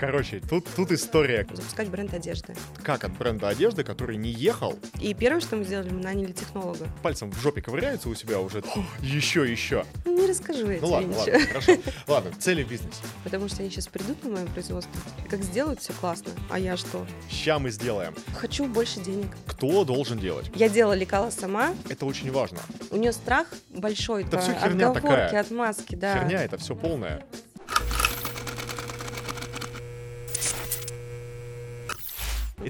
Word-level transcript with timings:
Короче, 0.00 0.40
тут, 0.40 0.66
тут 0.74 0.90
история. 0.92 1.46
Запускать 1.52 1.88
бренд 1.88 2.14
одежды. 2.14 2.54
Как 2.82 3.04
от 3.04 3.12
бренда 3.18 3.48
одежды, 3.48 3.84
который 3.84 4.16
не 4.16 4.30
ехал, 4.30 4.74
И 4.98 5.12
первое, 5.12 5.40
что 5.42 5.56
мы 5.56 5.64
сделали, 5.64 5.90
мы 5.90 6.00
наняли 6.02 6.32
технолога. 6.32 6.86
пальцем 7.02 7.30
в 7.30 7.38
жопе 7.38 7.60
ковыряется 7.60 8.08
у 8.08 8.14
себя 8.14 8.40
уже. 8.40 8.62
Еще, 9.02 9.50
еще. 9.50 9.84
Не 10.06 10.26
расскажу 10.26 10.70
я 10.70 10.78
Ну 10.80 10.88
ладно, 10.88 11.08
ничего. 11.08 11.20
ладно, 11.32 11.46
хорошо. 11.48 11.72
Ладно, 12.06 12.30
цели 12.38 12.62
в 12.64 12.68
бизнесе. 12.70 12.96
Потому 13.24 13.48
что 13.48 13.60
они 13.60 13.70
сейчас 13.70 13.88
придут 13.88 14.24
на 14.24 14.30
мое 14.30 14.46
производство, 14.46 14.92
как 15.28 15.42
сделают 15.42 15.80
все 15.80 15.92
классно, 15.92 16.32
а 16.48 16.58
я 16.58 16.76
что? 16.78 17.06
Ща 17.30 17.58
мы 17.58 17.70
сделаем. 17.70 18.14
Хочу 18.34 18.66
больше 18.66 19.00
денег. 19.00 19.28
Кто 19.46 19.84
должен 19.84 20.18
делать? 20.18 20.50
Я 20.54 20.68
делала 20.70 20.94
лекала 20.94 21.28
сама, 21.30 21.74
Это 21.90 22.06
очень 22.06 22.30
важно. 22.32 22.58
у 22.90 22.96
нее 22.96 23.12
страх 23.12 23.48
большой, 23.70 24.24
по 24.24 24.38
всё 24.38 24.52
херня 24.54 24.88
отговорке, 24.90 25.00
такая. 25.26 25.40
отмазки, 25.40 25.94
да. 25.94 26.14
Херня 26.18 26.42
это 26.42 26.56
все 26.58 26.74
полная. 26.74 27.22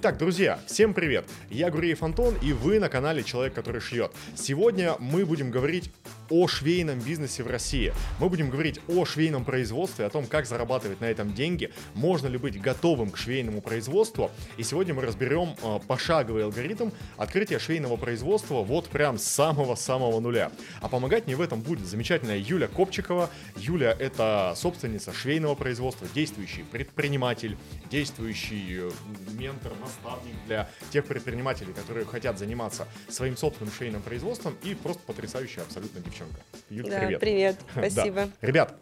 Итак, 0.02 0.16
друзья, 0.16 0.58
всем 0.66 0.94
привет! 0.94 1.26
Я 1.50 1.70
Гуреев 1.70 2.02
Антон, 2.02 2.34
и 2.40 2.54
вы 2.54 2.80
на 2.80 2.88
канале 2.88 3.22
Человек, 3.22 3.52
который 3.52 3.82
шьет. 3.82 4.12
Сегодня 4.34 4.94
мы 4.98 5.26
будем 5.26 5.50
говорить 5.50 5.92
о 6.30 6.46
швейном 6.46 7.00
бизнесе 7.00 7.42
в 7.42 7.48
России. 7.48 7.92
Мы 8.18 8.28
будем 8.28 8.50
говорить 8.50 8.80
о 8.88 9.04
швейном 9.04 9.44
производстве, 9.44 10.06
о 10.06 10.10
том, 10.10 10.26
как 10.26 10.46
зарабатывать 10.46 11.00
на 11.00 11.06
этом 11.06 11.34
деньги, 11.34 11.70
можно 11.94 12.28
ли 12.28 12.38
быть 12.38 12.60
готовым 12.60 13.10
к 13.10 13.18
швейному 13.18 13.60
производству. 13.60 14.30
И 14.56 14.62
сегодня 14.62 14.94
мы 14.94 15.02
разберем 15.02 15.56
э, 15.62 15.80
пошаговый 15.86 16.44
алгоритм 16.44 16.90
открытия 17.16 17.58
швейного 17.58 17.96
производства 17.96 18.62
вот 18.62 18.88
прям 18.88 19.18
с 19.18 19.24
самого-самого 19.24 20.20
нуля. 20.20 20.52
А 20.80 20.88
помогать 20.88 21.26
мне 21.26 21.36
в 21.36 21.40
этом 21.40 21.60
будет 21.60 21.86
замечательная 21.86 22.38
Юля 22.38 22.68
Копчикова. 22.68 23.28
Юля— 23.56 23.96
это 23.98 24.54
собственница 24.56 25.12
швейного 25.12 25.54
производства, 25.56 26.06
действующий 26.14 26.62
предприниматель, 26.62 27.56
действующий 27.90 28.78
э, 28.78 28.90
ментор, 29.32 29.72
наставник 29.80 30.34
для 30.46 30.70
тех 30.90 31.04
предпринимателей, 31.06 31.72
которые 31.72 32.06
хотят 32.06 32.38
заниматься 32.38 32.86
своим 33.08 33.36
собственным 33.36 33.72
швейным 33.72 34.02
производством 34.02 34.56
и 34.62 34.74
просто 34.74 35.02
потрясающая 35.06 35.62
абсолютно 35.62 36.00
девчонка. 36.00 36.19
Юля, 36.68 36.90
Да, 36.90 36.98
привет. 37.00 37.20
привет, 37.20 37.56
Да. 37.74 37.90
спасибо. 37.90 38.28
Ребят, 38.40 38.74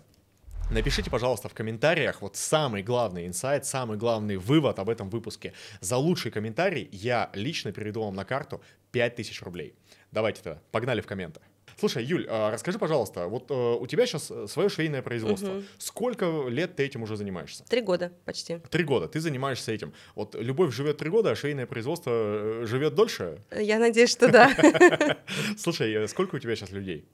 Напишите, 0.70 1.08
пожалуйста, 1.10 1.48
в 1.48 1.54
комментариях 1.54 2.20
вот 2.20 2.36
самый 2.36 2.82
главный 2.82 3.26
инсайт, 3.26 3.64
самый 3.64 3.96
главный 3.96 4.36
вывод 4.36 4.78
об 4.78 4.90
этом 4.90 5.08
выпуске. 5.08 5.54
За 5.80 5.96
лучший 5.96 6.30
комментарий 6.30 6.90
я 6.92 7.30
лично 7.32 7.72
переведу 7.72 8.02
вам 8.02 8.14
на 8.14 8.26
карту 8.26 8.60
5000 8.92 9.40
рублей. 9.44 9.74
Давайте 10.12 10.42
тогда, 10.42 10.60
погнали 10.70 11.00
в 11.00 11.06
комменты. 11.06 11.40
Слушай, 11.78 12.04
Юль, 12.04 12.26
а 12.28 12.50
расскажи, 12.50 12.76
пожалуйста, 12.76 13.28
вот 13.28 13.50
э, 13.52 13.54
у 13.54 13.86
тебя 13.86 14.04
сейчас 14.04 14.32
свое 14.50 14.68
швейное 14.68 15.00
производство. 15.00 15.46
Мгм. 15.52 15.64
Сколько 15.78 16.48
лет 16.48 16.74
ты 16.74 16.84
этим 16.84 17.04
уже 17.04 17.16
занимаешься? 17.16 17.64
Три 17.68 17.82
года 17.82 18.12
почти. 18.24 18.58
Три 18.70 18.82
года 18.82 19.06
ты 19.06 19.20
занимаешься 19.20 19.70
этим. 19.70 19.92
Вот 20.16 20.34
любовь 20.34 20.74
живет 20.74 20.98
три 20.98 21.08
года, 21.08 21.30
а 21.30 21.36
швейное 21.36 21.66
производство 21.66 22.10
э, 22.12 22.66
живет 22.66 22.96
дольше. 22.96 23.38
Я 23.56 23.78
надеюсь, 23.78 24.10
что 24.10 24.28
да. 24.28 24.50
Слушай, 25.56 25.92
э, 25.94 26.08
сколько 26.08 26.34
у 26.34 26.38
тебя 26.40 26.56
сейчас 26.56 26.72
людей? 26.72 27.04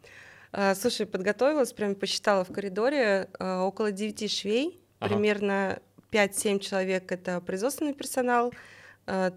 А, 0.52 0.74
Слушай, 0.74 1.04
подготовилась, 1.04 1.74
прям 1.74 1.94
посчитала 1.94 2.44
в 2.44 2.52
коридоре, 2.52 3.28
около 3.38 3.92
9 3.92 4.30
швей, 4.30 4.80
Ага. 5.00 5.14
примерно 5.16 5.82
5-7 6.10 6.60
человек— 6.60 7.12
это 7.12 7.40
производственный 7.42 7.92
персонал, 7.92 8.54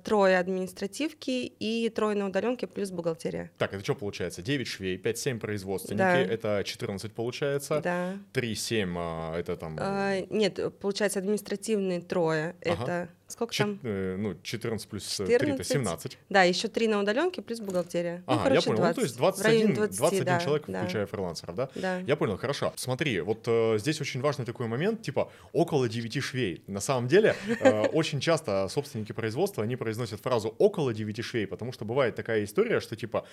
трое 0.04 0.38
административки 0.40 1.46
и 1.60 1.90
трое 1.90 2.16
на 2.16 2.28
удаленке 2.28 2.68
плюс 2.68 2.92
бухгалтерия. 2.92 3.52
Так, 3.58 3.74
это 3.74 3.84
что 3.84 3.96
получается? 3.96 4.42
9 4.42 4.68
швей, 4.68 4.98
5-7 4.98 5.40
производственники, 5.40 5.98
Да. 5.98 6.18
это 6.18 6.64
14 6.64 7.14
получается. 7.14 7.82
Да. 7.82 8.18
3-7 8.34 8.94
а, 8.98 9.38
это 9.38 9.58
там... 9.58 9.78
А, 9.80 10.22
Нет, 10.30 10.60
получается, 10.80 11.20
административные 11.20 12.02
трое. 12.02 12.56
Ага. 12.66 12.84
Это 12.84 13.10
сколько 13.28 13.54
чет- 13.54 13.66
там? 13.66 13.80
э, 13.84 14.16
ну, 14.18 14.36
14 14.42 14.88
плюс 14.88 15.18
3 15.18 15.26
это 15.34 15.46
14. 15.46 15.68
17. 15.74 16.18
Да, 16.30 16.44
еще 16.44 16.68
три 16.68 16.88
на 16.88 17.00
удаленке 17.00 17.42
плюс 17.42 17.60
бухгалтерия. 17.60 18.24
Ну, 18.28 18.34
Ага, 18.34 18.44
короче, 18.44 18.56
я 18.56 18.62
понял. 18.62 18.78
20. 18.78 18.96
Ну, 18.98 19.02
то 19.02 19.02
есть 19.02 19.40
В 19.40 19.44
районе 19.44 19.74
21, 19.74 19.76
20, 19.76 19.98
21 19.98 20.26
да, 20.26 20.40
человек, 20.40 20.64
да, 20.68 20.80
включая 20.80 21.06
фрилансеров, 21.06 21.56
да? 21.56 21.70
Да. 21.76 22.00
Я 22.00 22.16
понял, 22.16 22.38
хорошо. 22.38 22.74
Смотри, 22.76 23.22
вот 23.22 23.44
э, 23.48 23.78
здесь 23.78 24.02
очень 24.02 24.22
важный 24.22 24.46
такой 24.46 24.68
момент, 24.68 25.02
типа 25.02 25.32
около 25.54 25.90
9 25.90 26.24
швей. 26.24 26.64
На 26.68 26.80
самом 26.80 27.08
деле, 27.08 27.36
э, 27.60 27.88
очень 27.94 28.20
часто 28.20 28.68
собственники 28.70 29.12
производства, 29.12 29.64
они 29.64 29.76
произносят 29.76 30.22
фразу 30.22 30.56
около 30.58 30.94
9 30.94 31.24
швей, 31.24 31.48
потому 31.48 31.72
что 31.72 31.86
бывает 31.86 32.16
такая 32.16 32.44
история, 32.44 32.80
что 32.80 32.96
типа 32.96 33.26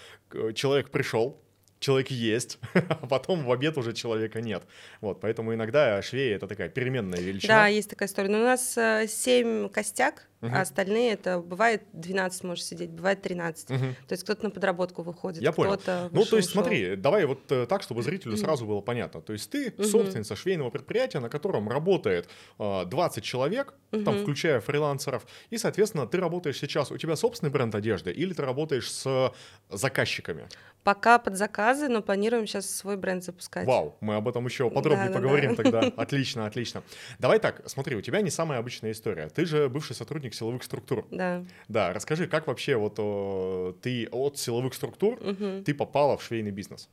человек 0.54 0.90
пришел, 0.90 1.40
человек 1.84 2.10
есть, 2.10 2.58
а 2.74 3.06
потом 3.06 3.44
в 3.44 3.52
обед 3.52 3.76
уже 3.76 3.92
человека 3.92 4.40
нет. 4.40 4.62
Вот, 5.00 5.20
поэтому 5.20 5.54
иногда 5.54 6.00
швей 6.02 6.34
это 6.34 6.46
такая 6.46 6.68
переменная 6.68 7.20
величина. 7.20 7.54
Да, 7.54 7.66
есть 7.66 7.90
такая 7.90 8.08
история. 8.08 8.30
Но 8.30 8.40
у 8.40 8.44
нас 8.44 8.76
э, 8.78 9.06
7 9.06 9.68
костяк, 9.68 10.26
Мгм. 10.44 10.54
а 10.54 10.60
остальные 10.60 11.12
это 11.14 11.38
бывает 11.40 11.82
12 11.92 12.44
можешь 12.44 12.64
сидеть, 12.64 12.90
бывает 12.90 13.22
13. 13.22 13.70
Мгм. 13.70 13.94
То 14.06 14.12
есть 14.12 14.24
кто-то 14.24 14.44
на 14.44 14.50
подработку 14.50 15.02
выходит, 15.02 15.42
Я 15.42 15.52
понял. 15.52 15.72
кто-то 15.74 16.10
Ну, 16.12 16.24
то 16.24 16.36
есть, 16.36 16.50
ушел. 16.50 16.62
смотри, 16.62 16.96
давай 16.96 17.24
вот 17.24 17.50
э, 17.50 17.66
так, 17.66 17.82
чтобы 17.82 18.02
зрителю 18.02 18.36
сразу 18.36 18.66
было 18.66 18.80
понятно. 18.80 19.20
То 19.22 19.32
есть 19.32 19.50
ты 19.50 19.72
Мгм. 19.76 19.84
собственница 19.84 20.36
швейного 20.36 20.70
предприятия, 20.70 21.20
на 21.20 21.28
котором 21.28 21.68
работает 21.68 22.28
э, 22.58 22.84
20 22.86 23.24
человек, 23.24 23.74
там, 23.90 24.14
Мгм. 24.14 24.22
включая 24.22 24.60
фрилансеров, 24.60 25.24
и, 25.50 25.56
соответственно, 25.58 26.06
ты 26.06 26.18
работаешь 26.18 26.58
сейчас, 26.58 26.90
у 26.90 26.98
тебя 26.98 27.16
собственный 27.16 27.50
бренд 27.52 27.74
одежды, 27.74 28.10
или 28.12 28.32
ты 28.32 28.42
работаешь 28.42 28.90
с 28.92 29.32
заказчиками? 29.70 30.48
Пока 30.82 31.18
под 31.18 31.36
заказы, 31.36 31.88
но 31.88 32.02
планируем 32.02 32.46
сейчас 32.46 32.68
свой 32.68 32.96
бренд 32.98 33.24
запускать. 33.24 33.66
Вау, 33.66 33.96
мы 34.00 34.16
об 34.16 34.28
этом 34.28 34.44
еще 34.44 34.68
подробнее 34.70 35.08
Да-да-да. 35.08 35.20
поговорим 35.22 35.56
тогда. 35.56 35.80
Отлично, 35.96 36.44
отлично. 36.46 36.82
Давай 37.18 37.38
так, 37.38 37.62
смотри, 37.66 37.96
у 37.96 38.02
тебя 38.02 38.20
не 38.20 38.30
самая 38.30 38.58
обычная 38.58 38.92
история. 38.92 39.28
Ты 39.30 39.46
же 39.46 39.68
бывший 39.70 39.96
сотрудник 39.96 40.33
силовых 40.34 40.62
структур. 40.62 41.06
Да. 41.10 41.44
Да, 41.68 41.92
расскажи, 41.92 42.26
как 42.26 42.46
вообще 42.46 42.76
вот 42.76 42.94
э, 42.98 43.72
ты 43.82 44.08
от 44.10 44.38
силовых 44.38 44.74
структур 44.74 45.18
Мгм. 45.22 45.64
ты 45.64 45.74
попала 45.74 46.16
в 46.16 46.22
швейный 46.22 46.50
бизнес? 46.50 46.88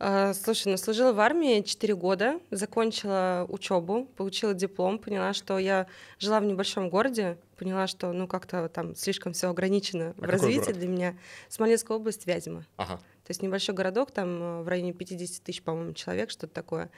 А, 0.00 0.32
Слушай, 0.32 0.68
ну 0.68 0.76
служила 0.76 1.12
в 1.12 1.18
армии 1.18 1.60
4 1.60 1.96
года, 1.96 2.38
закончила 2.52 3.44
учебу, 3.48 4.04
получила 4.16 4.54
диплом, 4.54 4.98
поняла, 5.00 5.32
что 5.32 5.58
я 5.58 5.88
жила 6.20 6.38
в 6.38 6.44
небольшом 6.44 6.88
городе, 6.88 7.36
поняла, 7.56 7.88
что 7.88 8.12
ну 8.12 8.28
как-то 8.28 8.68
там 8.68 8.94
слишком 8.94 9.32
все 9.32 9.50
ограничено 9.50 10.12
в 10.12 10.20
какой 10.20 10.28
развитии 10.28 10.60
город? 10.66 10.78
для 10.78 10.88
меня. 10.88 11.18
Смоленская 11.48 11.96
область, 11.96 12.26
Вязьма. 12.28 12.62
Ага. 12.76 12.98
То 12.98 13.30
есть 13.32 13.42
небольшой 13.42 13.74
городок, 13.74 14.12
там 14.12 14.40
э, 14.40 14.62
в 14.62 14.68
районе 14.68 14.92
50 14.92 15.42
тысяч, 15.42 15.62
по-моему, 15.62 15.92
человек, 15.94 16.30
что-то 16.30 16.54
такое. 16.54 16.90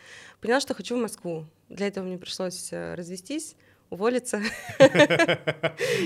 Поняла, 0.43 0.61
что 0.61 0.75
хочу 0.75 0.97
в 0.97 1.01
Москву. 1.01 1.47
Для 1.71 1.87
этого 1.87 2.05
мне 2.05 2.19
пришлось 2.19 2.69
э, 2.71 2.95
развестись, 2.97 3.57
уволиться, 3.91 4.41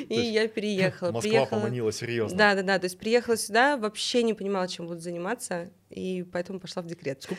и 0.09 0.15
я 0.21 0.49
переехала. 0.49 1.13
Москва 1.13 1.47
поманила 1.47 1.93
серьезно. 1.93 2.37
Да, 2.37 2.55
да, 2.55 2.63
да. 2.63 2.79
То 2.79 2.87
есть 2.87 2.99
приехала 2.99 3.37
сюда, 3.37 3.77
вообще 3.77 4.23
не 4.23 4.35
понимала, 4.35 4.67
чем 4.69 4.87
буду 4.87 5.01
заниматься, 5.01 5.71
и 5.91 6.25
поэтому 6.33 6.61
пошла 6.61 6.83
в 6.83 6.87
декрет. 6.87 7.29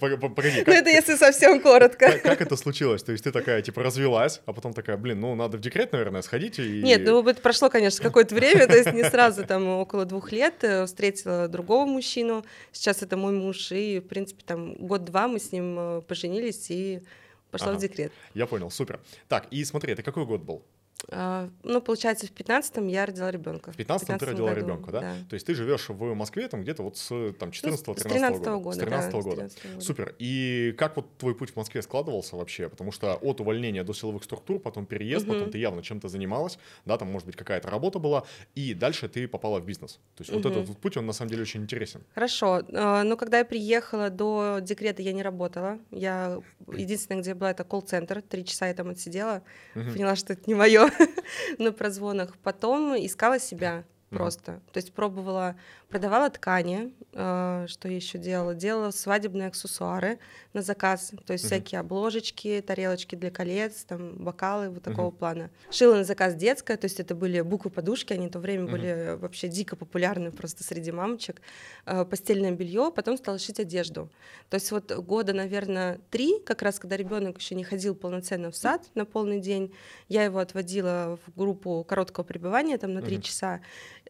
Пог- 0.00 0.18
пог- 0.18 0.34
Погоди, 0.34 0.62
Ну, 0.66 0.72
это 0.72 0.88
если 0.90 1.16
совсем 1.16 1.60
коротко. 1.60 2.10
как- 2.12 2.22
как 2.22 2.40
это 2.40 2.56
случилось? 2.56 3.02
То 3.02 3.12
есть 3.12 3.24
ты 3.24 3.32
такая, 3.32 3.60
типа, 3.62 3.82
развелась, 3.82 4.40
а 4.46 4.52
потом 4.52 4.72
такая, 4.72 4.96
блин, 4.96 5.20
ну, 5.20 5.34
надо 5.34 5.58
в 5.58 5.60
декрет, 5.60 5.92
наверное, 5.92 6.22
сходить 6.22 6.58
и... 6.58 6.80
Нет, 6.82 7.02
ну 7.04 7.26
это 7.28 7.40
прошло, 7.42 7.68
конечно, 7.68 8.02
какое-то 8.02 8.34
время, 8.34 8.66
то 8.66 8.76
есть 8.76 8.92
не 8.92 9.04
сразу, 9.04 9.44
там 9.44 9.66
около 9.68 10.04
двух 10.04 10.32
лет 10.32 10.62
э, 10.62 10.86
встретила 10.86 11.48
другого 11.48 11.84
мужчину, 11.84 12.44
сейчас 12.72 13.02
это 13.02 13.16
мой 13.16 13.32
муж, 13.32 13.72
и, 13.72 13.98
в 14.00 14.08
принципе, 14.08 14.42
там 14.46 14.74
год-два 14.74 15.28
мы 15.28 15.38
с 15.40 15.52
ним 15.52 15.76
э, 15.78 16.00
поженились 16.02 16.70
и 16.70 17.02
пошла 17.50 17.68
Ага. 17.68 17.78
в 17.78 17.80
декрет. 17.80 18.12
Я 18.34 18.46
понял, 18.46 18.70
супер. 18.70 19.00
Так, 19.28 19.46
и 19.50 19.64
смотри, 19.64 19.92
это 19.92 20.02
какой 20.02 20.24
год 20.26 20.42
был? 20.42 20.64
А, 21.12 21.48
Ну, 21.62 21.80
получается, 21.80 22.26
в 22.26 22.30
пятнадцатом 22.32 22.86
я 22.86 23.04
родила 23.06 23.30
ребенка. 23.30 23.72
В 23.72 23.76
15 23.76 24.18
ты 24.18 24.26
родила 24.26 24.48
году, 24.50 24.60
ребенка, 24.60 24.92
да? 24.92 25.00
То 25.28 25.34
есть 25.34 25.46
ты 25.46 25.54
живешь 25.54 25.88
в 25.88 26.14
Москве 26.14 26.48
там 26.48 26.62
где-то 26.62 26.82
вот 26.82 26.96
с 26.96 27.32
там 27.38 27.50
14 27.50 27.86
Ну, 27.86 27.94
с 27.94 28.02
13 28.02 28.30
13-го 28.36 28.38
года. 28.38 28.62
года, 28.62 28.74
С 28.74 28.78
да, 28.78 28.84
13 28.84 29.10
с 29.10 29.24
года. 29.24 29.36
13 29.36 29.66
года. 29.72 29.80
Супер. 29.84 30.14
И 30.18 30.74
как 30.78 30.96
вот 30.96 31.16
твой 31.18 31.34
путь 31.34 31.50
в 31.50 31.56
Москве 31.56 31.82
складывался 31.82 32.36
вообще? 32.36 32.68
Потому 32.68 32.92
что 32.92 33.14
от 33.16 33.40
увольнения 33.40 33.82
до 33.84 33.92
силовых 33.92 34.24
структур, 34.24 34.60
потом 34.60 34.86
переезд, 34.86 35.26
Мгм. 35.26 35.34
потом 35.34 35.50
ты 35.50 35.58
явно 35.58 35.82
чем-то 35.82 36.08
занималась, 36.08 36.58
да, 36.84 36.96
там, 36.96 37.10
может 37.10 37.26
быть, 37.26 37.36
какая-то 37.36 37.68
работа 37.70 37.98
была, 37.98 38.24
и 38.54 38.74
дальше 38.74 39.08
ты 39.08 39.26
попала 39.28 39.60
в 39.60 39.64
бизнес. 39.64 39.94
То 40.16 40.22
есть 40.22 40.30
вот 40.32 40.44
Мгм. 40.44 40.50
этот 40.52 40.68
вот 40.68 40.78
путь, 40.78 40.96
он 40.96 41.06
на 41.06 41.12
самом 41.12 41.30
деле 41.30 41.42
очень 41.42 41.62
интересен. 41.62 42.02
Хорошо, 42.14 42.60
э, 42.60 43.02
но 43.02 43.16
когда 43.16 43.38
я 43.38 43.44
приехала 43.44 44.10
до 44.10 44.58
декрета, 44.62 45.02
я 45.02 45.12
не 45.12 45.22
работала. 45.22 45.78
Я 45.90 46.40
единственное, 46.72 47.20
где 47.20 47.30
я 47.30 47.34
была, 47.36 47.50
это 47.50 47.64
колл-центр. 47.64 48.22
Три 48.22 48.44
часа 48.44 48.68
я 48.68 48.74
там 48.74 48.90
отсидела, 48.90 49.42
Мгм. 49.74 49.92
поняла, 49.94 50.16
что 50.16 50.32
это 50.34 50.42
не 50.46 50.54
мое 50.54 50.88
на 51.58 51.72
прозвонах. 51.72 52.36
Потом 52.42 52.94
искала 52.94 53.38
себя. 53.38 53.84
просто. 54.10 54.60
То 54.72 54.78
есть 54.78 54.92
пробовала, 54.92 55.56
продавала 55.90 56.30
ткани, 56.30 56.92
э, 57.12 57.66
что 57.68 57.88
я 57.88 57.96
еще 57.96 58.18
делала, 58.18 58.54
делала 58.54 58.90
свадебные 58.92 59.48
аксессуары 59.48 60.18
на 60.52 60.62
заказ, 60.62 61.12
то 61.26 61.32
есть 61.32 61.44
всякие 61.44 61.80
обложечки, 61.80 62.62
тарелочки 62.66 63.16
для 63.16 63.30
колец, 63.30 63.84
там 63.84 64.24
бокалы 64.24 64.70
вот 64.70 64.82
такого 64.82 65.10
плана. 65.10 65.50
Шила 65.70 65.96
на 65.96 66.04
заказ 66.04 66.34
детское, 66.34 66.76
то 66.76 66.86
есть 66.86 67.00
это 67.00 67.14
были 67.14 67.40
буквы 67.40 67.70
подушки, 67.70 68.12
они 68.12 68.28
в 68.28 68.30
то 68.30 68.38
время 68.38 68.70
были 68.70 69.16
вообще 69.18 69.48
дико 69.48 69.76
популярны 69.76 70.30
просто 70.30 70.62
среди 70.62 70.92
мамочек. 70.92 71.42
Э, 71.86 72.04
постельное 72.04 72.52
белье, 72.52 72.92
потом 72.94 73.18
стала 73.18 73.38
шить 73.38 73.58
одежду. 73.58 74.08
То 74.48 74.54
есть 74.54 74.70
вот 74.70 74.92
года, 74.92 75.32
наверное, 75.32 75.98
три, 76.10 76.38
как 76.40 76.62
раз 76.62 76.78
когда 76.78 76.96
ребенок 76.96 77.38
еще 77.38 77.56
не 77.56 77.64
ходил 77.64 77.94
полноценно 77.94 78.50
в 78.50 78.56
сад 78.56 78.86
на 78.94 79.04
полный 79.04 79.40
день, 79.40 79.74
я 80.08 80.22
его 80.22 80.38
отводила 80.38 81.18
в 81.26 81.36
группу 81.36 81.84
короткого 81.84 82.24
пребывания 82.24 82.78
там 82.78 82.94
на 82.94 83.02
три 83.02 83.20
часа. 83.20 83.60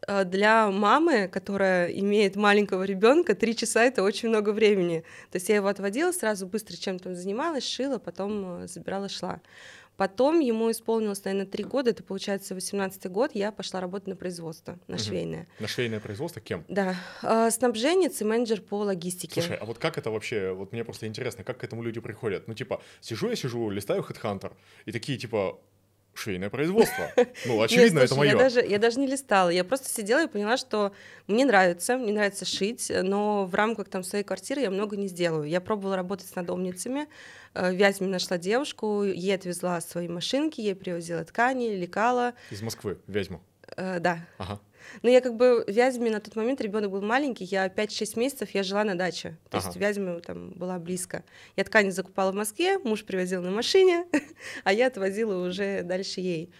Э, 0.07 0.23
для 0.25 0.69
мамы, 0.69 1.27
которая 1.27 1.70
имеет 1.91 2.35
маленького 2.35 2.83
ребенка, 2.83 3.35
три 3.35 3.55
часа 3.55 3.83
это 3.83 4.03
очень 4.03 4.29
много 4.29 4.51
времени. 4.51 5.03
То 5.31 5.37
есть 5.37 5.49
я 5.49 5.55
его 5.55 5.67
отводила, 5.67 6.11
сразу 6.11 6.47
быстро 6.47 6.75
чем-то 6.75 7.13
занималась, 7.15 7.67
шила, 7.67 7.97
потом 7.97 8.63
э, 8.63 8.67
забирала, 8.67 9.09
шла. 9.09 9.41
Потом 9.97 10.39
ему 10.39 10.71
исполнилось, 10.71 11.23
наверное, 11.25 11.45
три 11.45 11.63
года, 11.63 11.91
это 11.91 12.01
получается 12.01 12.55
18-й 12.55 13.07
год, 13.09 13.31
я 13.35 13.51
пошла 13.51 13.81
работать 13.81 14.07
на 14.07 14.15
производство, 14.15 14.79
на 14.87 14.95
угу. 14.95 15.03
швейное. 15.03 15.47
На 15.59 15.67
швейное 15.67 15.99
производство 15.99 16.41
кем? 16.41 16.65
Да, 16.67 16.95
э, 17.21 17.51
снабженец 17.51 18.19
и 18.19 18.25
менеджер 18.25 18.61
по 18.61 18.79
логистике. 18.79 19.41
Слушай, 19.41 19.57
а 19.57 19.65
вот 19.65 19.77
как 19.77 19.99
это 19.99 20.09
вообще, 20.09 20.53
вот 20.53 20.71
мне 20.71 20.83
просто 20.83 21.05
интересно, 21.05 21.43
как 21.43 21.59
к 21.59 21.63
этому 21.63 21.83
люди 21.83 21.99
приходят? 21.99 22.47
Ну, 22.47 22.55
типа, 22.55 22.81
сижу 22.99 23.29
я, 23.29 23.35
сижу, 23.35 23.69
листаю 23.69 24.01
HeadHunter, 24.01 24.53
и 24.85 24.91
такие, 24.91 25.19
типа, 25.19 25.59
швейное 26.13 26.49
производство. 26.49 27.11
Ну, 27.45 27.61
очевидно, 27.61 28.01
Нет, 28.01 28.09
слушай, 28.09 28.11
это 28.11 28.15
мое. 28.15 28.31
Я 28.31 28.37
даже, 28.37 28.61
я 28.65 28.79
даже 28.79 28.99
не 28.99 29.07
листала. 29.07 29.49
Я 29.49 29.63
просто 29.63 29.89
сидела 29.89 30.23
и 30.23 30.27
поняла, 30.27 30.57
что 30.57 30.93
мне 31.27 31.45
нравится, 31.45 31.97
мне 31.97 32.13
нравится 32.13 32.45
шить, 32.45 32.91
но 33.01 33.45
в 33.45 33.55
рамках 33.55 33.89
там 33.89 34.03
своей 34.03 34.23
квартиры 34.23 34.61
я 34.61 34.69
много 34.69 34.97
не 34.97 35.07
сделаю. 35.07 35.47
Я 35.47 35.61
пробовала 35.61 35.95
работать 35.95 36.27
с 36.27 36.35
надомницами. 36.35 37.07
Э, 37.53 37.71
в 37.71 37.75
Вязьме 37.75 38.07
нашла 38.07 38.37
девушку, 38.37 39.03
ей 39.03 39.35
отвезла 39.35 39.81
свои 39.81 40.07
машинки, 40.07 40.61
ей 40.61 40.75
привозила 40.75 41.23
ткани, 41.23 41.75
лекала. 41.75 42.33
Из 42.49 42.61
Москвы, 42.61 42.99
в 43.07 43.11
Вязьму? 43.11 43.41
Э, 43.75 43.99
да. 43.99 44.27
Ага. 44.37 44.59
Но 45.01 45.09
я 45.09 45.21
как 45.21 45.35
бы 45.35 45.63
в 45.65 45.71
Вязьме 45.71 46.09
на 46.09 46.19
тот 46.19 46.35
момент 46.35 46.61
ребенок 46.61 46.91
был 46.91 47.01
маленький, 47.01 47.45
я 47.45 47.67
5-6 47.67 48.19
месяцев 48.19 48.49
я 48.51 48.63
жила 48.63 48.83
на 48.83 48.95
даче. 48.95 49.37
То 49.49 49.57
ага. 49.57 49.67
есть 49.67 49.77
Вязьме 49.77 50.19
там 50.19 50.51
была 50.51 50.79
близко. 50.79 51.23
Я 51.55 51.63
ткани 51.63 51.89
закупала 51.89 52.31
в 52.31 52.35
Москве, 52.35 52.77
муж 52.79 53.03
привозил 53.03 53.41
на 53.41 53.51
машине, 53.51 54.05
а 54.63 54.73
я 54.73 54.87
отвозила 54.87 55.47
уже 55.47 55.83
дальше 55.83 56.21
ей. 56.21 56.51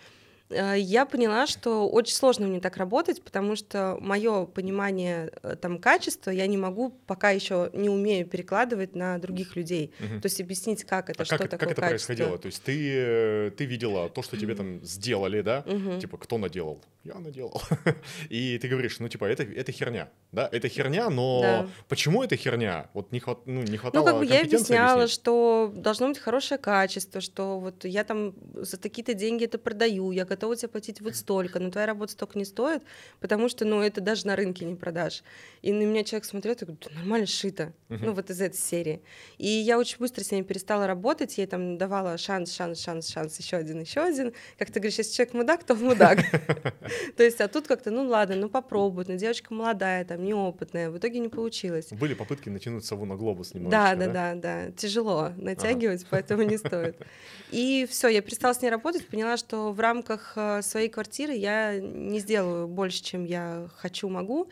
Э, 0.52 0.78
я 0.78 1.06
поняла, 1.06 1.48
что 1.48 1.88
очень 1.90 2.16
сложно 2.16 2.48
мне 2.48 2.60
так 2.60 2.78
работать, 2.78 3.24
потому 3.24 3.56
что 3.56 3.98
мое 4.00 4.46
понимание 4.46 5.32
э, 5.44 5.56
там 5.56 5.80
качества 5.80 6.32
я 6.32 6.48
не 6.48 6.58
могу, 6.58 6.92
пока 7.08 7.32
еще 7.32 7.70
не 7.74 7.90
умею 7.90 8.26
перекладывать 8.26 8.96
на 8.96 9.18
других 9.18 9.56
людей. 9.56 9.94
Угу. 10.00 10.22
То 10.22 10.26
есть 10.26 10.42
объяснить, 10.42 10.84
как 10.84 11.10
это, 11.10 11.24
а 11.24 11.26
что 11.26 11.38
как, 11.38 11.50
такое 11.50 11.60
как 11.60 11.72
это 11.72 11.82
качество. 11.82 12.08
происходило? 12.08 12.38
То 12.38 12.46
есть 12.48 12.64
ты, 12.64 12.94
э, 12.94 13.52
ты 13.52 13.66
видела 13.66 14.10
то, 14.10 14.22
что 14.22 14.38
тебе 14.38 14.56
там 14.56 14.84
сделали, 14.84 15.42
да? 15.42 15.64
Угу. 15.66 16.00
Типа, 16.00 16.18
кто 16.18 16.38
наделал? 16.38 16.82
Я 17.04 17.16
наделал. 17.16 17.62
И 18.30 18.60
ты 18.60 18.68
говоришь, 18.68 19.00
ну, 19.00 19.08
типа, 19.08 19.26
это, 19.26 19.44
это 19.44 19.72
херня, 19.72 20.10
да? 20.32 20.48
Это 20.52 20.68
херня, 20.68 21.10
но 21.10 21.42
да. 21.42 21.68
почему 21.88 22.24
это 22.24 22.36
херня? 22.36 22.90
Вот 22.94 23.12
не, 23.12 23.20
хват, 23.20 23.40
ну, 23.46 23.64
не 23.64 23.78
хватало 23.78 24.06
Ну, 24.06 24.12
как 24.12 24.20
бы 24.20 24.26
я 24.26 24.42
объясняла, 24.42 25.04
объяснить. 25.04 25.16
что 25.16 25.72
должно 25.76 26.10
быть 26.10 26.20
хорошее 26.20 26.60
качество, 26.60 27.22
что 27.22 27.60
вот 27.60 27.86
я 27.86 28.04
там 28.04 28.34
за 28.54 28.78
такие-то 28.78 29.14
деньги 29.14 29.46
это 29.46 29.58
продаю, 29.58 30.12
я 30.12 30.26
готова 30.26 30.41
тебе 30.56 30.70
платить 30.70 31.02
вот 31.02 31.16
столько, 31.16 31.60
но 31.60 31.72
твоя 31.72 31.88
работа 31.88 32.14
столько 32.14 32.38
не 32.38 32.46
стоит, 32.46 32.84
потому 33.20 33.50
что, 33.50 33.66
ну, 33.66 33.82
это 33.82 34.02
даже 34.02 34.28
на 34.28 34.36
рынке 34.36 34.66
не 34.66 34.76
продашь. 34.76 35.24
И 35.62 35.72
на 35.72 35.84
меня 35.84 36.04
человек 36.04 36.26
смотрел, 36.26 36.54
и 36.54 36.58
говорит, 36.58 36.88
нормально 36.96 37.28
шито, 37.28 37.74
uh-huh. 37.90 38.00
ну, 38.02 38.14
вот 38.14 38.30
из 38.30 38.42
этой 38.42 38.58
серии. 38.58 39.02
И 39.38 39.48
я 39.48 39.78
очень 39.78 39.98
быстро 40.00 40.24
с 40.24 40.32
ней 40.32 40.44
перестала 40.44 40.88
работать, 40.88 41.38
ей 41.38 41.48
там 41.48 41.78
давала 41.78 42.18
шанс, 42.18 42.54
шанс, 42.54 42.82
шанс, 42.82 43.08
шанс, 43.10 43.38
еще 43.40 43.58
один, 43.58 43.80
еще 43.82 44.02
один. 44.02 44.34
Как 44.58 44.72
ты 44.72 44.80
говоришь, 44.80 44.98
если 44.98 45.14
человек 45.14 45.34
мудак, 45.34 45.64
то 45.64 45.74
он 45.74 45.84
мудак. 45.84 46.20
То 47.18 47.24
есть, 47.24 47.42
а 47.42 47.48
тут 47.48 47.68
как-то, 47.68 47.92
ну, 47.92 48.08
ладно, 48.08 48.36
ну, 48.36 48.50
попробуй, 48.50 49.06
но 49.08 49.16
девочка 49.16 49.54
молодая, 49.54 50.06
там, 50.06 50.24
неопытная, 50.24 50.90
в 50.90 50.98
итоге 50.98 51.20
не 51.20 51.30
получилось. 51.30 51.88
Были 51.92 52.14
попытки 52.14 52.50
натянуть 52.50 52.86
сову 52.86 53.06
на 53.06 53.16
глобус 53.16 53.54
немножечко, 53.54 53.96
да? 53.96 54.08
Да, 54.08 54.14
да, 54.14 54.36
да, 54.36 54.72
тяжело 54.72 55.32
натягивать, 55.38 56.06
поэтому 56.10 56.44
не 56.44 56.58
стоит. 56.58 56.96
И 57.52 57.86
все, 57.90 58.08
я 58.08 58.22
перестала 58.22 58.54
с 58.54 58.62
ней 58.62 58.70
работать, 58.70 59.08
поняла, 59.08 59.38
что 59.38 59.72
в 59.72 59.80
рамках 59.80 60.31
э, 60.36 60.62
своей 60.62 60.90
квартиры 60.90 61.34
я 61.34 61.80
не 61.80 62.20
сделаю 62.20 62.68
больше, 62.68 63.04
чем 63.04 63.26
я 63.26 63.70
хочу, 63.76 64.10
могу. 64.10 64.50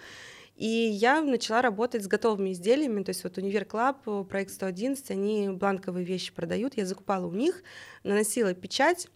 И 0.56 0.68
я 0.68 1.22
начала 1.22 1.62
работать 1.62 2.04
с 2.04 2.08
готовыми 2.08 2.52
изделиями, 2.52 3.04
то 3.04 3.12
есть 3.12 3.24
вот 3.24 3.38
Универ 3.38 3.64
Клаб, 3.64 4.04
проект 4.28 4.52
111, 4.52 5.10
они 5.12 5.50
бланковые 5.50 6.06
вещи 6.06 6.34
продают, 6.34 6.76
я 6.76 6.86
закупала 6.86 7.28
у 7.28 7.32
них, 7.32 7.64
наносила 8.04 8.54
печать, 8.54 9.08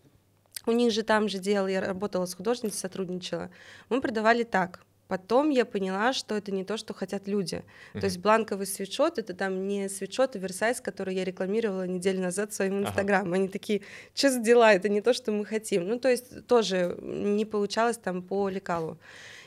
у 0.66 0.72
них 0.72 0.94
же 0.94 1.04
там 1.04 1.28
же 1.28 1.40
делала, 1.40 1.68
я 1.68 1.82
работала 1.82 2.26
с 2.26 2.34
художницей, 2.34 2.80
сотрудничала. 2.80 3.50
Мы 3.90 4.00
продавали 4.00 4.44
так, 4.44 4.86
Потом 5.14 5.52
я 5.52 5.64
поняла, 5.66 6.12
что 6.12 6.36
это 6.36 6.52
не 6.52 6.64
то, 6.64 6.76
что 6.76 6.96
хотят 6.96 7.28
люди. 7.28 7.64
Uh-huh. 7.64 8.00
То 8.00 8.06
есть 8.08 8.18
бланковый 8.18 8.66
свитшот 8.66 9.20
это 9.20 9.36
там 9.36 9.68
не 9.68 9.88
свитшот, 9.88 10.36
а 10.36 10.40
оверсайз, 10.40 10.82
который 10.82 11.14
я 11.14 11.24
рекламировала 11.24 11.86
неделю 11.86 12.20
назад 12.22 12.52
в 12.52 12.56
своем 12.56 12.80
инстаграм. 12.80 13.32
Uh-huh. 13.32 13.36
Они 13.36 13.48
такие, 13.48 13.82
что 14.16 14.32
за 14.32 14.40
дела, 14.40 14.74
это 14.74 14.90
не 14.90 15.02
то, 15.02 15.14
что 15.14 15.32
мы 15.32 15.46
хотим. 15.46 15.88
Ну, 15.88 16.00
то 16.00 16.10
есть 16.10 16.48
тоже 16.48 16.98
не 17.00 17.46
получалось 17.46 18.00
там 18.00 18.24
по 18.24 18.50
лекалу. 18.50 18.98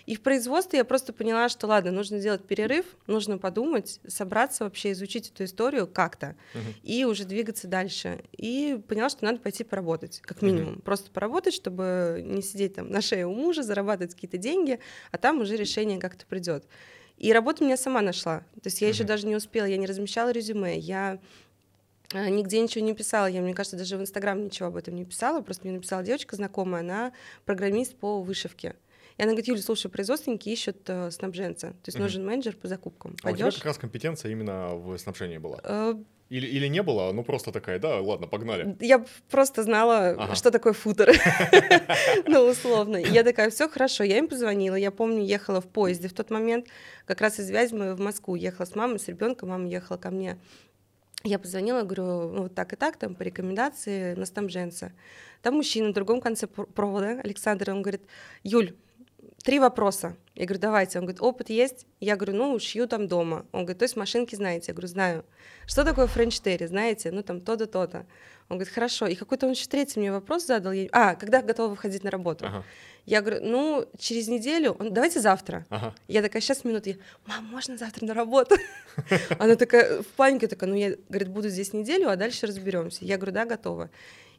И 0.06 0.14
в 0.14 0.22
производстве 0.22 0.78
я 0.78 0.84
просто 0.84 1.12
поняла, 1.12 1.48
что 1.48 1.66
ладно, 1.66 1.90
нужно 1.90 2.18
сделать 2.20 2.44
перерыв, 2.44 2.86
нужно 3.08 3.38
подумать, 3.38 4.00
собраться 4.06 4.64
вообще, 4.64 4.92
изучить 4.92 5.30
эту 5.30 5.44
историю 5.44 5.88
как-то 5.88 6.36
uh-huh. 6.54 6.74
и 6.84 7.04
уже 7.04 7.24
двигаться 7.24 7.66
дальше. 7.66 8.20
И 8.32 8.80
поняла, 8.86 9.08
что 9.08 9.24
надо 9.24 9.38
пойти 9.38 9.64
поработать, 9.64 10.20
как 10.20 10.42
минимум. 10.42 10.74
Uh-huh. 10.74 10.82
Просто 10.82 11.10
поработать, 11.10 11.54
чтобы 11.54 12.22
не 12.24 12.40
сидеть 12.40 12.76
там 12.76 12.88
на 12.88 13.00
шее 13.00 13.26
у 13.26 13.34
мужа, 13.34 13.64
зарабатывать 13.64 14.14
какие-то 14.14 14.38
деньги, 14.38 14.78
а 15.10 15.18
там 15.18 15.40
уже 15.40 15.56
решение 15.56 15.98
как-то 15.98 16.24
придет. 16.26 16.64
И 17.18 17.32
работу 17.32 17.64
меня 17.64 17.76
сама 17.76 18.00
нашла. 18.00 18.40
То 18.54 18.66
есть 18.66 18.80
я 18.80 18.88
uh-huh. 18.88 18.92
еще 18.92 19.04
даже 19.04 19.26
не 19.26 19.34
успела, 19.34 19.64
я 19.64 19.76
не 19.76 19.86
размещала 19.86 20.30
резюме, 20.30 20.78
я 20.78 21.18
э, 22.12 22.28
нигде 22.28 22.60
ничего 22.60 22.84
не 22.84 22.94
писала. 22.94 23.26
Я, 23.26 23.40
мне 23.40 23.54
кажется, 23.54 23.76
даже 23.76 23.96
в 23.96 24.00
Инстаграм 24.00 24.40
ничего 24.40 24.68
об 24.68 24.76
этом 24.76 24.94
не 24.94 25.04
писала. 25.04 25.40
Просто 25.40 25.66
мне 25.66 25.74
написала 25.74 26.04
девочка 26.04 26.36
знакомая, 26.36 26.82
она 26.82 27.12
программист 27.44 27.96
по 27.96 28.22
вышивке. 28.22 28.76
И 29.18 29.22
она 29.22 29.32
говорит, 29.32 29.48
Юля, 29.48 29.62
слушай, 29.62 29.90
производственники 29.90 30.50
ищут 30.50 30.78
э, 30.88 31.10
снабженца, 31.10 31.68
то 31.68 31.86
есть 31.86 31.96
угу. 31.96 32.04
нужен 32.04 32.26
менеджер 32.26 32.54
по 32.54 32.68
закупкам. 32.68 33.16
А 33.22 33.30
у 33.30 33.36
тебя 33.36 33.50
как 33.50 33.64
раз 33.64 33.78
компетенция 33.78 34.30
именно 34.30 34.74
в 34.74 34.96
снабжении 34.98 35.38
была? 35.38 35.58
Э, 35.64 35.94
или, 36.28 36.46
или 36.46 36.66
не 36.66 36.82
было, 36.82 37.12
ну 37.12 37.22
просто 37.22 37.52
такая, 37.52 37.78
да, 37.78 38.00
ладно, 38.00 38.26
погнали. 38.26 38.76
Я 38.80 39.04
просто 39.30 39.62
знала, 39.62 40.10
ага. 40.10 40.34
что 40.34 40.50
такое 40.50 40.74
футер, 40.74 41.12
ну 42.26 42.40
условно. 42.46 42.96
я 42.96 43.22
такая, 43.22 43.48
все 43.48 43.68
хорошо, 43.68 44.04
я 44.04 44.18
им 44.18 44.28
позвонила, 44.28 44.74
я 44.74 44.90
помню, 44.90 45.24
ехала 45.24 45.60
в 45.60 45.68
поезде 45.68 46.08
в 46.08 46.12
тот 46.12 46.30
момент, 46.30 46.66
как 47.06 47.20
раз 47.20 47.38
из 47.38 47.48
Вязьмы 47.48 47.94
в 47.94 48.00
Москву, 48.00 48.34
ехала 48.34 48.66
с 48.66 48.74
мамой, 48.74 48.98
с 48.98 49.08
ребенком, 49.08 49.48
мама 49.50 49.68
ехала 49.68 49.96
ко 49.96 50.10
мне. 50.10 50.36
Я 51.22 51.38
позвонила, 51.38 51.82
говорю, 51.82 52.28
ну 52.28 52.42
вот 52.42 52.54
так 52.54 52.72
и 52.72 52.76
так, 52.76 52.96
там 52.98 53.14
по 53.14 53.22
рекомендации 53.22 54.14
на 54.14 54.26
снабженца. 54.26 54.92
Там 55.42 55.54
мужчина 55.54 55.88
на 55.88 55.94
другом 55.94 56.20
конце 56.20 56.46
провода, 56.46 57.20
Александр, 57.22 57.70
он 57.70 57.82
говорит, 57.82 58.02
Юль, 58.42 58.74
три 59.46 59.60
вопроса. 59.60 60.16
Я 60.34 60.44
говорю, 60.44 60.60
давайте. 60.60 60.98
Он 60.98 61.04
говорит, 61.04 61.22
опыт 61.22 61.50
есть? 61.50 61.86
Я 62.00 62.16
говорю, 62.16 62.34
ну, 62.34 62.58
шью 62.58 62.88
там 62.88 63.06
дома. 63.06 63.46
Он 63.52 63.60
говорит, 63.60 63.78
то 63.78 63.84
есть 63.84 63.96
машинки 63.96 64.34
знаете? 64.34 64.66
Я 64.68 64.74
говорю, 64.74 64.88
знаю. 64.88 65.24
Что 65.66 65.84
такое 65.84 66.08
френч 66.08 66.40
знаете? 66.40 67.12
Ну, 67.12 67.22
там 67.22 67.40
то-то, 67.40 67.66
то-то. 67.66 68.06
Он 68.48 68.58
говорит, 68.58 68.74
хорошо. 68.74 69.06
И 69.06 69.14
какой-то 69.14 69.46
он 69.46 69.52
еще 69.52 69.66
третий 69.66 70.00
мне 70.00 70.10
вопрос 70.10 70.46
задал. 70.46 70.72
Я... 70.72 70.88
А, 70.90 71.14
когда 71.14 71.42
готова 71.42 71.68
выходить 71.68 72.02
на 72.02 72.10
работу? 72.10 72.44
Ага. 72.44 72.64
Я 73.04 73.20
говорю, 73.20 73.44
ну, 73.44 73.88
через 74.00 74.26
неделю, 74.26 74.72
он, 74.80 74.92
давайте 74.92 75.20
завтра. 75.20 75.64
Ага. 75.68 75.94
Я 76.08 76.22
такая, 76.22 76.42
сейчас 76.42 76.64
минуту. 76.64 76.88
Я, 76.88 76.96
мам, 77.26 77.44
можно 77.44 77.76
завтра 77.76 78.04
на 78.04 78.14
работу? 78.14 78.56
Она 79.38 79.54
такая 79.54 80.02
в 80.02 80.06
панике, 80.06 80.48
такая, 80.48 80.68
ну, 80.68 80.74
я, 80.74 80.96
говорит, 81.08 81.28
буду 81.28 81.48
здесь 81.50 81.72
неделю, 81.72 82.10
а 82.10 82.16
дальше 82.16 82.46
разберемся. 82.46 83.04
Я 83.04 83.16
говорю, 83.16 83.32
да, 83.32 83.44
готова. 83.44 83.90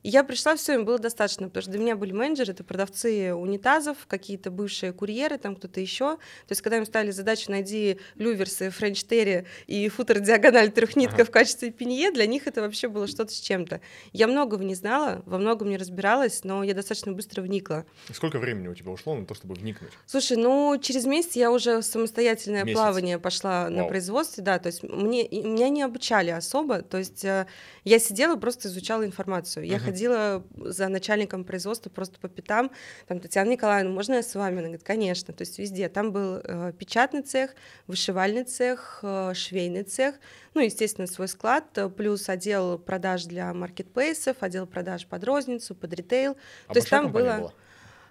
И 0.04 0.10
я 0.10 0.24
пришла, 0.24 0.56
все, 0.56 0.74
им 0.74 0.86
было 0.86 1.00
достаточно, 1.00 1.48
потому 1.48 1.62
что 1.62 1.72
для 1.72 1.80
меня 1.80 1.96
были 1.96 2.12
менеджеры, 2.12 2.54
это 2.54 2.64
продавцы 2.64 3.34
унитазов, 3.34 3.98
какие-то 4.08 4.52
бывшие 4.52 4.94
курьеры, 4.94 5.38
там 5.38 5.56
кто-то 5.56 5.80
еще. 5.80 6.16
То 6.16 6.52
есть, 6.52 6.62
когда 6.62 6.78
им 6.78 6.86
ставили 6.86 7.12
задачу 7.12 7.52
найди 7.52 8.00
люверсы, 8.16 8.70
french 8.70 9.04
terry 9.04 9.46
и 9.68 9.88
футер 9.90 10.20
диагональ 10.20 10.72
трехнитка 10.72 11.16
ага. 11.16 11.26
в 11.26 11.32
качестве 11.32 11.72
пенье, 11.72 12.12
для 12.12 12.26
них 12.26 12.48
это 12.48 12.62
вообще 12.62 12.88
было 12.88 13.08
что-то 13.08 13.34
с 13.34 13.40
чем-то. 13.40 13.82
Я 14.14 14.28
многого 14.28 14.64
не 14.64 14.76
знала, 14.76 15.22
во 15.26 15.38
многом 15.38 15.70
не 15.70 15.78
разбиралась, 15.78 16.44
но 16.44 16.64
я 16.64 16.74
достаточно 16.74 17.12
быстро 17.12 17.42
вникла. 17.42 17.86
Сколько 18.12 18.40
времени 18.40 18.68
у 18.68 18.76
тебя 18.76 18.92
ушло 18.92 19.16
на 19.16 19.26
то, 19.26 19.34
чтобы 19.34 19.56
вникнуть? 19.56 19.92
Слушай, 20.06 20.38
ну, 20.38 20.78
через 20.82 21.06
месяц 21.06 21.36
я 21.36 21.52
уже 21.52 21.80
в 21.80 21.84
самостоятельное 21.84 22.64
месяц. 22.64 22.78
плавание 22.78 23.20
пошла 23.20 23.64
Вау. 23.64 23.72
на 23.72 23.84
производстве, 23.86 24.44
да, 24.44 24.60
то 24.60 24.68
есть 24.68 24.84
мне, 24.84 25.28
меня 25.28 25.70
не 25.70 25.82
обучали 25.82 26.30
особо, 26.30 26.82
то 26.82 26.98
есть 26.98 27.24
э, 27.26 27.48
я 27.84 28.00
сидела, 28.00 28.36
просто 28.36 28.68
изучала 28.68 29.06
информацию. 29.06 29.66
Я 29.66 29.80
ходила 29.88 30.44
за 30.56 30.88
начальником 30.88 31.44
производства 31.44 31.90
просто 31.90 32.20
по 32.20 32.28
пятам, 32.28 32.72
там, 33.08 33.20
Татьяна 33.20 33.50
Николаевна, 33.50 33.92
можно 33.92 34.16
я 34.16 34.24
с 34.24 34.36
вами? 34.36 34.60
Она 34.60 34.68
говорит, 34.68 34.84
конечно, 34.84 35.34
то 35.34 35.42
есть 35.42 35.60
везде. 35.60 35.90
Там 35.90 36.12
был 36.12 36.42
э, 36.44 36.74
печатный 36.78 37.22
цех, 37.22 37.56
вышивальный 37.88 38.44
цех, 38.44 39.00
э, 39.04 39.34
швейный 39.34 39.84
цех, 39.84 40.16
ну, 40.54 40.62
естественно, 40.62 41.08
свой 41.08 41.28
склад, 41.28 41.66
плюс 41.96 42.30
отдел 42.30 42.78
продаж 42.78 43.26
для 43.26 43.54
маркетплейсов, 43.54 44.38
отдел 44.42 44.66
продаж 44.66 45.06
под 45.06 45.24
розницу, 45.24 45.76
под 45.76 45.94
ритейл. 45.94 46.38
А 46.68 46.74
то 46.74 46.80
есть 46.80 46.90
там 46.90 47.12
было... 47.12 47.38
была? 47.38 47.54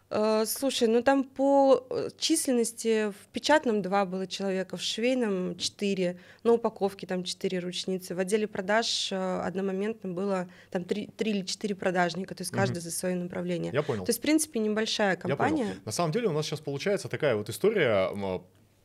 Э, 0.09 0.45
слушай, 0.47 0.87
ну 0.87 1.03
там 1.03 1.25
по 1.25 1.85
э, 1.91 2.11
численности 2.17 3.11
в 3.11 3.29
печатном 3.33 3.83
два 3.83 4.05
было 4.05 4.27
человека, 4.27 4.77
в 4.77 4.83
швейном 4.83 5.57
четыре, 5.57 6.19
на 6.45 6.53
упаковке 6.53 7.07
там 7.07 7.25
четыре 7.25 7.59
ручницы, 7.59 8.15
в 8.15 8.19
отделе 8.21 8.47
продаж 8.47 9.11
э, 9.11 9.41
одномоментно 9.41 10.13
было 10.13 10.49
там 10.71 10.85
три, 10.85 11.09
три 11.09 11.33
или 11.33 11.43
четыре 11.43 11.75
продажника, 11.75 12.35
то 12.35 12.43
есть 12.43 12.53
каждый 12.53 12.79
угу. 12.79 12.85
за 12.85 12.91
свое 12.93 13.17
направление. 13.17 13.73
Я 13.73 13.83
понял. 13.83 14.05
То 14.05 14.11
есть, 14.11 14.21
в 14.21 14.23
принципе, 14.23 14.61
небольшая 14.61 15.17
компания. 15.17 15.63
Я 15.63 15.69
понял. 15.69 15.81
На 15.85 15.93
самом 15.93 16.13
деле 16.13 16.29
у 16.29 16.33
нас 16.33 16.47
сейчас 16.47 16.61
получается 16.61 17.09
такая 17.09 17.35
вот 17.35 17.49
история 17.49 18.11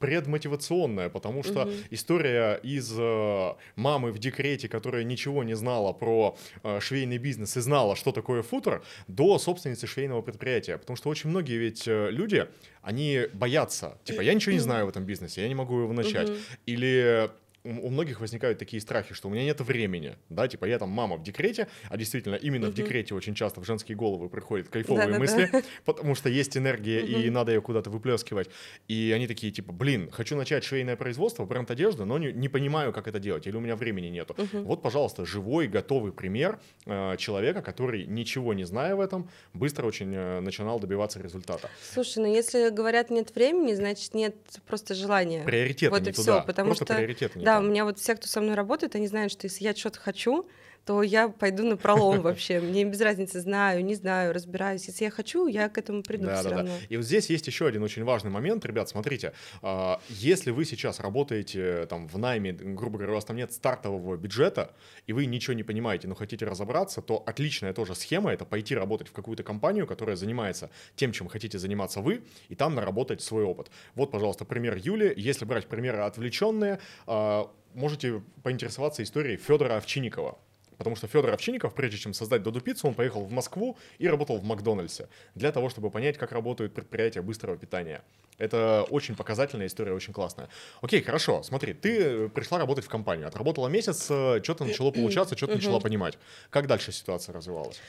предмотивационная, 0.02 1.10
потому 1.10 1.44
что 1.44 1.62
угу. 1.62 1.72
история 1.92 2.56
из 2.56 2.94
э, 2.98 3.54
мамы 3.76 4.12
в 4.12 4.20
декрете, 4.20 4.68
которая 4.68 5.04
ничего 5.04 5.44
не 5.44 5.56
знала 5.56 5.94
про 5.94 6.36
э, 6.64 6.80
швейный 6.82 7.20
бизнес 7.20 7.56
и 7.58 7.62
знала, 7.62 7.96
что 7.96 8.12
такое 8.12 8.42
футер, 8.42 8.84
до 9.08 9.38
собственницы 9.38 9.88
швейного 9.88 10.22
предприятия. 10.22 10.78
Потому 10.78 10.98
что 10.98 11.10
очень 11.10 11.30
многие 11.30 11.58
ведь 11.58 11.88
э, 11.88 12.10
люди, 12.12 12.48
они 12.82 13.28
боятся, 13.34 13.98
типа, 14.04 14.22
я 14.22 14.34
ничего 14.34 14.54
не 14.54 14.60
знаю 14.60 14.88
в 14.88 14.90
этом 14.90 15.06
бизнесе, 15.06 15.42
я 15.42 15.48
не 15.48 15.56
могу 15.56 15.80
его 15.80 15.94
начать. 15.94 16.30
Угу. 16.30 16.38
Или 16.66 17.30
у 17.64 17.90
многих 17.90 18.20
возникают 18.20 18.60
такие 18.60 18.82
страхи, 18.82 19.14
что 19.14 19.28
у 19.28 19.32
меня 19.32 19.44
нет 19.44 19.62
времени, 19.62 20.16
да, 20.30 20.48
типа 20.48 20.66
я 20.66 20.80
там 20.80 20.90
мама 20.90 21.18
в 21.18 21.24
декрете, 21.24 21.68
а 21.90 21.98
действительно 21.98 22.36
именно 22.36 22.68
угу. 22.68 22.74
в 22.74 22.76
декрете 22.76 23.14
очень 23.14 23.36
часто 23.36 23.62
в 23.62 23.66
женские 23.66 23.96
головы 23.96 24.30
приходят 24.30 24.70
кайфовые 24.70 25.08
да, 25.08 25.20
мысли, 25.20 25.50
да, 25.52 25.62
да. 25.62 25.68
потому 25.86 26.16
что 26.16 26.30
есть 26.30 26.58
энергия 26.58 27.04
угу. 27.04 27.12
и 27.12 27.30
надо 27.30 27.52
ее 27.52 27.62
куда-то 27.62 27.90
выплескивать, 27.90 28.50
и 28.88 29.12
они 29.16 29.28
такие 29.28 29.52
типа, 29.52 29.72
блин, 29.72 30.10
хочу 30.12 30.36
начать 30.36 30.64
швейное 30.64 30.96
производство, 30.96 31.46
бренд 31.46 31.70
одежды, 31.70 32.06
но 32.06 32.18
не, 32.18 32.32
не 32.32 32.50
понимаю, 32.50 32.94
как 32.94 33.08
это 33.08 33.20
делать, 33.20 33.46
или 33.48 33.56
у 33.56 33.60
меня 33.60 33.76
времени 33.76 34.08
нету. 34.08 34.36
Угу. 34.38 34.64
Вот, 34.64 34.82
пожалуйста, 34.82 35.26
живой, 35.26 35.68
готовый 35.68 36.12
пример 36.12 36.60
э, 36.86 37.16
человека, 37.18 37.62
который 37.62 38.06
ничего 38.06 38.54
не 38.54 38.64
зная 38.64 38.96
в 38.96 39.00
этом, 39.00 39.30
быстро 39.54 39.86
очень 39.86 40.14
э, 40.16 40.40
начинал 40.40 40.80
добиваться 40.80 41.22
результата. 41.22 41.70
Слушай, 41.94 42.20
ну 42.20 42.34
если 42.34 42.70
говорят 42.70 43.10
нет 43.10 43.34
времени, 43.36 43.74
значит 43.74 44.14
нет 44.14 44.36
просто 44.68 44.96
желания. 44.96 45.44
Приоритеты 45.44 45.92
вот 45.92 46.02
не 46.02 46.10
и 46.10 46.14
туда. 46.14 46.40
все, 46.40 46.48
потому 46.48 46.68
просто 46.68 46.86
что 46.86 46.96
приоритеты 46.96 47.40
не 47.40 47.46
да, 47.51 47.51
у 47.60 47.64
меня 47.64 47.86
вот 47.86 48.00
все, 48.00 48.16
кто 48.16 48.28
со 48.28 48.42
мной 48.42 48.56
работает, 48.56 48.96
они 48.96 49.08
знают, 49.08 49.32
что 49.32 49.48
если 49.48 49.64
я 49.64 49.76
что-то 49.76 50.00
хочу, 50.00 50.48
то 50.86 51.04
я 51.04 51.30
пойду 51.30 51.64
на 51.64 51.78
пролом 51.78 52.22
вообще. 52.22 52.60
Мне 52.60 52.86
без 52.86 53.00
разницы, 53.02 53.40
знаю, 53.40 53.84
не 53.84 53.96
знаю, 53.96 54.34
разбираюсь. 54.34 54.88
Если 54.88 55.04
я 55.04 55.12
хочу, 55.12 55.48
я 55.48 55.70
к 55.70 55.78
этому 55.78 56.02
приду 56.02 56.26
да, 56.26 56.40
все 56.40 56.50
да, 56.50 56.56
равно. 56.56 56.72
Да. 56.72 56.86
И 56.90 56.98
вот 56.98 57.06
здесь 57.06 57.30
есть 57.30 57.48
еще 57.48 57.68
один 57.68 57.84
очень 57.84 58.04
важный 58.04 58.32
момент, 58.32 58.66
ребят, 58.66 58.90
смотрите, 58.90 59.34
а, 59.62 60.02
если 60.10 60.52
вы 60.52 60.66
сейчас 60.66 61.00
работаете 61.00 61.86
там 61.88 62.08
в 62.08 62.18
найме, 62.18 62.54
грубо 62.54 62.98
говоря, 62.98 63.14
у 63.14 63.16
вас 63.16 63.26
там 63.26 63.36
нет 63.36 63.54
стартового 63.54 64.18
бюджета, 64.18 64.74
и 65.06 65.14
вы 65.14 65.26
ничего 65.26 65.54
не 65.54 65.64
понимаете, 65.64 66.08
но 66.08 66.16
хотите 66.16 66.46
разобраться, 66.46 67.02
то 67.02 67.24
отличная 67.26 67.74
тоже 67.74 67.96
схема— 67.96 68.32
это 68.34 68.46
пойти 68.46 68.76
работать 68.76 69.08
в 69.10 69.12
какую-то 69.12 69.44
компанию, 69.44 69.86
которая 69.86 70.16
занимается 70.16 70.70
тем, 70.96 71.12
чем 71.12 71.28
хотите 71.28 71.60
заниматься 71.60 72.02
вы, 72.02 72.24
и 72.50 72.56
там 72.56 72.76
наработать 72.76 73.22
свой 73.22 73.44
опыт. 73.44 73.70
Вот, 73.96 74.12
пожалуйста, 74.12 74.46
пример 74.46 74.78
Юли. 74.78 75.14
Если 75.16 75.46
брать 75.46 75.68
примеры 75.68 76.00
отвлеченные, 76.00 76.80
а, 77.06 77.52
можете 77.74 78.24
поинтересоваться 78.44 79.04
историей 79.04 79.38
Федора 79.38 79.78
Овчинникова. 79.78 80.38
Потому 80.82 80.96
что 80.96 81.06
Федор 81.06 81.32
Овчинников, 81.32 81.76
прежде 81.76 82.00
чем 82.00 82.12
создать 82.12 82.42
Доду 82.42 82.60
Пиццу, 82.60 82.88
он 82.88 82.96
поехал 82.96 83.24
в 83.24 83.32
Москву 83.32 83.78
и 84.00 84.08
работал 84.08 84.38
в 84.38 84.44
Макдональдсе 84.44 85.10
для 85.36 85.52
того, 85.52 85.70
чтобы 85.70 85.92
понять, 85.92 86.18
как 86.18 86.32
работают 86.32 86.74
предприятия 86.74 87.22
быстрого 87.22 87.56
питания. 87.56 88.02
Это 88.40 88.84
очень 88.90 89.16
показательная 89.16 89.68
история, 89.68 89.94
очень 89.94 90.12
классная. 90.12 90.50
Окей, 90.82 91.04
хорошо, 91.04 91.44
смотри, 91.44 91.76
ты 91.76 92.30
пришла 92.30 92.58
работать 92.58 92.84
в 92.84 92.90
компанию, 92.90 93.28
отработала 93.28 93.68
месяц, 93.68 94.08
э, 94.10 94.42
что-то 94.42 94.66
начало 94.66 94.90
получаться, 94.90 95.38
что-то 95.38 95.54
начала 95.54 95.80
понимать. 95.80 96.18
Как 96.50 96.66
дальше 96.66 96.92
ситуация 96.92 97.34
развивалась? 97.34 97.80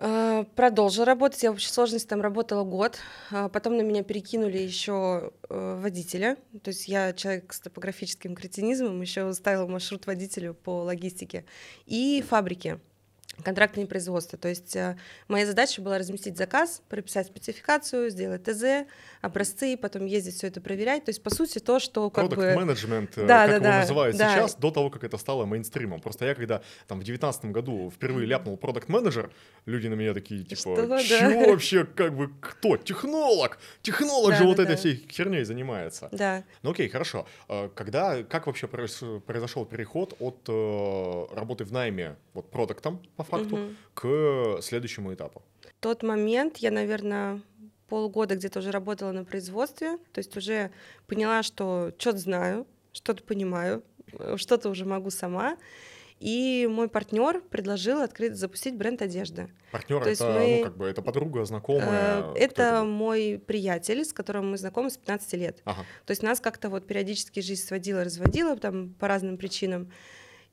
А, 0.00 0.44
продолжила 0.54 1.04
работать. 1.04 1.42
Я 1.42 1.50
в 1.50 1.54
общей 1.54 1.68
сложности 1.68 2.08
там 2.08 2.20
работала 2.20 2.62
год. 2.62 2.98
А, 3.32 3.48
потом 3.48 3.76
на 3.76 3.82
меня 3.82 4.04
перекинули 4.04 4.58
еще 4.58 5.32
э, 5.48 5.80
водителя. 5.80 6.36
То 6.62 6.68
есть 6.68 6.86
я 6.86 7.12
человек 7.12 7.52
с 7.52 7.58
топографическим 7.58 8.36
кретинизмом, 8.36 9.00
еще 9.00 9.32
ставила 9.32 9.66
маршрут 9.66 10.06
водителю 10.06 10.54
по 10.54 10.82
логистике. 10.84 11.44
И 11.86 12.24
фабрики 12.26 12.78
контрактное 13.42 13.86
производство. 13.86 14.38
То 14.38 14.48
есть 14.48 14.74
э, 14.76 14.96
моя 15.28 15.46
задача 15.46 15.80
была 15.80 15.98
разместить 15.98 16.36
заказ, 16.36 16.82
прописать 16.88 17.26
спецификацию, 17.26 18.10
сделать 18.10 18.44
ТЗ, 18.44 18.88
образцы, 19.20 19.76
потом 19.76 20.06
ездить 20.06 20.34
все 20.34 20.48
это 20.48 20.60
проверять. 20.60 21.04
То 21.04 21.10
есть, 21.10 21.22
по 21.22 21.30
сути, 21.30 21.58
то, 21.58 21.78
что 21.78 22.10
как 22.10 22.26
Product 22.26 22.36
бы... 22.36 22.54
менеджмент, 22.54 23.18
э, 23.18 23.26
да, 23.26 23.46
как 23.46 23.48
да, 23.48 23.54
его 23.54 23.64
да, 23.64 23.80
называют 23.80 24.16
да. 24.16 24.34
сейчас, 24.34 24.54
до 24.56 24.70
того, 24.70 24.90
как 24.90 25.04
это 25.04 25.18
стало 25.18 25.44
мейнстримом. 25.44 26.00
Просто 26.00 26.26
я, 26.26 26.34
когда 26.34 26.62
там 26.86 27.00
в 27.00 27.04
девятнадцатом 27.04 27.52
году 27.52 27.90
впервые 27.94 28.26
ляпнул 28.26 28.56
продукт 28.56 28.88
менеджер 28.88 29.30
люди 29.66 29.88
на 29.88 29.94
меня 29.94 30.14
такие, 30.14 30.44
типа, 30.44 30.60
что, 30.60 30.76
чего 31.00 31.44
да. 31.44 31.50
вообще, 31.50 31.84
как 31.84 32.16
бы, 32.16 32.30
кто? 32.40 32.76
Технолог! 32.76 33.58
Технолог 33.82 34.30
да, 34.30 34.36
же 34.36 34.42
да, 34.42 34.48
вот 34.48 34.56
да. 34.56 34.62
этой 34.64 34.76
всей 34.76 35.06
херней 35.10 35.44
занимается. 35.44 36.08
Да. 36.12 36.44
Ну 36.62 36.70
окей, 36.70 36.88
хорошо. 36.88 37.26
А 37.48 37.68
когда, 37.68 38.22
как 38.22 38.46
вообще 38.46 38.66
произошел 38.66 39.64
переход 39.64 40.14
от 40.18 40.38
э, 40.48 41.26
работы 41.34 41.64
в 41.64 41.72
найме, 41.72 42.16
вот, 42.34 42.50
продуктом, 42.50 43.00
по 43.16 43.24
факту, 43.28 43.56
угу. 43.56 43.74
к 43.94 44.62
следующему 44.62 45.14
этапу? 45.14 45.42
Тот 45.80 46.02
момент 46.02 46.58
я, 46.58 46.70
наверное, 46.70 47.40
полгода 47.88 48.36
где-то 48.36 48.58
уже 48.58 48.70
работала 48.70 49.12
на 49.12 49.24
производстве, 49.24 49.98
то 50.12 50.18
есть 50.18 50.36
уже 50.36 50.70
поняла, 51.06 51.42
что 51.42 51.92
что-то 51.98 52.18
знаю, 52.18 52.66
что-то 52.92 53.22
понимаю, 53.22 53.82
что-то 54.36 54.68
уже 54.68 54.84
могу 54.84 55.10
сама. 55.10 55.56
И 56.20 56.68
мой 56.68 56.88
партнер 56.88 57.40
предложил 57.40 58.00
открыть, 58.00 58.34
запустить 58.34 58.74
бренд 58.76 59.00
одежды. 59.02 59.50
Партнер 59.70 60.02
это, 60.02 60.24
мы, 60.26 60.56
ну, 60.56 60.64
как 60.64 60.76
бы, 60.76 60.86
это 60.88 61.00
подруга, 61.00 61.44
знакомая? 61.44 62.22
Э, 62.22 62.32
это, 62.34 62.62
это 62.62 62.84
мой 62.84 63.40
приятель, 63.46 64.04
с 64.04 64.12
которым 64.12 64.50
мы 64.50 64.58
знакомы 64.58 64.90
с 64.90 64.96
15 64.96 65.32
лет. 65.34 65.60
Ага. 65.64 65.82
То 66.06 66.10
есть 66.10 66.24
нас 66.24 66.40
как-то 66.40 66.70
вот 66.70 66.88
периодически 66.88 67.38
жизнь 67.38 67.64
сводила, 67.64 68.02
разводила 68.02 68.56
там 68.56 68.94
по 68.94 69.06
разным 69.06 69.38
причинам. 69.38 69.92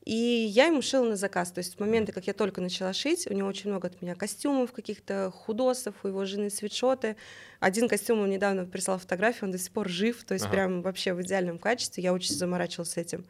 И 0.05 0.13
я 0.13 0.67
ему 0.67 0.83
шила 0.83 1.09
на 1.09 1.15
заказ. 1.15 1.51
То 1.51 1.59
есть 1.59 1.73
с 1.73 1.79
момента, 1.79 2.11
как 2.11 2.27
я 2.27 2.33
только 2.33 2.61
начала 2.61 2.93
шить, 2.93 3.25
у 3.27 3.33
него 3.33 3.47
очень 3.47 3.71
много 3.71 3.87
от 3.87 4.01
меня 4.03 4.13
костюмов, 4.13 4.71
каких-то 4.71 5.31
худосов, 5.31 5.95
у 6.03 6.07
его 6.07 6.25
жены 6.25 6.51
свитшоты. 6.51 7.15
Один 7.59 7.89
костюм 7.89 8.21
он 8.21 8.29
недавно 8.29 8.65
прислал 8.65 8.99
фотографию, 8.99 9.45
он 9.45 9.51
до 9.51 9.57
сих 9.57 9.71
пор 9.71 9.89
жив, 9.89 10.23
то 10.23 10.35
есть 10.35 10.45
ага. 10.45 10.53
прям 10.53 10.81
вообще 10.83 11.13
в 11.15 11.23
идеальном 11.23 11.57
качестве. 11.57 12.03
Я 12.03 12.13
очень 12.13 12.35
заморачивалась 12.35 12.91
с 12.91 12.97
этим. 12.97 13.25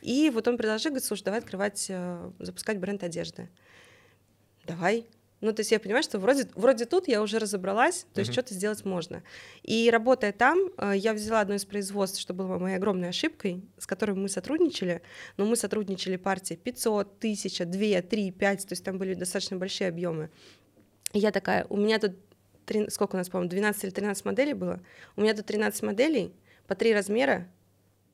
И 0.00 0.30
вот 0.30 0.48
он 0.48 0.56
предложил, 0.56 0.90
говорит, 0.90 1.04
слушай, 1.04 1.24
давай 1.24 1.40
открывать, 1.40 1.86
э, 1.90 2.30
запускать 2.38 2.78
бренд 2.78 3.02
одежды. 3.02 3.50
Давай. 4.66 5.06
Ну, 5.44 5.52
то 5.52 5.60
есть 5.60 5.72
я 5.72 5.78
понимаю, 5.78 6.02
что 6.02 6.18
вроде, 6.18 6.48
вроде 6.54 6.86
тут 6.86 7.06
я 7.06 7.20
уже 7.20 7.38
разобралась, 7.38 8.06
то 8.14 8.20
есть 8.20 8.30
mm-hmm. 8.30 8.32
что-то 8.32 8.54
сделать 8.54 8.82
можно. 8.86 9.22
И 9.62 9.90
работая 9.90 10.32
там, 10.32 10.70
э, 10.78 10.94
я 10.96 11.12
взяла 11.12 11.40
одно 11.40 11.54
из 11.54 11.66
производств, 11.66 12.18
что 12.18 12.32
было 12.32 12.56
моей 12.56 12.76
огромной 12.76 13.10
ошибкой, 13.10 13.62
с 13.76 13.86
которой 13.86 14.12
мы 14.12 14.30
сотрудничали, 14.30 15.02
но 15.36 15.44
мы 15.44 15.56
сотрудничали 15.56 16.16
партии 16.16 16.54
500, 16.54 17.18
1000, 17.18 17.66
2, 17.66 18.00
3, 18.00 18.30
5, 18.30 18.66
то 18.66 18.72
есть 18.72 18.82
там 18.82 18.96
были 18.96 19.12
достаточно 19.12 19.58
большие 19.58 19.88
объемы. 19.88 20.30
И 21.12 21.18
я 21.18 21.30
такая, 21.30 21.66
у 21.68 21.76
меня 21.76 21.98
тут, 21.98 22.12
3, 22.64 22.88
сколько 22.88 23.16
у 23.16 23.18
нас, 23.18 23.28
по-моему, 23.28 23.50
12 23.50 23.84
или 23.84 23.90
13 23.90 24.24
моделей 24.24 24.54
было, 24.54 24.80
у 25.14 25.20
меня 25.20 25.34
тут 25.34 25.44
13 25.44 25.82
моделей, 25.82 26.32
по 26.66 26.74
три 26.74 26.94
размера, 26.94 27.46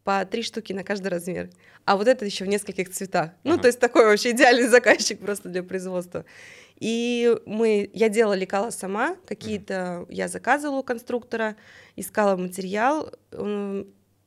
по 0.05 0.25
три 0.25 0.43
штуки 0.43 0.73
на 0.73 0.83
каждый 0.83 1.09
размер. 1.09 1.51
А 1.85 1.97
вот 1.97 2.09
это 2.09 2.25
еще 2.25 2.45
в 2.45 2.49
нескольких 2.49 2.91
цветах. 2.91 3.31
Ну, 3.45 3.59
то 3.59 3.69
есть 3.69 3.79
такой 3.79 4.07
вообще 4.07 4.31
идеальный 4.31 4.67
заказчик 4.67 5.21
просто 5.21 5.49
для 5.49 5.63
производства. 5.63 6.25
И 6.81 7.37
мы, 7.45 7.91
я 7.93 8.09
делала 8.09 8.33
лекала 8.33 8.71
сама, 8.71 9.17
какие-то 9.27 10.07
я 10.09 10.29
заказывала 10.29 10.79
у 10.79 10.83
конструктора, 10.83 11.57
искала 11.95 12.37
материал. 12.37 13.13
Не 13.33 13.85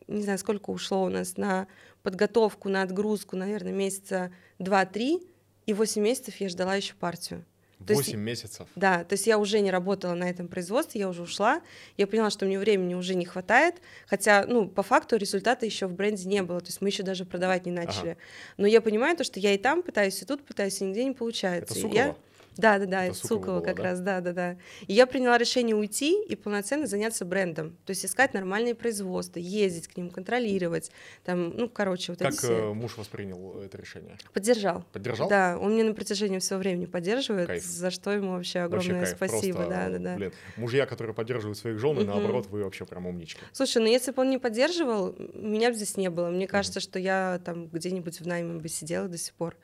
знаю, 0.07 0.37
сколько 0.37 0.69
ушло 0.69 1.03
у 1.03 1.09
нас 1.09 1.35
на 1.37 1.67
подготовку, 2.03 2.69
на 2.69 2.83
отгрузку, 2.83 3.35
наверное, 3.35 3.73
месяца 3.73 4.31
2-3, 4.59 5.27
и 5.65 5.73
8 5.73 6.01
месяцев 6.01 6.35
я 6.37 6.49
ждала 6.49 6.75
еще 6.75 6.93
партию. 6.93 7.43
8 7.79 8.17
месяцев. 8.19 8.67
Да, 8.75 9.03
то 9.03 9.13
есть 9.13 9.27
я 9.27 9.37
уже 9.37 9.59
не 9.59 9.71
работала 9.71 10.13
на 10.13 10.29
этом 10.29 10.47
производстве, 10.47 11.01
я 11.01 11.09
уже 11.09 11.23
ушла. 11.23 11.61
Я 11.97 12.07
поняла, 12.07 12.29
что 12.29 12.45
мне 12.45 12.59
времени 12.59 12.93
уже 12.93 13.15
не 13.15 13.25
хватает. 13.25 13.75
Хотя, 14.07 14.45
ну, 14.47 14.67
по 14.67 14.83
факту 14.83 15.17
результата 15.17 15.65
еще 15.65 15.87
в 15.87 15.93
бренде 15.93 16.27
не 16.27 16.43
было. 16.43 16.59
То 16.61 16.67
есть 16.67 16.81
мы 16.81 16.89
еще 16.89 17.03
даже 17.03 17.25
продавать 17.25 17.65
не 17.65 17.71
начали. 17.71 18.11
Ага. 18.11 18.17
Но 18.57 18.67
я 18.67 18.79
понимаю 18.79 19.17
то, 19.17 19.23
что 19.23 19.39
я 19.39 19.53
и 19.53 19.57
там 19.57 19.81
пытаюсь, 19.81 20.21
и 20.21 20.25
тут 20.25 20.45
пытаюсь, 20.45 20.79
и 20.81 20.85
нигде 20.85 21.03
не 21.03 21.13
получается. 21.13 21.73
Это 21.73 21.81
Суково? 21.81 21.97
Я... 21.97 22.15
Да, 22.57 22.79
да, 22.79 22.85
да, 22.85 23.05
Это 23.05 23.15
Сукова 23.15 23.55
была, 23.57 23.61
как 23.61 23.77
да? 23.77 23.83
раз, 23.83 23.99
да, 23.99 24.21
да, 24.21 24.33
да. 24.33 24.57
И 24.87 24.93
я 24.93 25.05
приняла 25.07 25.37
решение 25.37 25.75
уйти 25.75 26.21
и 26.23 26.35
полноценно 26.35 26.87
заняться 26.87 27.25
брендом. 27.25 27.77
То 27.85 27.91
есть 27.91 28.05
искать 28.05 28.33
нормальные 28.33 28.75
производства, 28.75 29.39
ездить 29.39 29.87
к 29.87 29.97
ним, 29.97 30.09
контролировать. 30.09 30.91
Там, 31.23 31.49
ну, 31.57 31.67
короче, 31.69 32.11
вот 32.11 32.19
Как 32.19 32.31
эти 32.33 32.37
все. 32.39 32.69
э, 32.71 32.73
муж 32.73 32.97
воспринял 32.97 33.59
это 33.61 33.77
решение? 33.77 34.17
Поддержал. 34.33 34.85
Поддержал? 34.93 35.27
Да, 35.29 35.57
он 35.59 35.73
мне 35.73 35.83
на 35.83 35.93
протяжении 35.93 36.39
всего 36.39 36.59
времени 36.59 36.85
поддерживает, 36.85 37.47
Кайф. 37.47 37.63
за 37.63 37.89
что 37.91 38.11
ему 38.11 38.31
вообще 38.33 38.43
Вообще 38.43 38.59
огромное 38.91 39.05
кайф. 39.05 39.17
спасибо. 39.17 39.57
Просто, 39.63 39.73
да, 39.73 39.89
да, 39.89 39.97
да. 39.99 40.15
Блин, 40.15 40.31
мужья, 40.57 40.85
которые 40.85 41.13
поддерживают 41.15 41.57
своих 41.57 41.79
жен, 41.79 41.99
и 41.99 42.03
наоборот, 42.03 42.47
вы 42.47 42.63
вообще 42.63 42.85
прям 42.85 43.07
умнички. 43.07 43.39
Слушай, 43.51 43.81
ну 43.81 43.87
если 43.87 44.11
бы 44.11 44.21
он 44.21 44.29
не 44.29 44.37
поддерживал, 44.37 45.15
меня 45.33 45.69
бы 45.69 45.75
здесь 45.75 45.97
не 45.97 46.09
было. 46.09 46.29
Мне 46.29 46.47
кажется, 46.47 46.79
что 46.79 46.99
я 46.99 47.41
там 47.45 47.67
где-нибудь 47.67 48.19
в 48.21 48.27
найме 48.27 48.59
бы 48.59 48.67
сидела 48.69 49.07
до 49.07 49.17
сих 49.17 49.33
пор 49.33 49.55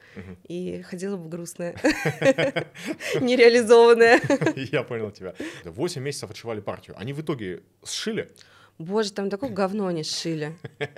и 0.48 0.82
ходила 0.82 1.18
бы 1.18 1.30
грустная, 1.30 1.76
нереализованная. 3.22 4.22
Я 4.72 4.84
понял 4.84 5.12
тебя. 5.12 5.34
Восемь 5.66 6.02
месяцев 6.02 6.30
отшивали 6.30 6.60
партию. 6.60 6.96
Они 7.00 7.14
в 7.14 7.22
итоге 7.22 7.64
сшили? 7.84 8.30
Боже, 8.80 9.12
там 9.12 9.30
такое 9.30 9.50
говно 9.50 9.88
они 9.88 10.04
сшили. 10.04 10.56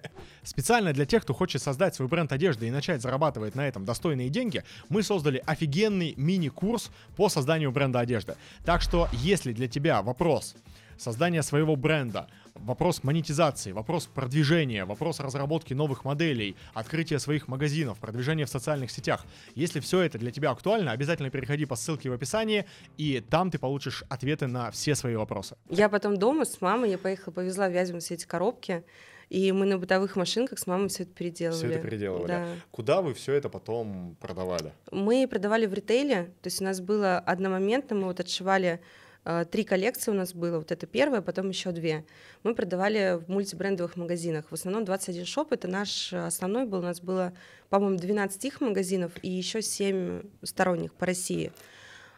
Специально 0.43 0.93
для 0.93 1.07
тех, 1.07 1.23
кто 1.23 1.33
хочет 1.33 1.63
создать 1.63 1.95
свой 1.95 2.07
бренд 2.07 2.31
одежды 2.31 2.67
и 2.67 2.71
начать 2.71 3.01
зарабатывать 3.01 3.55
на 3.55 3.67
этом 3.67 3.85
достойные 3.85 4.29
деньги, 4.29 4.63
мы 4.89 5.01
создали 5.01 5.41
офигенный 5.47 6.13
мини-курс 6.15 6.91
по 7.15 7.27
созданию 7.27 7.71
бренда 7.71 7.99
одежды. 7.99 8.35
Так 8.65 8.83
что, 8.83 9.09
если 9.13 9.51
для 9.51 9.67
тебя 9.67 10.03
вопрос 10.03 10.55
создания 11.01 11.41
своего 11.41 11.75
бренда, 11.75 12.27
вопрос 12.53 13.03
монетизации, 13.03 13.71
вопрос 13.71 14.05
продвижения, 14.05 14.85
вопрос 14.85 15.19
разработки 15.19 15.73
новых 15.73 16.05
моделей, 16.05 16.55
открытия 16.73 17.17
своих 17.19 17.47
магазинов, 17.47 17.97
продвижения 17.97 18.45
в 18.45 18.49
социальных 18.49 18.91
сетях. 18.91 19.25
Если 19.55 19.79
все 19.79 20.01
это 20.01 20.19
для 20.19 20.31
тебя 20.31 20.51
актуально, 20.51 20.91
обязательно 20.91 21.31
переходи 21.31 21.65
по 21.65 21.75
ссылке 21.75 22.09
в 22.09 22.13
описании, 22.13 22.65
и 22.97 23.19
там 23.19 23.49
ты 23.49 23.57
получишь 23.57 24.03
ответы 24.09 24.45
на 24.47 24.69
все 24.69 24.93
свои 24.93 25.15
вопросы. 25.15 25.55
Я 25.69 25.89
потом 25.89 26.17
дома 26.17 26.45
с 26.45 26.61
мамой, 26.61 26.91
я 26.91 26.97
поехала, 26.99 27.33
повезла 27.33 27.67
в 27.67 27.71
Вязьму 27.71 27.99
все 27.99 28.13
эти 28.13 28.27
коробки, 28.27 28.83
и 29.29 29.51
мы 29.53 29.65
на 29.65 29.77
бытовых 29.77 30.17
машинках 30.17 30.59
с 30.59 30.67
мамой 30.67 30.89
все 30.89 31.03
это 31.03 31.13
переделывали. 31.13 31.57
Все 31.57 31.67
это 31.67 31.79
переделывали. 31.79 32.27
Да. 32.27 32.47
Куда 32.69 33.01
вы 33.01 33.13
все 33.13 33.33
это 33.33 33.49
потом 33.49 34.17
продавали? 34.19 34.73
Мы 34.91 35.27
продавали 35.27 35.65
в 35.65 35.73
ритейле, 35.73 36.25
то 36.41 36.47
есть 36.47 36.61
у 36.61 36.65
нас 36.65 36.81
было 36.81 37.17
одномоментно, 37.17 37.95
мы 37.95 38.03
вот 38.03 38.19
отшивали 38.19 38.81
три 39.51 39.63
коллекции 39.63 40.11
у 40.11 40.15
нас 40.15 40.33
было, 40.33 40.57
вот 40.57 40.71
это 40.71 40.87
первая, 40.87 41.21
потом 41.21 41.49
еще 41.49 41.71
две. 41.71 42.05
Мы 42.43 42.55
продавали 42.55 43.19
в 43.23 43.29
мультибрендовых 43.29 43.95
магазинах. 43.95 44.45
В 44.49 44.53
основном 44.53 44.83
21 44.85 45.25
шоп, 45.25 45.51
это 45.51 45.67
наш 45.67 46.11
основной 46.13 46.65
был, 46.65 46.79
у 46.79 46.83
нас 46.83 47.01
было, 47.01 47.33
по-моему, 47.69 47.97
12 47.97 48.45
их 48.45 48.61
магазинов 48.61 49.11
и 49.21 49.29
еще 49.29 49.61
7 49.61 50.23
сторонних 50.43 50.93
по 50.93 51.05
России. 51.05 51.51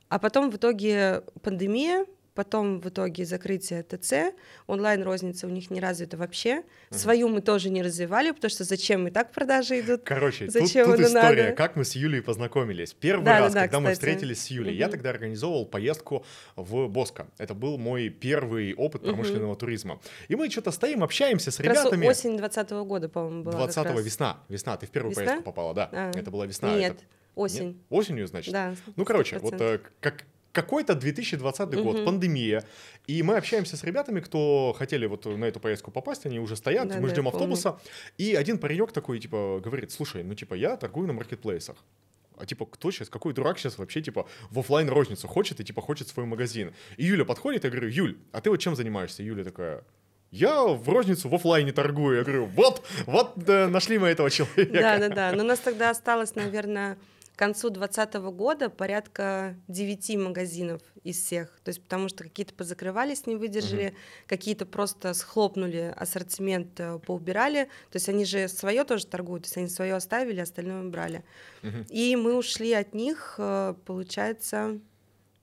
А 0.09 0.19
потом 0.19 0.51
в 0.51 0.57
итоге 0.57 1.23
пандемия, 1.41 2.05
потом 2.33 2.79
в 2.79 2.89
итоге 2.89 3.25
закрытие 3.25 3.83
ТЦ, 3.83 4.35
онлайн-розница 4.67 5.47
у 5.47 5.49
них 5.49 5.69
не 5.69 5.79
развита 5.79 6.17
вообще. 6.17 6.63
Свою 6.89 7.29
мы 7.29 7.41
тоже 7.41 7.69
не 7.69 7.81
развивали, 7.83 8.31
потому 8.31 8.49
что 8.49 8.63
зачем 8.63 9.07
и 9.07 9.11
так 9.11 9.31
продажи 9.31 9.79
идут. 9.79 10.01
Короче, 10.03 10.45
тут, 10.45 10.53
Зачем 10.53 10.85
тут 10.85 10.95
это 10.99 11.07
история, 11.09 11.43
надо? 11.43 11.55
как 11.55 11.75
мы 11.75 11.85
с 11.85 11.95
Юлей 11.95 12.21
познакомились. 12.21 12.93
Первый 12.93 13.23
Да, 13.25 13.35
да, 13.35 13.39
раз, 13.45 13.53
да, 13.53 13.61
когда 13.61 13.79
мы 13.79 13.91
кстати. 13.91 14.11
встретились 14.11 14.41
с 14.41 14.47
Юлей, 14.47 14.75
я 14.75 14.85
Мгм. 14.87 14.91
тогда 14.93 15.09
организовывал 15.11 15.65
поездку 15.65 16.25
в 16.55 16.87
Боско. 16.87 17.27
Это 17.37 17.53
был 17.53 17.77
мой 17.77 18.09
первый 18.09 18.73
опыт 18.73 19.03
промышленного 19.03 19.55
туризма. 19.55 19.99
И 20.27 20.35
мы 20.35 20.49
что-то 20.49 20.71
стоим, 20.71 21.03
общаемся 21.03 21.51
с 21.51 21.59
раз 21.59 21.77
ребятами. 21.85 22.07
осень 22.07 22.37
20 22.37 22.83
года, 22.85 23.09
по-моему, 23.09 23.43
была. 23.43 23.53
как 23.53 23.61
20 23.73 23.85
раз. 23.95 24.05
весна. 24.05 24.37
Весна, 24.49 24.77
ты 24.77 24.87
в 24.87 24.89
первую 24.89 25.11
Весна? 25.11 25.23
поездку 25.25 25.43
попала, 25.43 25.73
да. 25.73 25.89
А. 25.91 26.11
Это 26.15 26.31
была 26.31 26.45
весна. 26.45 26.75
Нет, 26.75 26.93
это- 26.93 27.03
осень. 27.35 27.67
Нет? 27.67 27.75
Осенью, 27.89 28.27
значит? 28.27 28.51
Да. 28.53 28.75
Ну, 28.95 29.05
короче, 29.05 29.37
вот 29.39 29.53
100%. 29.53 29.61
э, 29.61 29.79
как 29.99 30.25
какой-то 30.53 30.95
2020 30.95 31.73
год, 31.83 31.95
Мгм. 31.97 32.05
пандемия, 32.05 32.63
и 33.07 33.21
мы 33.23 33.35
общаемся 33.37 33.75
с 33.75 33.83
ребятами, 33.83 34.21
кто 34.21 34.73
хотели 34.77 35.05
вот 35.07 35.25
на 35.25 35.45
эту 35.45 35.59
поездку 35.59 35.91
попасть, 35.91 36.25
они 36.25 36.39
уже 36.39 36.55
стоят, 36.55 36.87
Да, 36.87 36.95
мы 36.95 37.07
да, 37.07 37.13
ждем 37.13 37.25
я 37.25 37.31
помню. 37.31 37.53
автобуса, 37.53 37.79
и 38.17 38.35
один 38.35 38.57
паренек 38.59 38.91
такой, 38.93 39.19
типа, 39.19 39.59
говорит, 39.63 39.91
слушай, 39.91 40.23
ну, 40.23 40.35
типа, 40.35 40.53
я 40.53 40.77
торгую 40.77 41.07
на 41.07 41.13
маркетплейсах. 41.13 41.75
А 42.37 42.45
типа, 42.45 42.65
кто 42.65 42.89
сейчас, 42.91 43.09
какой 43.09 43.33
дурак 43.33 43.59
сейчас 43.59 43.77
вообще, 43.77 44.01
типа, 44.01 44.27
в 44.49 44.59
оффлайн 44.59 44.89
розницу 44.89 45.27
хочет 45.27 45.59
и, 45.59 45.63
типа, 45.63 45.81
хочет 45.81 46.07
свой 46.07 46.25
магазин? 46.25 46.73
И 46.97 47.05
Юля 47.05 47.25
подходит, 47.25 47.63
я 47.63 47.69
говорю, 47.69 47.89
Юль, 47.89 48.17
а 48.31 48.39
ты 48.41 48.49
вот 48.49 48.57
чем 48.57 48.75
занимаешься? 48.75 49.21
Юля 49.23 49.43
такая, 49.43 49.83
я 50.31 50.63
в 50.63 50.89
розницу 50.89 51.29
в 51.29 51.35
оффлайне 51.35 51.71
торгую. 51.71 52.17
Я 52.17 52.23
говорю, 52.23 52.45
вот, 52.45 52.83
вот 53.05 53.33
э, 53.47 53.67
нашли 53.67 53.99
мы 53.99 54.07
этого 54.07 54.29
человека. 54.31 54.73
Да, 54.73 54.97
да, 54.97 55.09
да. 55.09 55.31
Но 55.33 55.43
у 55.43 55.47
нас 55.47 55.59
тогда 55.59 55.91
осталось, 55.91 56.33
наверное, 56.35 56.97
к 57.35 57.39
концу 57.39 57.69
2020 57.71 58.13
года 58.35 58.69
порядка 58.69 59.55
9 59.67 60.17
магазинов 60.17 60.81
из 61.03 61.17
всех. 61.17 61.59
То 61.63 61.69
есть 61.69 61.81
потому 61.81 62.07
что 62.07 62.23
какие-то 62.23 62.53
позакрывались, 62.53 63.25
не 63.25 63.35
выдержали, 63.35 63.95
какие-то 64.27 64.65
просто 64.67 65.13
схлопнули 65.15 65.93
ассортимент, 65.97 66.79
э, 66.79 66.99
поубирали. 66.99 67.65
То 67.89 67.95
есть 67.95 68.07
они 68.07 68.23
же 68.25 68.47
свое 68.47 68.83
тоже 68.83 69.07
торгуют, 69.07 69.43
то 69.43 69.47
есть 69.47 69.57
они 69.57 69.67
свое 69.67 69.95
оставили, 69.95 70.39
остальное 70.41 70.83
брали. 70.83 71.23
Мгм. 71.63 71.85
И 71.89 72.15
мы 72.15 72.35
ушли 72.37 72.71
от 72.73 72.93
них, 72.93 73.35
э, 73.39 73.73
получается, 73.85 74.79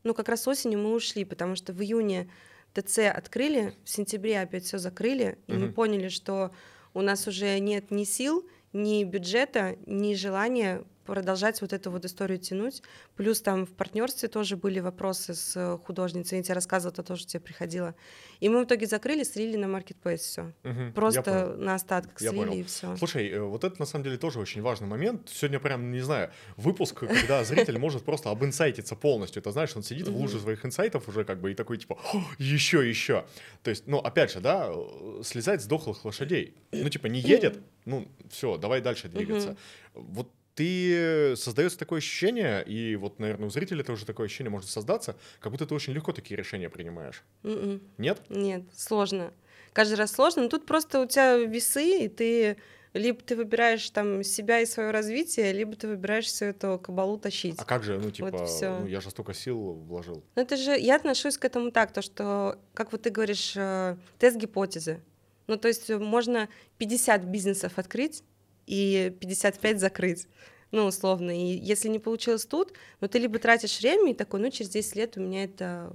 ну 0.04 0.14
как 0.14 0.28
раз 0.28 0.46
осенью 0.46 0.78
мы 0.78 0.94
ушли, 0.94 1.24
потому 1.24 1.56
что 1.56 1.72
в 1.72 1.82
июне 1.82 2.30
ТЦ 2.72 2.98
открыли, 3.12 3.74
в 3.84 3.90
сентябре 3.90 4.40
опять 4.40 4.64
все 4.64 4.78
закрыли, 4.78 5.38
и 5.48 5.54
мы 5.54 5.66
Мгм. 5.66 5.74
поняли, 5.74 6.08
что 6.08 6.52
у 6.94 7.02
нас 7.02 7.26
уже 7.26 7.58
нет 7.58 7.90
ни 7.90 8.04
сил, 8.04 8.48
ни 8.72 9.02
бюджета, 9.02 9.76
ни 9.86 10.14
желания 10.14 10.84
продолжать 11.10 11.60
вот 11.60 11.72
эту 11.72 11.90
вот 11.90 12.04
историю 12.04 12.38
тянуть. 12.38 12.82
Плюс 13.16 13.40
там 13.40 13.66
в 13.66 13.72
партнерстве 13.72 14.28
тоже 14.28 14.56
были 14.56 14.78
вопросы 14.78 15.34
с 15.34 15.56
э, 15.56 15.76
художницей. 15.84 16.38
Я 16.38 16.44
тебе 16.44 16.54
рассказывала, 16.54 16.94
то 16.94 17.02
тоже 17.02 17.26
тебе 17.26 17.40
приходила. 17.40 17.96
И 18.38 18.48
мы 18.48 18.60
в 18.62 18.64
итоге 18.64 18.86
закрыли, 18.86 19.24
слили 19.24 19.56
на 19.56 19.66
маркетплейс 19.66 20.20
все. 20.20 20.52
Я 20.62 20.92
Просто 20.94 21.56
на 21.56 21.74
остатках 21.74 22.20
Я 22.20 22.30
слили 22.30 22.44
понял. 22.44 22.60
и 22.60 22.62
все. 22.62 22.96
Слушай, 22.96 23.28
э, 23.28 23.40
вот 23.40 23.64
это 23.64 23.74
на 23.80 23.86
самом 23.86 24.04
деле 24.04 24.18
тоже 24.18 24.38
очень 24.38 24.62
важный 24.62 24.86
момент. 24.86 25.28
Сегодня 25.28 25.58
прям, 25.58 25.90
не 25.90 26.00
знаю, 26.00 26.30
выпуск, 26.56 27.00
когда 27.00 27.42
зритель 27.42 27.78
может 27.78 28.04
просто 28.04 28.30
обинсайтиться 28.30 28.94
полностью. 28.94 29.40
Это 29.40 29.50
знаешь, 29.50 29.74
он 29.74 29.82
сидит 29.82 30.06
в 30.06 30.16
луже 30.16 30.38
своих 30.38 30.64
инсайтов 30.64 31.08
уже 31.08 31.24
как 31.24 31.40
бы 31.40 31.50
и 31.50 31.54
такой 31.54 31.78
типа, 31.78 31.98
еще, 32.38 32.88
еще. 32.88 33.24
То 33.64 33.70
есть, 33.70 33.88
ну, 33.88 33.98
опять 33.98 34.30
же, 34.30 34.38
да, 34.38 34.70
э, 34.72 35.22
слезать 35.24 35.60
с 35.60 35.66
дохлых 35.66 36.04
лошадей. 36.04 36.54
Ну, 36.70 36.88
типа, 36.88 37.06
не 37.06 37.18
едет, 37.34 37.58
ну, 37.84 38.06
все, 38.30 38.56
давай 38.58 38.80
дальше 38.80 39.08
двигаться. 39.08 39.56
Вот 39.94 40.30
ты 40.60 41.36
создается 41.36 41.78
такое 41.78 41.98
ощущение, 41.98 42.62
и 42.64 42.94
вот, 42.94 43.18
наверное, 43.18 43.46
у 43.46 43.50
зрителя 43.50 43.82
тоже 43.82 44.04
такое 44.04 44.26
ощущение 44.26 44.50
может 44.50 44.68
создаться, 44.68 45.16
как 45.40 45.52
будто 45.52 45.64
ты 45.64 45.74
очень 45.74 45.94
легко 45.94 46.12
такие 46.12 46.36
решения 46.36 46.68
принимаешь. 46.68 47.22
Мгм. 47.42 47.80
Нет? 47.96 48.20
Нет, 48.28 48.64
сложно. 48.76 49.32
Каждый 49.72 49.94
раз 49.94 50.12
сложно. 50.12 50.42
Но 50.42 50.48
тут 50.50 50.66
просто 50.66 51.00
у 51.00 51.06
тебя 51.06 51.38
весы, 51.38 52.04
и 52.04 52.08
ты 52.08 52.58
либо 52.92 53.20
ты 53.22 53.36
выбираешь 53.36 53.88
там 53.88 54.22
себя 54.22 54.60
и 54.60 54.66
свое 54.66 54.90
развитие, 54.90 55.52
либо 55.54 55.76
ты 55.76 55.88
выбираешь 55.88 56.26
всю 56.26 56.46
эту 56.46 56.78
кабалу 56.78 57.16
тащить. 57.16 57.54
А 57.56 57.64
как 57.64 57.82
же, 57.82 57.98
ну, 57.98 58.10
типа, 58.10 58.44
всё. 58.44 58.80
ну, 58.80 58.86
я 58.86 59.00
же 59.00 59.08
столько 59.08 59.32
сил 59.32 59.72
вложил. 59.72 60.22
Но 60.34 60.42
это 60.42 60.58
же, 60.58 60.76
я 60.78 60.96
отношусь 60.96 61.38
к 61.38 61.44
этому 61.46 61.70
так, 61.70 61.90
то 61.92 62.02
что, 62.02 62.58
как 62.74 62.92
вот 62.92 63.00
ты 63.00 63.08
говоришь, 63.08 63.54
э, 63.56 63.96
тест 64.18 64.36
гипотезы. 64.36 65.00
Ну, 65.46 65.56
то 65.56 65.68
есть 65.68 65.88
э, 65.88 65.98
можно 65.98 66.50
50 66.76 67.24
бизнесов 67.24 67.78
открыть 67.78 68.24
и 68.70 69.10
55 69.20 69.80
закрыть. 69.80 70.28
Ну, 70.70 70.84
условно. 70.86 71.32
И 71.32 71.58
если 71.58 71.88
не 71.88 71.98
получилось 71.98 72.46
тут, 72.46 72.72
ну, 73.00 73.08
ты 73.08 73.18
либо 73.18 73.40
тратишь 73.40 73.80
время 73.80 74.12
и 74.12 74.14
такой, 74.14 74.38
ну, 74.38 74.50
через 74.50 74.70
10 74.70 74.94
лет 74.94 75.16
у 75.16 75.20
меня 75.20 75.42
это 75.44 75.92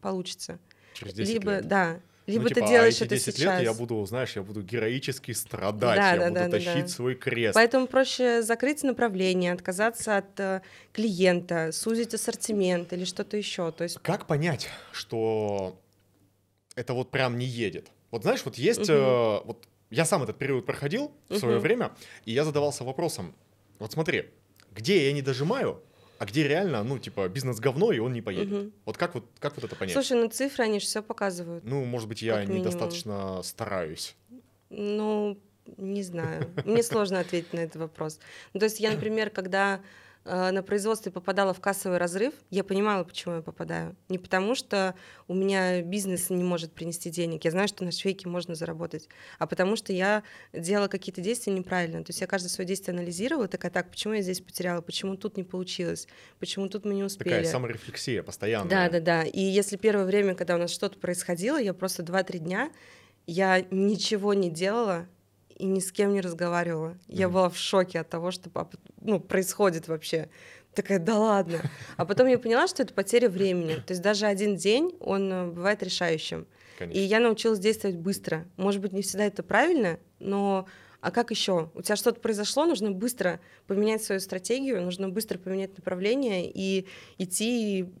получится. 0.00 0.58
Через 0.94 1.12
10 1.12 1.34
либо, 1.34 1.56
лет. 1.56 1.68
да, 1.68 2.00
либо 2.26 2.44
ну, 2.44 2.48
ты 2.48 2.54
типа, 2.54 2.66
а 2.66 2.68
делаешь 2.70 2.94
эти 2.94 3.04
это 3.04 3.14
10 3.16 3.36
сейчас. 3.36 3.58
лет 3.58 3.62
я 3.64 3.74
буду, 3.74 4.02
знаешь, 4.06 4.34
я 4.34 4.42
буду 4.42 4.62
героически 4.62 5.32
страдать, 5.32 5.96
Да, 5.98 6.12
я 6.14 6.18
да, 6.18 6.28
буду 6.28 6.40
да, 6.40 6.48
тащить 6.48 6.84
да. 6.84 6.88
свой 6.88 7.14
крест. 7.16 7.54
Поэтому 7.54 7.86
проще 7.86 8.40
закрыть 8.40 8.82
направление, 8.82 9.52
отказаться 9.52 10.16
от 10.16 10.40
э, 10.40 10.62
клиента, 10.94 11.70
сузить 11.72 12.14
ассортимент 12.14 12.94
или 12.94 13.04
что-то 13.04 13.36
еще. 13.36 13.70
То 13.72 13.84
есть, 13.84 13.98
Как 14.02 14.26
понять, 14.26 14.70
что 14.92 15.78
это 16.76 16.94
вот 16.94 17.10
прям 17.10 17.36
не 17.36 17.44
едет? 17.44 17.88
Вот 18.10 18.22
знаешь, 18.22 18.40
вот 18.46 18.54
есть, 18.54 18.88
Мгм. 18.88 18.92
э, 18.92 19.40
вот 19.44 19.68
я 19.90 20.04
сам 20.04 20.22
этот 20.22 20.38
период 20.38 20.66
проходил 20.66 21.12
в 21.28 21.38
свое 21.38 21.56
Мгм. 21.56 21.62
время, 21.62 21.92
и 22.24 22.32
я 22.32 22.44
задавался 22.44 22.84
вопросом, 22.84 23.34
вот 23.78 23.92
смотри, 23.92 24.30
где 24.72 25.06
я 25.06 25.12
не 25.12 25.22
дожимаю, 25.22 25.82
а 26.18 26.26
где 26.26 26.46
реально, 26.46 26.84
ну, 26.84 26.98
типа, 26.98 27.28
бизнес 27.28 27.58
говно, 27.60 27.92
и 27.92 27.98
он 27.98 28.12
не 28.12 28.22
поедет. 28.22 28.52
Мгм. 28.52 28.72
Вот 28.84 28.96
как 28.96 29.14
вот, 29.14 29.24
как 29.38 29.56
вот 29.56 29.64
это 29.64 29.76
понять? 29.76 29.92
слушай, 29.94 30.16
ну 30.16 30.28
цифры, 30.28 30.64
они 30.64 30.80
же 30.80 30.86
все 30.86 31.02
показывают. 31.02 31.64
ну, 31.64 31.84
может 31.84 32.08
быть, 32.08 32.22
я 32.22 32.44
недостаточно 32.44 33.42
стараюсь. 33.42 34.16
Ну, 34.70 35.38
не 35.76 36.02
знаю. 36.02 36.50
Мне 36.64 36.82
сложно 36.82 37.20
ответить 37.20 37.52
на 37.52 37.60
этот 37.60 37.76
вопрос. 37.76 38.20
Ну, 38.52 38.60
то 38.60 38.66
есть 38.66 38.80
я, 38.80 38.90
например, 38.94 39.30
когда 39.30 39.80
на 40.24 40.62
производстве 40.62 41.12
попадала 41.12 41.52
в 41.52 41.60
кассовый 41.60 41.98
разрыв, 41.98 42.32
я 42.50 42.64
понимала, 42.64 43.04
почему 43.04 43.36
я 43.36 43.42
попадаю. 43.42 43.94
Не 44.08 44.18
потому, 44.18 44.54
что 44.54 44.94
у 45.28 45.34
меня 45.34 45.82
бизнес 45.82 46.30
не 46.30 46.42
может 46.42 46.72
принести 46.72 47.10
денег, 47.10 47.44
я 47.44 47.50
знаю, 47.50 47.68
что 47.68 47.84
на 47.84 47.92
швейке 47.92 48.28
можно 48.28 48.54
заработать, 48.54 49.08
а 49.38 49.46
потому 49.46 49.76
что 49.76 49.92
я 49.92 50.22
делала 50.52 50.88
какие-то 50.88 51.20
действия 51.20 51.52
неправильно. 51.52 52.02
То 52.04 52.10
есть 52.10 52.20
я 52.20 52.26
каждое 52.26 52.48
свое 52.48 52.66
действие 52.66 52.94
анализировала, 52.94 53.48
такая, 53.48 53.70
так, 53.70 53.90
почему 53.90 54.14
я 54.14 54.22
здесь 54.22 54.40
потеряла, 54.40 54.80
почему 54.80 55.16
тут 55.16 55.36
не 55.36 55.44
получилось, 55.44 56.08
почему 56.38 56.68
тут 56.68 56.84
мы 56.84 56.94
не 56.94 57.04
успели. 57.04 57.28
Такая 57.28 57.44
саморефлексия 57.44 58.22
постоянная. 58.22 58.70
Да, 58.70 58.88
да, 58.88 59.00
да. 59.00 59.22
И 59.24 59.40
если 59.40 59.76
первое 59.76 60.06
время, 60.06 60.34
когда 60.34 60.54
у 60.54 60.58
нас 60.58 60.70
что-то 60.70 60.98
происходило, 60.98 61.60
я 61.60 61.74
просто 61.74 62.02
2-3 62.02 62.38
дня, 62.38 62.70
я 63.26 63.64
ничего 63.70 64.34
не 64.34 64.50
делала, 64.50 65.06
и 65.56 65.66
ни 65.66 65.80
с 65.80 65.92
кем 65.92 66.12
не 66.12 66.20
разговаривала. 66.20 66.90
Mm-hmm. 66.90 66.98
Я 67.08 67.28
была 67.28 67.48
в 67.48 67.56
шоке 67.56 68.00
от 68.00 68.08
того, 68.08 68.30
что 68.30 68.50
ну, 69.00 69.20
происходит 69.20 69.88
вообще. 69.88 70.28
Такая, 70.74 70.98
да 70.98 71.16
ладно. 71.18 71.60
А 71.96 72.04
потом 72.04 72.26
я 72.26 72.38
поняла, 72.38 72.66
что 72.66 72.82
это 72.82 72.92
потеря 72.92 73.28
времени. 73.28 73.76
То 73.76 73.92
есть 73.92 74.02
даже 74.02 74.26
один 74.26 74.56
день, 74.56 74.96
он 75.00 75.32
э, 75.32 75.46
бывает 75.46 75.82
решающим. 75.82 76.46
Конечно. 76.78 76.98
И 76.98 77.02
я 77.02 77.20
научилась 77.20 77.60
действовать 77.60 77.96
быстро. 77.96 78.46
Может 78.56 78.80
быть, 78.80 78.92
не 78.92 79.02
всегда 79.02 79.24
это 79.24 79.44
правильно, 79.44 80.00
но 80.18 80.66
а 81.00 81.10
как 81.10 81.30
еще? 81.30 81.70
У 81.74 81.82
тебя 81.82 81.96
что-то 81.96 82.18
произошло, 82.20 82.64
нужно 82.64 82.90
быстро 82.90 83.38
поменять 83.66 84.02
свою 84.02 84.20
стратегию, 84.20 84.82
нужно 84.82 85.10
быстро 85.10 85.38
поменять 85.38 85.76
направление 85.76 86.50
и 86.50 86.88
идти 87.18 87.92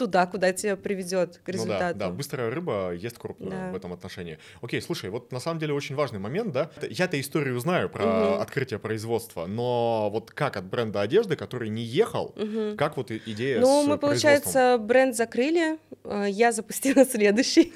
туда, 0.00 0.26
куда 0.26 0.50
тебя 0.54 0.76
приведет 0.76 1.42
к 1.44 1.48
результату. 1.50 1.92
Ну 1.92 2.00
да, 2.00 2.06
да, 2.06 2.10
быстрая 2.10 2.50
рыба 2.50 2.94
ест 2.94 3.18
крупную 3.18 3.50
да. 3.50 3.70
в 3.70 3.76
этом 3.76 3.92
отношении. 3.92 4.38
Окей, 4.62 4.80
слушай, 4.80 5.10
вот 5.10 5.30
на 5.30 5.40
самом 5.40 5.60
деле 5.60 5.74
очень 5.74 5.94
важный 5.94 6.18
момент, 6.18 6.52
да. 6.52 6.70
Я-то 6.88 7.20
историю 7.20 7.60
знаю 7.60 7.90
про 7.90 8.04
угу. 8.04 8.40
открытие 8.40 8.78
производства, 8.78 9.44
но 9.44 10.08
вот 10.10 10.30
как 10.30 10.56
от 10.56 10.64
бренда 10.64 11.02
одежды, 11.02 11.36
который 11.36 11.68
не 11.68 11.82
ехал, 11.82 12.34
угу. 12.34 12.76
как 12.78 12.96
вот 12.96 13.10
идея 13.10 13.60
Ну, 13.60 13.86
мы, 13.86 13.98
получается, 13.98 14.78
бренд 14.78 15.14
закрыли, 15.14 15.78
э, 16.04 16.26
я 16.30 16.52
запустила 16.52 17.04
следующий. 17.10 17.74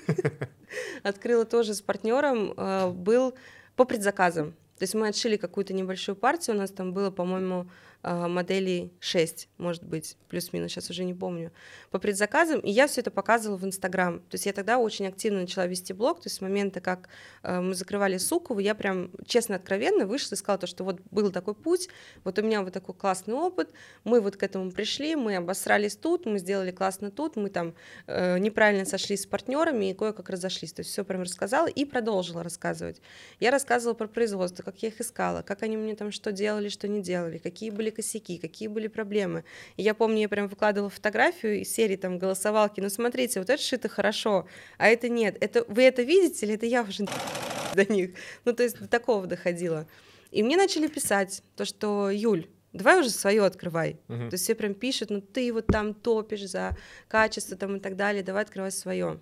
Открыла 1.02 1.44
тоже 1.44 1.74
с 1.74 1.82
партнером, 1.82 2.54
э, 2.56 2.88
был 2.88 3.34
по 3.76 3.84
предзаказам. 3.84 4.52
То 4.78 4.84
есть 4.84 4.94
мы 4.94 5.08
отшили 5.08 5.36
какую-то 5.36 5.74
небольшую 5.74 6.16
партию, 6.16 6.56
у 6.56 6.58
нас 6.58 6.70
там 6.70 6.94
было, 6.94 7.10
по-моему, 7.10 7.66
моделей 8.04 8.92
6, 9.00 9.48
может 9.58 9.82
быть, 9.84 10.16
плюс-минус, 10.28 10.72
сейчас 10.72 10.90
уже 10.90 11.04
не 11.04 11.14
помню, 11.14 11.52
по 11.90 11.98
предзаказам, 11.98 12.60
и 12.60 12.70
я 12.70 12.86
все 12.86 13.00
это 13.00 13.10
показывала 13.10 13.56
в 13.56 13.64
Инстаграм. 13.64 14.18
То 14.18 14.34
есть 14.34 14.46
я 14.46 14.52
тогда 14.52 14.78
очень 14.78 15.06
активно 15.06 15.40
начала 15.40 15.66
вести 15.66 15.92
блог, 15.92 16.20
то 16.20 16.26
есть 16.26 16.36
с 16.36 16.40
момента, 16.40 16.80
как 16.80 17.08
а, 17.42 17.60
мы 17.60 17.74
закрывали 17.74 18.18
Сукову, 18.18 18.58
я 18.58 18.74
прям 18.74 19.10
честно, 19.26 19.56
откровенно 19.56 20.06
вышла 20.06 20.34
и 20.34 20.38
сказала 20.38 20.58
то, 20.58 20.66
что 20.66 20.84
вот 20.84 21.00
был 21.10 21.30
такой 21.30 21.54
путь, 21.54 21.88
вот 22.24 22.38
у 22.38 22.42
меня 22.42 22.62
вот 22.62 22.72
такой 22.72 22.94
классный 22.94 23.34
опыт, 23.34 23.70
мы 24.02 24.20
вот 24.20 24.36
к 24.36 24.42
этому 24.42 24.70
пришли, 24.70 25.16
мы 25.16 25.36
обосрались 25.36 25.96
тут, 25.96 26.26
мы 26.26 26.38
сделали 26.38 26.72
классно 26.72 27.10
тут, 27.10 27.36
мы 27.36 27.48
там 27.48 27.74
э, 28.06 28.38
неправильно 28.38 28.84
сошлись 28.84 29.22
с 29.22 29.26
партнерами 29.26 29.90
и 29.90 29.94
кое-как 29.94 30.28
разошлись. 30.28 30.72
То 30.72 30.80
есть 30.80 30.90
все 30.90 31.04
прям 31.04 31.22
рассказала 31.22 31.68
и 31.68 31.84
продолжила 31.84 32.42
рассказывать. 32.42 33.00
Я 33.40 33.50
рассказывала 33.50 33.94
про 33.94 34.08
производство, 34.08 34.62
как 34.62 34.82
я 34.82 34.88
их 34.88 35.00
искала, 35.00 35.42
как 35.42 35.62
они 35.62 35.76
мне 35.76 35.94
там 35.94 36.10
что 36.10 36.32
делали, 36.32 36.68
что 36.68 36.88
не 36.88 37.00
делали, 37.00 37.38
какие 37.38 37.70
были 37.70 37.90
косяки, 37.94 38.38
какие 38.38 38.68
были 38.68 38.88
проблемы. 38.88 39.44
И 39.76 39.82
я 39.82 39.94
помню, 39.94 40.20
я 40.20 40.28
прям 40.28 40.48
выкладывала 40.48 40.90
фотографию 40.90 41.62
из 41.62 41.72
серии 41.72 41.96
там 41.96 42.18
голосовалки, 42.18 42.80
ну 42.80 42.90
смотрите, 42.90 43.40
вот 43.40 43.48
это 43.48 43.62
шито 43.62 43.88
хорошо, 43.88 44.46
а 44.76 44.88
это 44.88 45.08
нет. 45.08 45.38
Это, 45.40 45.64
вы 45.68 45.84
это 45.84 46.02
видите 46.02 46.44
или 46.44 46.54
это 46.56 46.66
я 46.66 46.82
уже 46.82 47.06
до 47.74 47.90
них? 47.90 48.10
Ну 48.44 48.52
то 48.52 48.62
есть 48.62 48.78
до 48.78 48.88
такого 48.88 49.26
доходило. 49.26 49.86
И 50.30 50.42
мне 50.42 50.56
начали 50.56 50.88
писать 50.88 51.42
то, 51.56 51.64
что 51.64 52.10
Юль, 52.10 52.48
давай 52.72 53.00
уже 53.00 53.10
свое 53.10 53.44
открывай. 53.44 54.00
Uh-huh. 54.08 54.28
То 54.28 54.34
есть 54.34 54.44
все 54.44 54.54
прям 54.54 54.74
пишут, 54.74 55.10
ну 55.10 55.20
ты 55.20 55.52
вот 55.52 55.66
там 55.66 55.94
топишь 55.94 56.48
за 56.48 56.76
качество 57.08 57.56
там 57.56 57.76
и 57.76 57.80
так 57.80 57.96
далее, 57.96 58.22
давай 58.22 58.42
открывай 58.42 58.72
свое. 58.72 59.20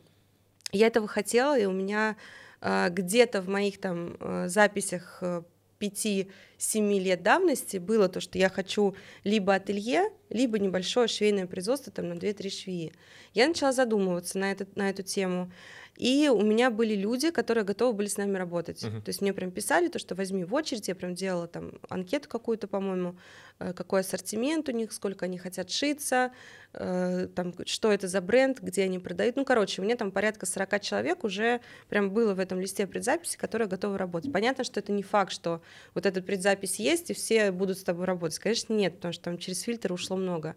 Я 0.73 0.87
этого 0.87 1.07
хотела, 1.07 1.59
и 1.59 1.67
у 1.67 1.73
меня 1.73 2.17
э, 2.63 2.89
где-то 2.89 3.43
в 3.43 3.49
моих 3.49 3.79
там 3.79 4.17
э, 4.19 4.49
записях 4.49 5.19
э, 5.21 5.43
5-7 5.83 6.99
лет 7.01 7.23
давности 7.23 7.79
было 7.79 8.09
то, 8.09 8.21
что 8.21 8.39
я 8.39 8.49
хочу 8.49 8.95
либо 9.25 9.55
ателье, 9.55 10.11
либо 10.31 10.59
небольшое 10.59 11.09
швейное 11.09 11.47
производство 11.47 11.93
там, 11.93 12.09
на 12.09 12.15
2-3 12.15 12.51
швеи. 12.51 12.93
Я 13.35 13.49
начала 13.49 13.73
задумываться 13.73 14.39
на, 14.39 14.53
этот, 14.53 14.77
на 14.77 14.91
эту 14.91 15.03
тему. 15.03 15.51
И 15.99 16.29
у 16.29 16.41
меня 16.41 16.71
были 16.71 16.95
люди, 16.95 17.31
которые 17.31 17.65
готовы 17.65 17.93
были 17.93 18.09
с 18.09 18.17
нами 18.17 18.39
работать. 18.39 18.83
Uh-huh. 18.83 19.03
То 19.03 19.09
есть 19.11 19.21
мне 19.21 19.35
прям 19.35 19.51
писали 19.51 19.89
то, 19.89 19.99
что 19.99 20.15
возьми 20.15 20.45
в 20.45 20.55
очередь, 20.55 20.89
я 20.89 20.95
прям 20.95 21.15
делала 21.15 21.47
там 21.47 21.73
анкету 21.91 22.31
какую-то, 22.31 22.67
по-моему, 22.67 23.19
э, 23.59 23.75
какой 23.75 24.01
ассортимент 24.01 24.69
у 24.71 24.73
них, 24.73 24.91
сколько 24.93 25.27
они 25.27 25.37
хотят 25.37 25.71
шиться, 25.71 26.33
э, 26.73 27.29
там, 27.35 27.55
что 27.67 27.93
это 27.93 28.09
за 28.09 28.23
бренд, 28.23 28.61
где 28.61 28.85
они 28.85 28.99
продают. 28.99 29.37
Ну, 29.37 29.45
короче, 29.45 29.83
у 29.83 29.85
меня 29.85 29.97
там 29.97 30.13
порядка 30.13 30.47
40 30.47 30.81
человек 30.81 31.25
уже 31.25 31.61
прям 31.91 32.11
было 32.11 32.33
в 32.33 32.39
этом 32.39 32.59
листе 32.59 32.87
предзаписи, 32.87 33.37
которые 33.37 33.69
готовы 33.69 33.99
работать. 33.99 34.33
Понятно, 34.33 34.65
что 34.65 34.81
это 34.81 34.93
не 34.93 35.03
факт, 35.03 35.31
что 35.31 35.61
вот 35.93 36.07
эта 36.07 36.23
предзапись 36.23 36.79
есть, 36.79 37.11
и 37.11 37.15
все 37.15 37.53
будут 37.53 37.79
с 37.79 37.85
тобой 37.85 38.07
работать. 38.07 38.39
Конечно, 38.39 38.73
нет, 38.73 38.97
потому 38.97 39.13
что 39.13 39.25
там 39.25 39.37
через 39.37 39.61
фильтр 39.61 39.93
ушло 39.93 40.17
много. 40.17 40.57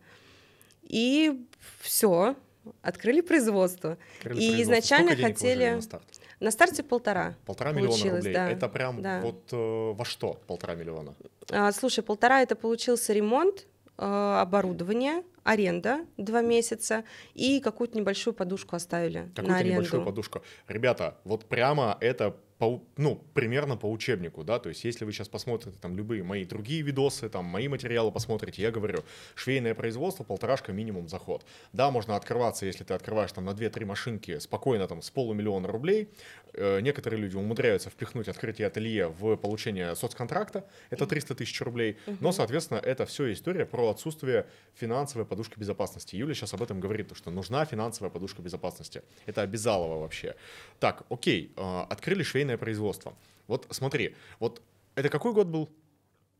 И 0.84 1.45
все, 1.82 2.36
открыли 2.82 3.21
производство. 3.21 3.97
Открыли 4.17 4.41
и 4.41 4.47
производство. 4.47 4.63
изначально 4.63 5.12
Сколько 5.12 5.28
хотели... 5.28 5.69
На, 5.69 5.82
старт? 5.82 6.04
на 6.39 6.51
старте 6.51 6.84
полтора. 6.84 7.36
Полтора 7.45 7.71
миллиона 7.71 8.15
рублей. 8.17 8.34
Да. 8.34 8.49
Это 8.49 8.69
прям 8.69 9.01
да. 9.01 9.21
вот 9.21 9.49
э, 9.51 9.93
во 9.93 10.06
что 10.06 10.39
полтора 10.47 10.75
миллиона? 10.75 11.15
А, 11.51 11.71
слушай, 11.71 12.04
полтора 12.04 12.41
это 12.41 12.56
получился 12.56 13.13
ремонт, 13.13 13.65
э, 13.97 14.04
оборудование, 14.06 15.23
аренда 15.43 16.06
два 16.17 16.41
месяца 16.41 17.04
и 17.36 17.60
какую-то 17.60 17.97
небольшую 17.97 18.34
подушку 18.34 18.75
оставили 18.75 19.30
какую-то 19.36 19.43
на 19.43 19.58
аренду. 19.58 19.73
небольшую 19.75 20.04
подушку. 20.04 20.41
Ребята, 20.67 21.17
вот 21.23 21.45
прямо 21.45 21.97
это 22.01 22.36
по, 22.58 22.82
ну, 22.96 23.22
примерно 23.34 23.76
по 23.76 23.91
учебнику, 23.91 24.44
да, 24.44 24.60
то 24.60 24.70
есть 24.70 24.84
если 24.86 25.04
вы 25.04 25.12
сейчас 25.12 25.28
посмотрите 25.28 25.78
там 25.82 25.98
любые 25.98 26.24
мои 26.24 26.46
другие 26.46 26.82
видосы, 26.82 27.28
там 27.28 27.46
мои 27.46 27.68
материалы 27.68 28.12
посмотрите, 28.12 28.62
я 28.62 28.72
говорю, 28.72 29.04
швейное 29.36 29.76
производство, 29.76 30.24
полторашка 30.24 30.72
минимум 30.72 31.10
заход. 31.10 31.46
Да, 31.74 31.91
можно 31.91 32.15
открываться, 32.15 32.65
если 32.65 32.84
ты 32.84 32.94
открываешь 32.94 33.32
там 33.34 33.46
на 33.46 33.50
2-3 33.50 33.86
машинки 33.86 34.39
спокойно 34.39 34.88
там 34.88 35.02
с 35.02 35.10
полумиллиона 35.10 35.68
рублей. 35.68 36.10
Э, 36.54 36.80
некоторые 36.80 37.20
люди 37.20 37.36
умудряются 37.36 37.89
впихнуть 37.89 38.30
открытие 38.30 38.68
ателье 38.68 39.08
в 39.08 39.36
получение 39.36 39.96
соцконтракта, 39.96 40.65
это 40.89 41.06
300 41.06 41.36
тысяч 41.36 41.60
рублей, 41.62 41.98
но, 42.22 42.32
соответственно, 42.32 42.78
это 42.78 43.06
все 43.06 43.34
история 43.34 43.65
про 43.65 43.89
отсутствие 43.89 44.48
финансовой 44.76 45.26
подушки 45.26 45.60
безопасности. 45.60 46.15
Юля 46.15 46.34
сейчас 46.34 46.54
об 46.54 46.63
этом 46.63 46.80
говорит, 46.80 47.12
что 47.15 47.32
нужна 47.32 47.65
финансовая 47.65 48.10
подушка 48.10 48.41
безопасности. 48.41 49.02
Это 49.26 49.41
обязалово 49.41 50.00
вообще. 50.00 50.36
Так, 50.80 51.04
окей, 51.10 51.52
э, 51.56 51.86
открыли 51.89 52.24
швейное 52.24 52.44
швейное 52.45 52.58
производство. 52.58 53.13
Вот 53.47 53.67
смотри, 53.71 54.15
вот 54.39 54.62
это 54.95 55.10
какой 55.10 55.34
год 55.34 55.47
был? 55.47 55.69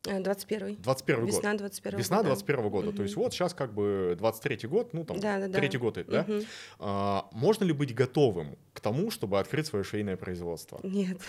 21 0.04 0.76
21 0.82 1.20
год. 1.20 1.34
Весна 1.34 1.54
21 1.54 1.98
Весна 1.98 2.22
21 2.22 2.68
года. 2.68 2.88
Угу. 2.88 2.96
То 2.96 3.02
есть 3.02 3.16
вот 3.16 3.32
сейчас 3.32 3.54
как 3.54 3.74
бы 3.74 4.14
23 4.16 4.68
год, 4.68 4.92
ну 4.92 5.04
там, 5.04 5.18
да, 5.18 5.40
да, 5.40 5.48
третий 5.48 5.78
да. 5.78 5.82
год, 5.82 5.98
да? 6.06 6.20
Угу. 6.20 6.42
А, 6.78 7.28
можно 7.32 7.64
ли 7.64 7.72
быть 7.72 7.92
готовым 7.92 8.56
к 8.72 8.80
тому, 8.80 9.10
чтобы 9.10 9.40
открыть 9.40 9.66
свое 9.66 9.84
швейное 9.84 10.16
производство? 10.16 10.78
Нет. 10.82 11.18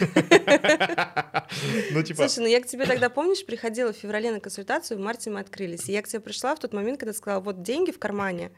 Ну, 1.92 2.04
типа... 2.04 2.28
Слушай, 2.28 2.40
ну 2.40 2.48
я 2.48 2.62
к 2.62 2.68
тебе 2.68 2.86
тогда, 2.86 3.10
помнишь, 3.10 3.46
приходила 3.46 3.94
в 3.94 3.96
феврале 3.96 4.32
на 4.32 4.40
консультацию, 4.40 5.00
в 5.00 5.02
марте 5.02 5.30
мы 5.30 5.40
открылись. 5.40 5.88
И 5.90 5.94
я 5.94 6.02
к 6.02 6.08
тебе 6.08 6.20
пришла 6.20 6.56
в 6.56 6.60
тот 6.60 6.74
момент, 6.74 7.00
когда 7.00 7.14
сказала, 7.14 7.40
вот 7.40 7.64
деньги 7.64 7.92
в 7.92 8.00
кармане, 8.00 8.52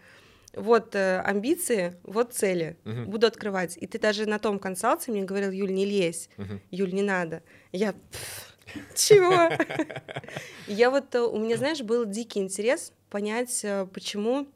вот 0.55 0.95
э, 0.95 1.19
амбиции, 1.19 1.95
вот 2.03 2.33
цели, 2.33 2.77
угу. 2.85 3.11
буду 3.11 3.27
открывать. 3.27 3.77
И 3.77 3.87
ты 3.87 3.99
даже 3.99 4.25
на 4.25 4.39
том 4.39 4.59
консалте 4.59 5.11
мне 5.11 5.23
говорил, 5.23 5.51
Юль, 5.51 5.71
не 5.71 5.85
лезь, 5.85 6.29
угу. 6.37 6.59
Юль, 6.71 6.93
не 6.93 7.03
надо. 7.03 7.43
Я, 7.71 7.93
чего? 8.95 9.49
Я 10.67 10.89
вот, 10.89 11.13
э, 11.15 11.21
у 11.21 11.37
меня, 11.37 11.57
знаешь, 11.57 11.81
был 11.81 12.05
дикий 12.05 12.39
интерес 12.39 12.93
понять, 13.09 13.61
э, 13.63 13.87
почему 13.93 14.47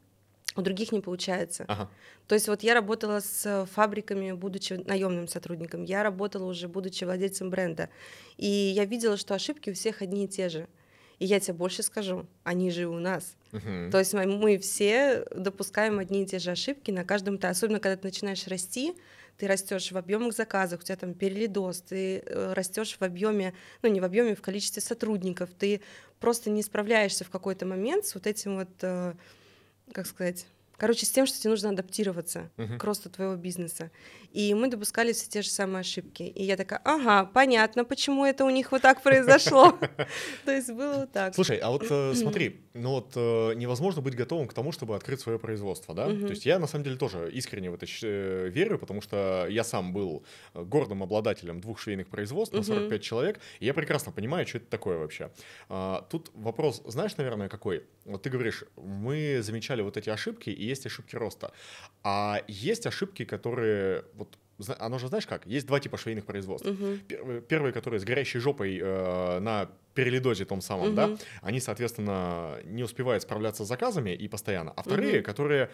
у 0.56 0.62
других 0.62 0.92
не 0.92 1.00
получается. 1.00 1.64
Ага. 1.68 1.90
То 2.28 2.34
есть 2.34 2.48
вот 2.48 2.62
я 2.62 2.74
работала 2.74 3.20
с 3.20 3.66
фабриками, 3.72 4.32
будучи 4.32 4.74
наемным 4.74 5.28
сотрудником, 5.28 5.84
я 5.84 6.02
работала 6.02 6.46
уже, 6.46 6.68
будучи 6.68 7.04
владельцем 7.04 7.50
бренда, 7.50 7.90
и 8.38 8.46
я 8.46 8.84
видела, 8.86 9.16
что 9.16 9.34
ошибки 9.34 9.70
у 9.70 9.74
всех 9.74 10.00
одни 10.00 10.24
и 10.24 10.28
те 10.28 10.48
же. 10.48 10.68
И 11.18 11.26
я 11.26 11.40
тебе 11.40 11.54
больше 11.54 11.82
скажу, 11.82 12.26
они 12.42 12.70
же 12.70 12.86
у 12.86 12.98
нас. 12.98 13.36
Uh-huh. 13.52 13.90
То 13.90 13.98
есть 13.98 14.14
мы, 14.14 14.26
мы 14.26 14.58
все 14.58 15.24
допускаем 15.34 15.98
одни 15.98 16.22
и 16.22 16.26
те 16.26 16.38
же 16.38 16.50
ошибки 16.50 16.90
на 16.90 17.04
каждом 17.04 17.36
этапе. 17.36 17.52
Особенно, 17.52 17.80
когда 17.80 17.96
ты 17.96 18.08
начинаешь 18.08 18.46
расти, 18.46 18.94
ты 19.36 19.46
растешь 19.46 19.90
в 19.90 19.96
объемах 19.96 20.34
заказов, 20.34 20.80
у 20.80 20.84
тебя 20.84 20.96
там 20.96 21.14
перелидос, 21.14 21.82
ты 21.82 22.18
э, 22.18 22.52
растешь 22.52 22.96
в 22.98 23.02
объеме, 23.02 23.54
ну 23.82 23.88
не 23.88 24.00
в 24.00 24.04
объеме, 24.04 24.34
в 24.34 24.42
количестве 24.42 24.80
сотрудников, 24.80 25.50
ты 25.58 25.80
просто 26.20 26.50
не 26.50 26.62
справляешься 26.62 27.24
в 27.24 27.30
какой-то 27.30 27.66
момент 27.66 28.06
с 28.06 28.14
вот 28.14 28.26
этим 28.26 28.56
вот, 28.56 28.70
э, 28.82 29.14
как 29.92 30.06
сказать, 30.06 30.46
Короче, 30.76 31.06
с 31.06 31.10
тем, 31.10 31.26
что 31.26 31.38
тебе 31.38 31.50
нужно 31.50 31.70
адаптироваться 31.70 32.50
Мгм. 32.56 32.78
к 32.78 32.84
росту 32.84 33.08
твоего 33.08 33.36
бизнеса. 33.36 33.90
И 34.34 34.52
мы 34.54 34.68
допускали 34.68 35.12
все 35.12 35.28
те 35.28 35.42
же 35.42 35.48
самые 35.48 35.80
ошибки. 35.80 36.24
И 36.24 36.42
я 36.42 36.56
такая, 36.56 36.80
ага, 36.84 37.24
понятно, 37.32 37.84
почему 37.84 38.24
это 38.24 38.44
у 38.44 38.50
них 38.50 38.72
вот 38.72 38.82
так 38.82 39.00
произошло. 39.00 39.78
То 40.44 40.52
есть 40.52 40.72
было 40.72 40.94
вот 41.00 41.12
так. 41.12 41.34
Слушай, 41.34 41.58
а 41.58 41.70
вот 41.70 41.86
э, 41.88 42.14
смотри, 42.14 42.60
ну 42.74 42.90
вот 42.90 43.12
э, 43.14 43.54
невозможно 43.54 44.02
быть 44.02 44.16
готовым 44.16 44.48
к 44.48 44.52
тому, 44.54 44.72
чтобы 44.72 44.96
открыть 44.96 45.20
свое 45.20 45.38
производство, 45.38 45.94
да? 45.94 46.06
То 46.06 46.30
есть 46.30 46.46
я 46.46 46.58
на 46.58 46.66
самом 46.66 46.84
деле 46.84 46.96
тоже 46.96 47.30
искренне 47.32 47.70
в 47.70 47.74
это 47.74 47.86
э, 48.02 48.48
верю, 48.48 48.78
потому 48.78 49.00
что 49.00 49.46
я 49.48 49.62
сам 49.62 49.92
был 49.92 50.24
гордым 50.52 51.02
обладателем 51.04 51.60
двух 51.60 51.78
швейных 51.78 52.08
производств 52.08 52.54
на 52.54 52.60
Мгм. 52.60 52.74
45 52.74 53.02
человек, 53.02 53.40
и 53.60 53.66
я 53.66 53.74
прекрасно 53.74 54.10
понимаю, 54.10 54.46
что 54.46 54.58
это 54.58 54.66
такое 54.66 54.98
вообще. 54.98 55.30
А, 55.68 56.04
Тут 56.10 56.30
вопрос, 56.34 56.82
знаешь, 56.86 57.16
наверное, 57.16 57.48
какой? 57.48 57.84
Вот 58.04 58.22
ты 58.22 58.30
говоришь, 58.30 58.64
мы 58.76 59.40
замечали 59.42 59.82
вот 59.82 59.96
эти 59.96 60.10
ошибки, 60.10 60.50
и 60.50 60.64
есть 60.64 60.86
ошибки 60.86 61.16
роста. 61.16 61.52
А 62.02 62.42
есть 62.48 62.86
ошибки, 62.86 63.24
которые, 63.24 64.02
оно 64.78 64.98
же 64.98 65.08
знаешь 65.08 65.26
как, 65.26 65.46
есть 65.46 65.66
два 65.66 65.80
типа 65.80 65.96
швейных 65.96 66.24
производств. 66.26 66.68
Мгм. 66.68 67.00
Первые, 67.08 67.40
первые, 67.40 67.72
которые 67.72 68.00
с 68.00 68.04
горящей 68.04 68.40
жопой 68.40 68.78
э, 68.80 69.38
на 69.40 69.70
перелидозе 69.94 70.44
том 70.44 70.60
самом, 70.60 70.94
да, 70.94 71.06
Мгм. 71.08 71.18
они, 71.42 71.60
соответственно, 71.60 72.58
не 72.64 72.82
успевают 72.82 73.22
справляться 73.22 73.64
с 73.64 73.68
заказами 73.68 74.10
и 74.10 74.28
постоянно. 74.28 74.72
А 74.76 74.82
вторые, 74.82 75.16
Мгм. 75.16 75.22
которые 75.24 75.70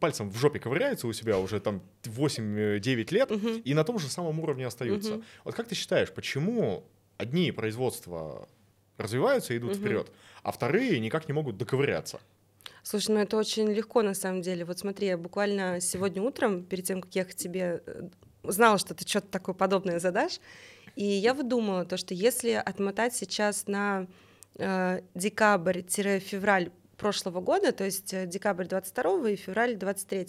пальцем 0.00 0.30
в 0.30 0.36
жопе 0.36 0.58
ковыряются 0.58 1.06
у 1.06 1.12
себя 1.12 1.38
уже 1.38 1.58
там 1.60 1.82
8-9 2.04 3.12
лет 3.12 3.30
Мгм. 3.30 3.60
и 3.64 3.74
на 3.74 3.84
том 3.84 3.98
же 3.98 4.08
самом 4.08 4.40
уровне 4.40 4.66
остаются. 4.66 5.14
Мгм. 5.14 5.24
Вот 5.44 5.54
как 5.54 5.68
ты 5.68 5.74
считаешь, 5.74 6.10
почему 6.12 6.84
одни 7.18 7.50
производства 7.52 8.48
развиваются 8.98 9.54
и 9.54 9.56
идут 9.56 9.72
Мгм. 9.72 9.80
вперед, 9.80 10.12
а 10.42 10.52
вторые 10.52 10.98
никак 11.00 11.28
не 11.28 11.34
могут 11.34 11.56
доковыряться? 11.56 12.20
Слушай, 12.82 13.12
ну 13.12 13.20
это 13.20 13.36
очень 13.36 13.70
легко 13.72 14.02
на 14.02 14.14
самом 14.14 14.42
деле. 14.42 14.64
Вот 14.64 14.78
смотри, 14.78 15.06
я 15.06 15.16
буквально 15.16 15.80
сегодня 15.80 16.20
утром, 16.20 16.64
перед 16.64 16.84
тем, 16.84 17.00
как 17.00 17.14
ехать 17.14 17.34
к 17.34 17.38
тебе, 17.38 17.82
э, 17.86 18.08
знала, 18.42 18.78
что 18.78 18.94
ты 18.94 19.06
что-то 19.06 19.28
такое 19.28 19.54
подобное 19.54 20.00
задашь. 20.00 20.40
И 20.96 21.04
я 21.04 21.32
выдумала 21.32 21.84
то, 21.84 21.96
что 21.96 22.12
если 22.12 22.50
отмотать 22.50 23.14
сейчас 23.14 23.66
на 23.66 24.06
э, 24.56 25.00
декабрь-февраль 25.14 26.70
прошлого 26.96 27.40
года, 27.40 27.72
то 27.72 27.84
есть 27.84 28.12
э, 28.12 28.26
декабрь 28.26 28.66
22 28.66 29.30
и 29.30 29.36
февраль 29.36 29.76
23, 29.76 30.26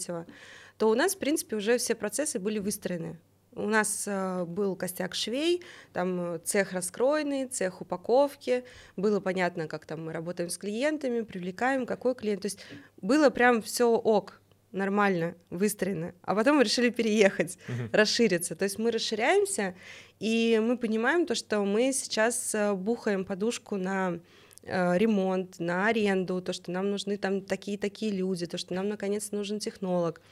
то 0.78 0.90
у 0.90 0.94
нас, 0.94 1.14
в 1.14 1.18
принципе, 1.18 1.56
уже 1.56 1.78
все 1.78 1.94
процессы 1.94 2.38
были 2.38 2.60
выстроены. 2.60 3.18
У 3.56 3.68
нас 3.68 4.04
э, 4.06 4.44
был 4.44 4.74
костяк 4.74 5.14
швей, 5.14 5.62
там 5.92 6.34
э, 6.34 6.38
цех 6.44 6.72
раскроенный, 6.72 7.46
цех 7.46 7.80
упаковки, 7.80 8.64
было 8.96 9.20
понятно, 9.20 9.68
как 9.68 9.86
там 9.86 10.04
мы 10.04 10.12
работаем 10.12 10.50
с 10.50 10.58
клиентами, 10.58 11.20
привлекаем, 11.20 11.86
какой 11.86 12.14
клиент. 12.14 12.42
То 12.42 12.46
есть 12.46 12.58
было 13.00 13.30
прям 13.30 13.62
все 13.62 13.90
ок, 13.90 14.40
нормально, 14.72 15.36
выстроено. 15.50 16.14
А 16.22 16.34
потом 16.34 16.56
мы 16.56 16.64
решили 16.64 16.90
переехать, 16.90 17.58
Мгм. 17.68 17.90
расшириться. 17.92 18.56
То 18.56 18.64
есть 18.64 18.78
мы 18.80 18.90
расширяемся, 18.90 19.76
и 20.18 20.60
мы 20.60 20.76
понимаем 20.76 21.24
то, 21.26 21.36
что 21.36 21.64
мы 21.64 21.92
сейчас 21.92 22.54
э, 22.56 22.72
бухаем 22.74 23.24
подушку 23.24 23.76
на 23.76 24.18
ремонт, 24.66 25.58
на 25.58 25.88
аренду, 25.88 26.40
то, 26.40 26.54
что 26.54 26.70
нам 26.70 26.90
нужны 26.90 27.18
там 27.18 27.42
такие-такие 27.42 28.10
люди, 28.10 28.46
то, 28.46 28.56
что 28.56 28.72
нам 28.72 28.88
наконец 28.88 29.30
нужен 29.30 29.58
технолог 29.58 30.22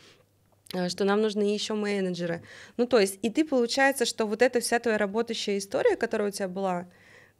что 0.88 1.04
нам 1.04 1.20
нужны 1.20 1.42
еще 1.42 1.74
менеджеры. 1.74 2.42
Ну, 2.76 2.86
то 2.86 2.98
есть, 2.98 3.18
и 3.22 3.30
ты, 3.30 3.44
получается, 3.44 4.04
что 4.04 4.26
вот 4.26 4.42
эта 4.42 4.60
вся 4.60 4.78
твоя 4.78 4.98
работающая 4.98 5.58
история, 5.58 5.96
которая 5.96 6.28
у 6.28 6.32
тебя 6.32 6.48
была, 6.48 6.88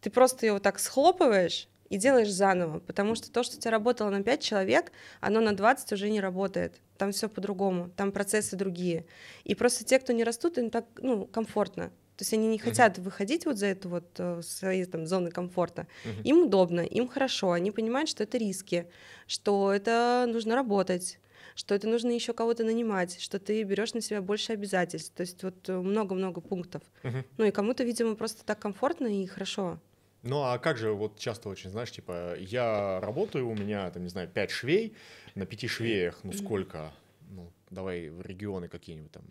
ты 0.01 0.11
просто 0.11 0.47
ее 0.47 0.55
вот 0.55 0.63
так 0.63 0.79
схлопываешь 0.79 1.69
и 1.89 1.97
делаешь 1.97 2.31
заново, 2.31 2.81
потому 2.81 3.15
что 3.15 3.31
то, 3.31 3.43
что 3.43 3.57
у 3.57 3.61
тебя 3.61 3.71
работало 3.71 4.11
на 4.11 4.23
5 4.23 4.41
человек, 4.41 4.93
оно 5.21 5.41
на 5.41 5.55
20 5.55 5.93
уже 5.93 6.11
не 6.11 6.21
работает. 6.21 6.81
Там 6.99 7.13
все 7.13 7.29
по-другому, 7.29 7.91
там 7.97 8.13
процессы 8.13 8.57
другие. 8.57 9.05
И 9.45 9.55
просто 9.55 9.85
те, 9.85 9.99
кто 9.99 10.13
не 10.13 10.25
растут, 10.25 10.59
им 10.59 10.71
так, 10.71 10.87
ну, 10.99 11.27
комфортно. 11.27 11.91
То 12.17 12.23
есть 12.23 12.33
они 12.35 12.47
не 12.47 12.59
хотят 12.59 12.99
выходить 12.99 13.47
вот 13.47 13.57
за 13.57 13.67
эту 13.67 13.89
вот 13.89 14.05
э, 14.19 14.43
свои 14.43 14.85
там 14.85 15.07
зоны 15.07 15.31
комфорта. 15.31 15.87
Мгм. 16.05 16.23
Им 16.23 16.43
удобно, 16.45 16.81
им 16.81 17.09
хорошо, 17.09 17.53
они 17.53 17.71
понимают, 17.71 18.09
что 18.09 18.23
это 18.23 18.39
риски, 18.39 18.87
что 19.27 19.73
это 19.73 20.27
нужно 20.29 20.55
работать, 20.55 21.19
что 21.55 21.75
это 21.75 21.89
нужно 21.89 22.11
еще 22.11 22.33
кого-то 22.33 22.65
нанимать, 22.65 23.21
что 23.21 23.39
ты 23.39 23.63
берешь 23.63 23.95
на 23.95 24.01
себя 24.01 24.23
больше 24.23 24.53
обязательств. 24.53 25.15
То 25.15 25.23
есть 25.23 25.43
вот 25.43 25.69
э, 25.69 25.77
много-много 25.79 26.41
пунктов. 26.41 26.83
Мгм. 27.03 27.25
Ну 27.39 27.45
и 27.45 27.51
кому-то, 27.51 27.85
видимо, 27.85 28.15
просто 28.15 28.45
так 28.45 28.59
комфортно 28.59 29.07
и 29.07 29.27
хорошо. 29.27 29.81
Ну 30.23 30.43
а 30.43 30.59
как 30.59 30.77
же 30.79 30.93
вот 30.93 31.19
часто 31.19 31.49
очень, 31.49 31.71
знаешь, 31.71 31.91
типа, 31.91 32.37
я 32.39 33.01
работаю, 33.01 33.49
у 33.49 33.55
меня, 33.55 33.91
там, 33.91 34.05
не 34.05 34.09
знаю, 34.09 34.29
5 34.29 34.51
швей, 34.51 34.95
на 35.35 35.47
пяти 35.47 35.67
швеях, 35.67 36.21
ну 36.23 36.33
сколько, 36.33 36.93
ну 37.31 37.53
давай 37.71 38.09
в 38.09 38.21
регионы 38.23 38.69
какие-нибудь 38.69 39.11
там, 39.11 39.25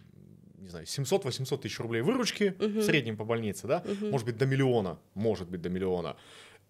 не 0.57 0.67
знаю, 0.67 0.85
700-800 0.85 1.59
тысяч 1.61 1.79
рублей 1.79 2.01
выручки 2.01 2.55
в 2.59 2.61
Мгм. 2.65 2.81
среднем 2.81 3.15
по 3.17 3.23
больнице, 3.23 3.67
да, 3.67 3.83
Мгм. 3.85 4.09
может 4.11 4.25
быть 4.27 4.37
до 4.37 4.45
миллиона, 4.45 4.99
может 5.13 5.49
быть 5.49 5.61
до 5.61 5.69
миллиона. 5.69 6.17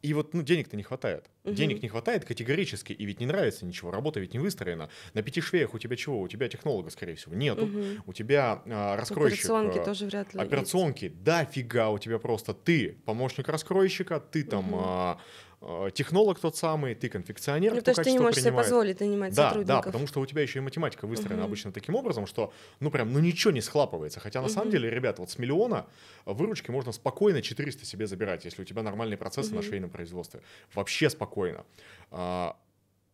И 0.02 0.14
вот, 0.14 0.34
ну, 0.34 0.42
денег-то 0.42 0.76
не 0.76 0.84
хватает. 0.84 1.30
Мгм. 1.44 1.56
Денег 1.56 1.82
не 1.84 1.90
хватает 1.90 2.26
категорически, 2.26 2.94
и 2.94 3.06
ведь 3.06 3.20
не 3.20 3.26
нравится 3.26 3.66
ничего, 3.66 3.92
работа 3.92 4.20
ведь 4.20 4.34
не 4.34 4.40
выстроена. 4.40 4.90
На 5.14 5.22
пяти 5.22 5.42
швеях 5.42 5.74
у 5.74 5.80
тебя 5.80 5.96
чего? 5.96 6.20
У 6.22 6.28
тебя 6.28 6.48
технолога, 6.50 6.90
скорее 6.90 7.16
всего, 7.16 7.36
нету. 7.36 7.66
Мгм. 7.66 8.04
У 8.06 8.14
тебя 8.14 8.62
а, 8.66 8.98
раскройщик... 8.98 9.46
Операционки 9.46 9.78
а, 9.78 9.84
тоже 9.86 10.06
вряд 10.06 10.34
ли. 10.34 10.40
есть. 10.40 10.48
Операционки, 10.48 11.10
да, 11.10 11.46
фига, 11.46 11.90
у 11.90 12.00
тебя 12.00 12.20
просто 12.20 12.54
ты 12.54 12.98
помощник 13.06 13.48
раскройщика, 13.48 14.20
ты 14.20 14.44
там 14.44 14.74
а, 14.74 14.82
а, 14.82 15.20
технолог 15.93 16.39
тот 16.39 16.56
самый, 16.56 16.95
ты 16.95 17.08
конфекционер, 17.10 17.76
Ну, 17.76 17.82
то 17.82 17.91
есть 17.91 18.04
ты 18.04 18.12
не 18.12 18.19
можешь 18.19 18.36
себе 18.36 18.45
принимает. 18.45 18.65
позволить 18.67 19.00
нанимать 19.00 19.36
Да, 19.36 19.50
сотрудников. 19.50 19.67
да, 19.67 19.82
потому 19.84 20.08
что 20.08 20.19
у 20.21 20.26
тебя 20.26 20.41
еще 20.41 20.60
и 20.60 20.62
математика 20.62 21.06
выстроена 21.08 21.41
Мгм. 21.41 21.45
обычно 21.45 21.71
таким 21.71 21.95
образом, 21.95 22.26
что, 22.28 22.52
ну, 22.80 22.89
прям, 22.91 23.13
ну, 23.13 23.19
ничего 23.19 23.52
не 23.52 23.62
схлапывается. 23.62 24.19
Хотя, 24.19 24.41
на 24.41 24.47
самом 24.47 24.67
Мгм. 24.67 24.71
деле, 24.71 24.89
ребята, 24.89 25.21
вот 25.21 25.30
с 25.30 25.38
миллиона 25.38 25.86
выручки 26.26 26.71
можно 26.71 26.91
спокойно 26.91 27.41
400 27.41 27.86
себе 27.86 28.08
забирать, 28.08 28.45
если 28.45 28.62
у 28.63 28.65
тебя 28.65 28.82
нормальные 28.84 29.17
процессы 29.17 29.54
на 29.56 29.62
Мгм. 29.62 29.69
швейном 29.69 29.89
производстве. 29.89 30.41
Вообще 30.74 31.10
спокойно. 31.10 31.65
А, 32.12 32.58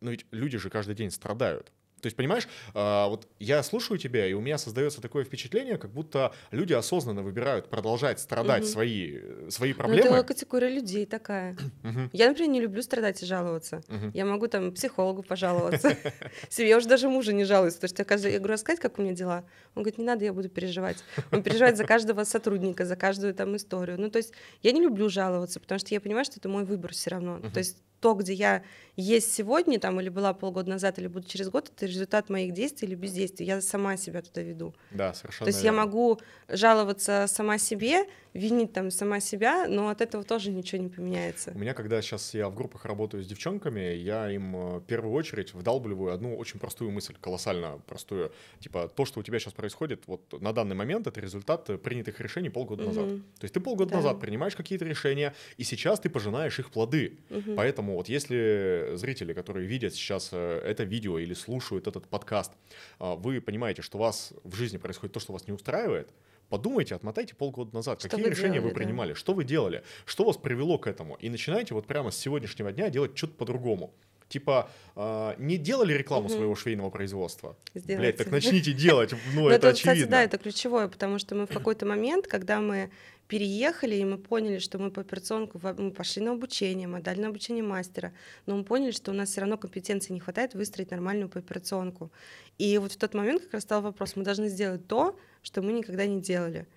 но 0.01 0.11
ведь 0.11 0.25
люди 0.31 0.57
же 0.57 0.69
каждый 0.69 0.95
день 0.95 1.11
страдают. 1.11 1.71
То 2.01 2.05
есть, 2.07 2.15
понимаешь, 2.15 2.47
а, 2.73 3.07
вот 3.07 3.27
я 3.39 3.63
слушаю 3.63 3.97
тебя, 3.97 4.27
и 4.27 4.33
у 4.33 4.39
меня 4.41 4.57
создается 4.57 5.01
такое 5.01 5.23
впечатление, 5.23 5.77
как 5.77 5.91
будто 5.91 6.33
люди 6.51 6.73
осознанно 6.73 7.23
выбирают 7.23 7.69
продолжать 7.69 8.19
страдать 8.19 8.63
Мгм. 8.63 8.71
свои, 8.71 9.19
свои 9.49 9.71
Ну, 9.71 9.77
проблемы. 9.77 10.09
это 10.17 10.23
категория 10.23 10.69
людей 10.69 11.05
такая. 11.05 11.55
Мгм, 11.83 12.09
Я, 12.13 12.27
например, 12.29 12.51
не 12.51 12.61
люблю 12.61 12.81
страдать 12.83 13.23
и 13.23 13.25
жаловаться. 13.25 13.81
мгм. 13.87 14.11
Я 14.13 14.25
могу 14.25 14.47
там 14.47 14.71
психологу 14.73 15.23
пожаловаться. 15.23 15.89
Себе 16.49 16.69
я 16.69 16.77
уже 16.77 16.87
даже 16.87 17.09
мужа 17.09 17.33
не 17.33 17.45
жалуюсь, 17.45 17.73
потому 17.75 17.89
что 17.89 18.01
я, 18.01 18.05
каждый, 18.05 18.31
я 18.33 18.37
говорю, 18.37 18.53
рассказать, 18.53 18.79
как 18.79 18.99
у 18.99 19.01
меня 19.01 19.13
дела. 19.13 19.45
Он 19.75 19.83
говорит, 19.83 19.97
не 19.97 20.05
надо, 20.05 20.23
я 20.23 20.33
буду 20.33 20.49
переживать. 20.49 21.03
Он 21.31 21.41
переживает 21.41 21.77
за 21.77 21.83
каждого 21.85 22.23
сотрудника, 22.25 22.85
за 22.85 22.95
каждую 22.95 23.33
там 23.33 23.55
историю. 23.55 23.99
Ну, 23.99 24.09
то 24.11 24.17
есть 24.17 24.33
я 24.61 24.71
не 24.71 24.81
люблю 24.81 25.09
жаловаться, 25.09 25.59
потому 25.59 25.79
что 25.79 25.93
я 25.93 25.99
понимаю, 26.01 26.25
что 26.25 26.35
это 26.39 26.47
мой 26.47 26.63
выбор 26.63 26.93
все 26.93 27.09
равно. 27.09 27.39
То 27.53 27.57
есть 27.59 27.77
то, 27.99 28.13
где 28.13 28.33
я 28.33 28.63
есть 28.95 29.33
сегодня, 29.33 29.79
там, 29.79 29.99
или 29.99 30.09
была 30.09 30.33
полгода 30.33 30.69
назад, 30.69 30.99
или 30.99 31.07
буду 31.07 31.27
через 31.27 31.49
год, 31.49 31.71
это 31.75 31.85
результат 31.85 32.29
моих 32.29 32.53
действий 32.53 32.87
или 32.87 32.95
бездействий. 32.95 33.45
Я 33.45 33.61
сама 33.61 33.97
себя 33.97 34.21
туда 34.21 34.41
веду. 34.41 34.75
Да, 34.89 35.13
совершенно 35.13 35.45
То 35.45 35.49
есть 35.49 35.63
я 35.63 35.71
верно. 35.71 35.85
могу 35.85 36.19
жаловаться 36.47 37.25
сама 37.27 37.57
себе, 37.57 38.05
винить 38.37 38.73
там 38.73 38.91
сама 38.91 39.19
себя, 39.19 39.67
но 39.67 39.89
от 39.89 40.01
этого 40.01 40.23
тоже 40.23 40.51
ничего 40.51 40.81
не 40.81 40.89
поменяется. 40.89 41.51
У 41.55 41.57
меня, 41.57 41.73
когда 41.73 42.01
сейчас 42.01 42.33
я 42.33 42.47
в 42.49 42.55
группах 42.55 42.85
работаю 42.85 43.23
с 43.23 43.27
девчонками, 43.27 43.93
я 43.95 44.29
им 44.31 44.55
э, 44.55 44.77
в 44.79 44.85
первую 44.85 45.13
очередь 45.13 45.53
вдалбливаю 45.53 46.13
одну 46.13 46.37
очень 46.37 46.59
простую 46.59 46.91
мысль, 46.91 47.15
колоссально 47.19 47.79
простую. 47.87 48.31
Типа, 48.59 48.87
то, 48.87 49.05
что 49.05 49.19
у 49.19 49.23
тебя 49.23 49.39
сейчас 49.39 49.53
происходит, 49.53 50.03
вот 50.07 50.39
на 50.41 50.53
данный 50.53 50.75
момент, 50.75 51.07
это 51.07 51.19
результат 51.19 51.69
э, 51.69 51.77
принятых 51.77 52.19
решений 52.19 52.49
полгода 52.49 52.83
назад. 52.83 53.05
Мгм. 53.05 53.21
То 53.39 53.43
есть 53.45 53.53
ты 53.53 53.59
полгода 53.59 53.91
Да. 53.91 53.95
назад 53.97 54.19
принимаешь 54.19 54.55
какие-то 54.55 54.85
решения, 54.85 55.33
и 55.57 55.63
сейчас 55.63 55.99
ты 55.99 56.09
пожинаешь 56.09 56.59
их 56.59 56.69
плоды. 56.71 57.17
Мгм. 57.29 57.55
Поэтому 57.55 57.95
вот 57.95 58.07
если 58.09 58.91
зрители, 58.95 59.33
которые 59.33 59.67
видят 59.67 59.93
сейчас 59.93 60.29
э, 60.31 60.59
это 60.63 60.83
видео 60.83 61.17
или 61.19 61.33
слушают 61.33 61.87
этот 61.87 62.07
подкаст, 62.07 62.51
а, 62.99 63.15
вы 63.15 63.41
понимаете, 63.41 63.81
что 63.81 63.97
у 63.97 64.01
вас 64.01 64.33
в 64.43 64.55
жизни 64.55 64.77
происходит 64.77 65.13
то, 65.13 65.19
что 65.19 65.33
вас 65.33 65.47
не 65.47 65.53
устраивает, 65.53 66.09
подумайте, 66.49 66.95
отмотайте 66.95 67.35
полгода 67.35 67.73
назад, 67.73 67.99
Что 67.99 68.09
какие 68.09 68.23
вы 68.29 68.35
решения 68.35 68.59
вы 68.59 68.69
делали, 68.69 68.73
да. 68.73 68.79
принимали, 68.79 69.13
что 69.13 69.33
вы 69.33 69.43
делали, 69.43 69.83
что 70.05 70.23
вас 70.23 70.37
привело 70.37 70.77
к 70.77 70.87
этому, 70.87 71.15
и 71.15 71.29
начинайте 71.29 71.73
вот 71.73 71.87
прямо 71.87 72.11
с 72.11 72.17
сегодняшнего 72.17 72.71
дня 72.71 72.89
делать 72.89 73.17
что-то 73.17 73.33
по-другому. 73.33 73.93
Типа, 74.29 74.69
а, 74.95 75.35
не 75.37 75.57
делали 75.57 75.93
рекламу 75.93 76.27
Мгм. 76.27 76.35
своего 76.35 76.55
швейного 76.55 76.89
производства? 76.89 77.55
Сделайте. 77.73 77.97
Блять, 77.97 78.17
так 78.17 78.29
начните 78.29 78.73
делать, 78.85 79.13
ну 79.33 79.47
это, 79.47 79.71
кстати, 79.71 79.89
очевидно. 79.89 80.11
да, 80.11 80.23
это 80.23 80.37
ключевое, 80.37 80.89
потому 80.89 81.17
что 81.17 81.33
мы 81.35 81.45
в 81.45 81.49
какой-то 81.49 81.85
момент, 81.85 82.27
когда 82.27 82.59
мы 82.59 82.89
переехали, 83.27 83.95
и 83.95 84.05
мы 84.05 84.17
поняли, 84.17 84.59
что 84.59 84.79
мы 84.79 84.91
по 84.91 85.01
операционку, 85.01 85.59
мы 85.77 85.91
пошли 85.91 86.21
на 86.23 86.31
обучение, 86.31 86.87
модальное 86.87 87.29
обучение 87.29 87.63
мастера, 87.63 88.13
но 88.45 88.57
мы 88.57 88.63
поняли, 88.63 88.91
что 88.91 89.11
у 89.11 89.13
нас 89.13 89.29
все 89.29 89.41
равно 89.41 89.57
компетенции 89.57 90.13
не 90.13 90.19
хватает 90.19 90.53
выстроить 90.53 90.91
нормальную 90.91 91.29
по 91.29 91.39
операционку. 91.39 92.11
И 92.57 92.77
вот 92.77 92.93
в 92.93 92.97
тот 92.97 93.13
момент 93.13 93.43
как 93.43 93.53
раз 93.53 93.63
стал 93.63 93.81
вопрос, 93.81 94.15
мы 94.15 94.23
должны 94.23 94.47
сделать 94.49 94.87
то, 94.87 95.17
что 95.41 95.61
мы 95.61 95.73
никогда 95.73 96.05
не 96.05 96.21
делали. 96.21 96.67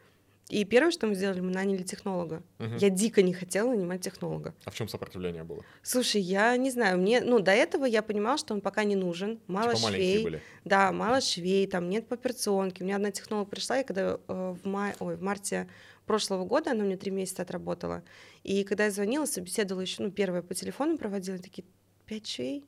И 0.50 0.64
первое, 0.64 0.90
что 0.90 1.06
мы 1.06 1.14
сделали, 1.14 1.40
мы 1.40 1.52
наняли 1.52 1.82
технолога. 1.82 2.42
Мгм. 2.58 2.76
Я 2.76 2.90
дико 2.90 3.22
не 3.22 3.32
хотела 3.32 3.70
нанимать 3.70 4.00
технолога. 4.02 4.52
А 4.64 4.70
в 4.70 4.74
чем 4.74 4.88
сопротивление 4.88 5.44
было? 5.44 5.64
Слушай, 5.82 6.20
я 6.20 6.56
не 6.56 6.70
знаю, 6.70 6.98
мне, 6.98 7.20
ну, 7.20 7.38
до 7.38 7.52
этого 7.52 7.84
я 7.84 8.02
понимала, 8.02 8.36
что 8.36 8.54
он 8.54 8.60
пока 8.60 8.84
не 8.84 8.96
нужен, 8.96 9.38
мало 9.46 9.74
типа 9.74 9.88
швей, 9.88 10.24
были. 10.24 10.42
да, 10.64 10.90
мало 10.90 11.20
швей, 11.20 11.66
там 11.66 11.88
нет 11.88 12.12
операционки. 12.12 12.82
У 12.82 12.84
меня 12.84 12.96
одна 12.96 13.12
технолог 13.12 13.48
пришла, 13.48 13.80
и 13.80 13.84
когда 13.84 14.18
э, 14.26 14.54
в, 14.62 14.66
мае, 14.66 14.96
ой, 14.98 15.16
в 15.16 15.22
марте 15.22 15.68
прошлого 16.04 16.44
года 16.44 16.72
она 16.72 16.84
мне 16.84 16.96
три 16.96 17.12
месяца 17.12 17.42
отработала, 17.42 18.02
и 18.42 18.64
когда 18.64 18.86
я 18.86 18.90
звонила, 18.90 19.26
собеседовала 19.26 19.82
еще, 19.82 20.02
ну, 20.02 20.10
первое 20.10 20.42
по 20.42 20.54
телефону 20.54 20.98
проводила, 20.98 21.38
такие, 21.38 21.64
пять 22.06 22.26
швей? 22.26 22.64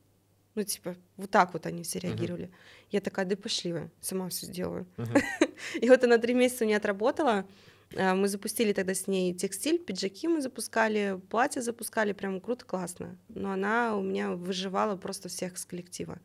Ну, 0.55 0.63
типа, 0.65 0.97
вот 1.17 1.31
так 1.31 1.55
вот 1.55 1.65
они 1.65 1.83
все 1.83 1.99
реагировали. 1.99 2.51
Я 2.91 3.01
такая, 3.01 3.25
да 3.25 3.37
пошли 3.37 3.73
вы, 3.73 3.91
сама 4.03 4.29
все 4.29 4.47
сделаю. 4.47 4.87
Мгм. 4.99 5.15
И 5.81 5.89
вот 5.89 6.05
она 6.05 6.19
три 6.19 6.35
месяца 6.35 6.65
у 6.65 6.67
меня 6.67 6.77
отработала. 6.77 7.47
А, 7.97 8.15
Мы 8.15 8.29
запустили 8.29 8.73
тогда 8.73 8.95
с 8.95 9.07
ней 9.07 9.35
текстиль, 9.35 9.79
пиджаки 9.79 10.29
мы 10.29 10.41
запускали, 10.41 11.21
платье 11.31 11.63
запускали, 11.63 12.13
прям 12.13 12.41
круто, 12.41 12.65
классно. 12.65 13.19
Но 13.29 13.53
она 13.53 13.97
у 13.97 14.03
меня 14.03 14.33
выживала 14.33 14.97
просто 14.97 15.29
всех 15.29 15.59
с 15.59 15.65
коллектива. 15.65 16.19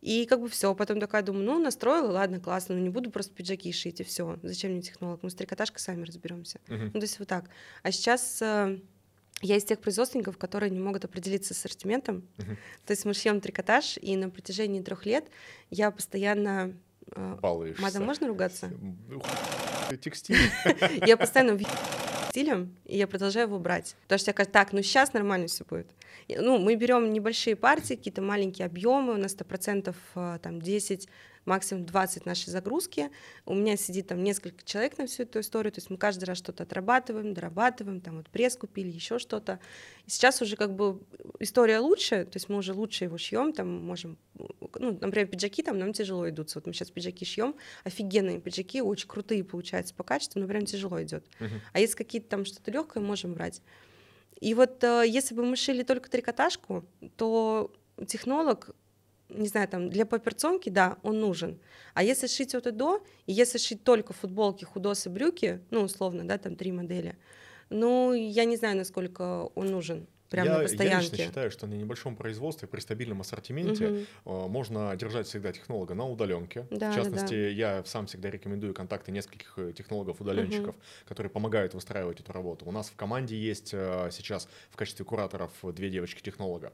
И 0.00 0.26
как 0.26 0.40
бы 0.40 0.48
все, 0.48 0.74
потом 0.74 0.98
такая 0.98 1.22
думаю, 1.22 1.44
ну, 1.44 1.58
настроила, 1.60 2.10
ладно, 2.10 2.40
классно, 2.40 2.74
но 2.74 2.80
не 2.80 2.88
буду 2.88 3.08
просто 3.12 3.32
пиджаки 3.34 3.70
шить, 3.70 4.00
и 4.00 4.04
все. 4.04 4.36
Зачем 4.42 4.72
мне 4.72 4.82
технолог? 4.82 5.22
Мы 5.22 5.30
с 5.30 5.34
трикотажкой 5.34 5.78
сами 5.78 6.02
разберемся. 6.04 6.58
Мгм. 6.66 6.86
Ну, 6.86 6.92
то 6.92 7.02
есть 7.06 7.20
вот 7.20 7.28
так. 7.28 7.48
А 7.84 7.92
сейчас 7.92 8.42
э, 8.42 8.80
я 9.42 9.56
из 9.56 9.62
тех 9.64 9.78
производственников, 9.78 10.38
которые 10.38 10.70
не 10.70 10.80
могут 10.80 11.04
определиться 11.04 11.54
с 11.54 11.58
ассортиментом. 11.58 12.26
Мгм. 12.38 12.56
То 12.84 12.90
есть 12.92 13.04
мы 13.04 13.14
шьем 13.14 13.40
трикотаж, 13.40 13.96
и 14.02 14.16
на 14.16 14.28
протяжении 14.28 14.82
трех 14.82 15.06
лет 15.06 15.26
я 15.70 15.92
постоянно... 15.92 16.76
э, 17.14 17.38
Балуешься. 17.40 17.80
Матом 17.80 18.02
можно 18.04 18.26
ругаться? 18.26 18.72
Текстиль. 20.00 20.36
Я 21.06 21.16
постоянно 21.16 21.58
стилем, 22.30 22.74
и 22.86 22.96
я 22.96 23.06
продолжаю 23.06 23.46
его 23.46 23.58
брать. 23.58 23.94
Потому 24.04 24.18
что 24.18 24.30
я 24.30 24.32
кажется, 24.32 24.52
так, 24.52 24.72
ну 24.72 24.80
сейчас 24.82 25.12
нормально 25.12 25.48
все 25.48 25.64
будет. 25.64 25.86
Ну, 26.28 26.58
мы 26.58 26.76
берем 26.76 27.12
небольшие 27.12 27.56
партии, 27.56 27.94
какие-то 27.94 28.22
маленькие 28.22 28.66
объемы, 28.66 29.12
у 29.12 29.16
нас 29.18 29.36
100% 29.36 29.94
э, 30.14 30.38
там 30.42 30.62
10, 30.62 31.08
максимум 31.44 31.86
20 31.86 32.26
нашей 32.26 32.50
загрузки. 32.50 33.10
У 33.46 33.54
меня 33.54 33.76
сидит 33.76 34.08
там 34.08 34.22
несколько 34.22 34.64
человек 34.64 34.98
на 34.98 35.06
всю 35.06 35.24
эту 35.24 35.40
историю, 35.40 35.72
то 35.72 35.78
есть 35.78 35.90
мы 35.90 35.96
каждый 35.96 36.24
раз 36.24 36.38
что-то 36.38 36.62
отрабатываем, 36.62 37.34
дорабатываем, 37.34 38.00
там 38.00 38.16
вот 38.18 38.28
пресс 38.30 38.56
купили, 38.56 38.90
еще 38.90 39.18
что-то. 39.18 39.58
Сейчас 40.06 40.40
уже 40.42 40.56
как 40.56 40.74
бы 40.74 41.00
история 41.38 41.78
лучше, 41.78 42.24
то 42.24 42.36
есть 42.36 42.48
мы 42.48 42.58
уже 42.58 42.72
лучше 42.72 43.04
его 43.04 43.18
шьем, 43.18 43.52
там 43.52 43.68
можем, 43.68 44.18
ну, 44.78 44.98
например, 45.00 45.26
пиджаки 45.26 45.62
там 45.62 45.78
нам 45.78 45.92
тяжело 45.92 46.28
идутся. 46.28 46.58
Вот 46.58 46.66
мы 46.66 46.72
сейчас 46.72 46.90
пиджаки 46.90 47.24
шьем, 47.24 47.54
офигенные 47.84 48.40
пиджаки, 48.40 48.82
очень 48.82 49.08
крутые 49.08 49.44
получаются 49.44 49.94
по 49.94 50.04
качеству, 50.04 50.40
но 50.40 50.46
прям 50.46 50.64
тяжело 50.64 51.02
идет. 51.02 51.24
Мгм. 51.40 51.60
А 51.72 51.80
если 51.80 51.96
какие-то 51.96 52.28
там 52.28 52.44
что-то 52.44 52.70
легкое, 52.70 53.02
можем 53.02 53.34
брать. 53.34 53.62
И 54.40 54.54
вот 54.54 54.82
э, 54.82 55.04
если 55.06 55.36
бы 55.36 55.44
мы 55.44 55.54
шили 55.54 55.84
только 55.84 56.10
трикотажку, 56.10 56.84
то 57.16 57.72
технолог, 58.06 58.70
не 59.34 59.48
знаю, 59.48 59.68
там 59.68 59.90
для 59.90 60.06
паперционки, 60.06 60.68
да, 60.68 60.98
он 61.02 61.20
нужен. 61.20 61.58
А 61.94 62.02
если 62.02 62.26
шить 62.26 62.54
от 62.54 62.66
и 62.66 62.70
до, 62.70 63.02
и 63.26 63.32
если 63.32 63.58
шить 63.58 63.84
только 63.84 64.12
футболки, 64.12 64.64
худосы, 64.64 65.10
брюки, 65.10 65.60
ну, 65.70 65.82
условно, 65.82 66.26
да, 66.26 66.38
там 66.38 66.56
три 66.56 66.72
модели, 66.72 67.16
ну, 67.70 68.12
я 68.12 68.44
не 68.44 68.56
знаю, 68.56 68.76
насколько 68.76 69.50
он 69.54 69.66
нужен 69.66 70.06
прямо 70.32 70.46
я, 70.46 70.52
на 70.54 70.56
я 70.58 70.62
лично 70.64 70.76
постоянке. 70.78 71.16
считаю, 71.24 71.50
что 71.50 71.66
на 71.66 71.74
небольшом 71.74 72.16
производстве 72.16 72.66
при 72.66 72.80
стабильном 72.80 73.20
ассортименте 73.20 73.84
э, 73.84 74.46
можно 74.48 74.94
держать 74.96 75.26
всегда 75.28 75.52
технолога 75.52 75.94
на 75.94 76.08
удаленке. 76.08 76.66
Да, 76.70 76.76
в 76.76 76.78
да, 76.78 76.94
частности, 76.94 77.34
я 77.34 77.84
сам 77.84 78.06
всегда 78.06 78.30
рекомендую 78.30 78.74
контакты 78.74 79.12
нескольких 79.12 79.54
э, 79.58 79.72
технологов-удаленщиков, 79.72 80.74
которые 81.06 81.30
помогают 81.30 81.74
выстраивать 81.74 82.20
эту 82.20 82.32
работу. 82.32 82.64
У 82.66 82.72
нас 82.72 82.88
в 82.90 82.96
команде 82.96 83.36
есть 83.36 83.70
э, 83.72 84.08
сейчас 84.10 84.48
в 84.70 84.76
качестве 84.76 85.04
кураторов 85.04 85.52
две 85.62 85.90
девочки-технолога. 85.90 86.72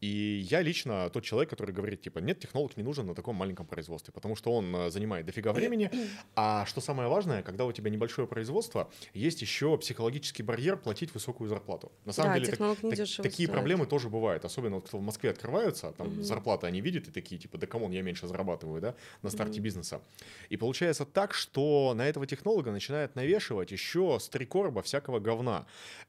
И 0.00 0.46
я 0.50 0.62
лично 0.62 1.10
тот 1.10 1.24
человек, 1.24 1.50
который 1.50 1.72
говорит, 1.74 2.00
типа, 2.02 2.20
нет, 2.20 2.38
технолог 2.38 2.76
не 2.76 2.82
нужен 2.82 3.06
на 3.06 3.14
таком 3.14 3.36
маленьком 3.36 3.66
производстве, 3.66 4.12
потому 4.12 4.36
что 4.36 4.52
он 4.52 4.74
э, 4.74 4.90
занимает 4.90 5.26
дофига 5.26 5.52
времени. 5.52 5.90
А 6.36 6.64
что 6.66 6.80
самое 6.80 7.08
важное, 7.08 7.42
когда 7.42 7.64
у 7.64 7.72
тебя 7.72 7.90
небольшое 7.90 8.26
производство, 8.28 8.90
есть 9.14 9.42
еще 9.42 9.76
психологический 9.78 10.42
барьер 10.42 10.76
платить 10.76 11.12
высокую 11.14 11.48
зарплату. 11.48 11.90
На 12.04 12.12
самом 12.12 12.30
Да, 12.30 12.34
деле, 12.34 12.46
так- 12.46 12.54
технолог 12.54 12.82
не 12.82 12.90
так- 12.90 12.98
дешево 13.04 13.22
такие 13.28 13.46
стоит. 13.46 13.50
проблемы 13.52 13.86
тоже 13.86 14.08
бывают, 14.08 14.44
особенно 14.44 14.76
вот 14.76 14.86
кто 14.86 14.98
в 14.98 15.02
Москве 15.02 15.30
открываются, 15.30 15.92
там 15.92 16.08
Мгм. 16.08 16.22
зарплаты 16.22 16.66
они 16.66 16.80
видят 16.80 17.08
и 17.08 17.10
такие, 17.10 17.40
типа, 17.40 17.58
да 17.58 17.66
come 17.66 17.81
on, 17.81 17.92
я 17.92 18.02
меньше 18.02 18.26
зарабатываю, 18.26 18.80
да, 18.80 18.94
на 19.22 19.30
старте 19.30 19.54
Мгм. 19.60 19.62
бизнеса. 19.64 20.00
И 20.48 20.56
получается 20.56 21.04
так, 21.04 21.34
что 21.34 21.92
на 21.94 22.08
этого 22.08 22.26
технолога 22.26 22.70
начинает 22.72 23.16
навешивать 23.16 23.72
еще 23.72 24.18
с 24.20 24.28
три 24.28 24.46
короба 24.46 24.82
всякого 24.82 25.18
говна. 25.20 25.66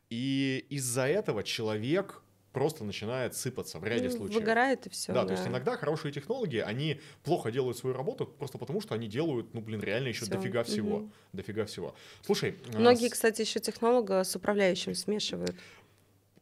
И 0.09 0.65
из-за 0.69 1.07
этого 1.07 1.43
человек 1.43 2.21
просто 2.51 2.83
начинает 2.83 3.33
сыпаться 3.33 3.79
в 3.79 3.85
ряде 3.85 4.09
Ну, 4.09 4.17
случаев. 4.17 4.39
Выгорает 4.41 4.85
и 4.85 4.89
все. 4.89 5.13
Да, 5.13 5.23
то 5.25 5.31
есть 5.31 5.47
иногда 5.47 5.77
хорошие 5.77 6.11
технологии, 6.11 6.59
они 6.59 6.99
плохо 7.23 7.49
делают 7.49 7.77
свою 7.77 7.95
работу 7.95 8.25
просто 8.25 8.57
потому, 8.57 8.81
что 8.81 8.93
они 8.93 9.07
делают, 9.07 9.53
ну, 9.53 9.61
блин, 9.61 9.79
реально 9.81 10.09
еще 10.09 10.25
Всё. 10.25 10.31
дофига 10.35 10.63
всего. 10.65 10.97
Мгм. 10.99 11.13
Дофига 11.31 11.65
всего. 11.65 11.95
Слушай, 12.25 12.55
а, 12.73 12.79
Многие, 12.79 13.07
с- 13.07 13.11
кстати, 13.13 13.39
еще 13.39 13.61
технолога 13.61 14.21
с 14.25 14.35
управляющим 14.35 14.95
смешивают. 14.95 15.55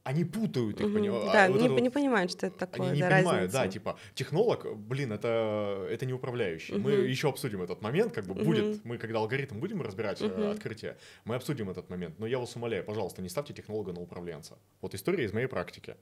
Они 0.10 0.26
путают 0.26 0.80
их, 0.82 0.88
Мгм. 0.88 0.96
понимаешь? 0.96 1.32
Да, 1.32 1.46
А 1.46 1.50
вот 1.50 1.62
не, 1.62 1.70
вот- 1.70 1.82
не 1.82 1.90
понимают, 1.90 2.32
что 2.32 2.48
это 2.48 2.58
такое. 2.58 2.88
Они 2.88 2.96
не 2.96 3.02
да, 3.02 3.10
понимают, 3.18 3.54
разница. 3.54 3.58
да, 3.64 3.68
типа 3.68 4.00
технолог, 4.16 4.66
блин, 4.78 5.12
это, 5.12 5.88
это 5.90 6.06
не 6.06 6.14
управляющий. 6.14 6.74
Мы 6.78 6.94
Мгм. 6.98 7.06
еще 7.06 7.30
обсудим 7.30 7.62
этот 7.62 7.82
момент, 7.82 8.14
как 8.14 8.26
бы 8.26 8.34
Мгм. 8.34 8.44
будет, 8.44 8.86
мы 8.86 8.98
когда 8.98 9.20
алгоритм 9.20 9.60
будем 9.60 9.82
разбирать 9.82 10.22
Мгм. 10.22 10.52
открытие, 10.52 10.98
мы 11.26 11.36
обсудим 11.36 11.70
этот 11.70 11.90
момент. 11.90 12.18
Но 12.20 12.26
я 12.28 12.40
вас 12.40 12.56
умоляю, 12.56 12.84
пожалуйста, 12.84 13.22
не 13.22 13.30
ставьте 13.30 13.54
технолога 13.54 13.94
на 13.94 14.02
управленца. 14.02 14.58
Вот 14.82 14.94
история 14.96 15.26
из 15.26 15.34
моей 15.34 15.48
практики. 15.48 15.96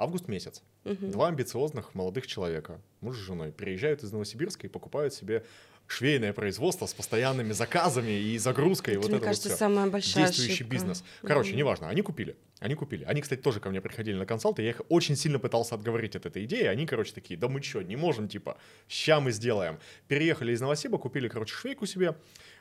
Август 0.00 0.28
месяц. 0.28 0.62
Мгм. 0.84 1.10
Два 1.10 1.26
амбициозных 1.26 1.92
молодых 1.96 2.28
человека, 2.28 2.80
муж 3.00 3.16
с 3.16 3.18
женой, 3.18 3.50
приезжают 3.50 4.04
из 4.04 4.12
Новосибирска 4.12 4.68
и 4.68 4.70
покупают 4.70 5.12
себе 5.12 5.44
швейное 5.88 6.32
производство 6.32 6.86
с 6.86 6.94
постоянными 6.94 7.52
заказами 7.52 8.12
и 8.12 8.38
загрузкой. 8.38 8.94
Это, 8.94 9.00
вот 9.00 9.08
мне 9.08 9.16
это 9.16 9.26
кажется, 9.26 9.48
вот 9.48 9.58
самая 9.58 9.88
большая 9.88 10.26
действующий 10.26 10.52
ошибка. 10.52 10.72
бизнес. 10.72 11.04
Короче, 11.22 11.50
Мгм. 11.50 11.58
неважно, 11.58 11.88
они 11.88 12.02
купили. 12.02 12.36
Они 12.60 12.74
купили. 12.74 13.04
Они, 13.04 13.20
кстати, 13.22 13.40
тоже 13.40 13.58
ко 13.60 13.70
мне 13.70 13.80
приходили 13.80 14.16
на 14.16 14.26
консалты. 14.26 14.62
Я 14.62 14.70
их 14.70 14.82
очень 14.88 15.16
сильно 15.16 15.38
пытался 15.38 15.74
отговорить 15.74 16.14
от 16.14 16.26
этой 16.26 16.44
идеи. 16.44 16.64
Они, 16.64 16.86
короче, 16.86 17.12
такие, 17.12 17.38
да 17.38 17.48
мы 17.48 17.62
что, 17.62 17.82
не 17.82 17.96
можем, 17.96 18.28
типа, 18.28 18.58
ща 18.88 19.18
мы 19.20 19.32
сделаем. 19.32 19.78
Переехали 20.08 20.52
из 20.52 20.60
Новосиба, 20.60 20.98
купили, 20.98 21.28
короче, 21.28 21.54
швейку 21.54 21.86
себе. 21.86 22.14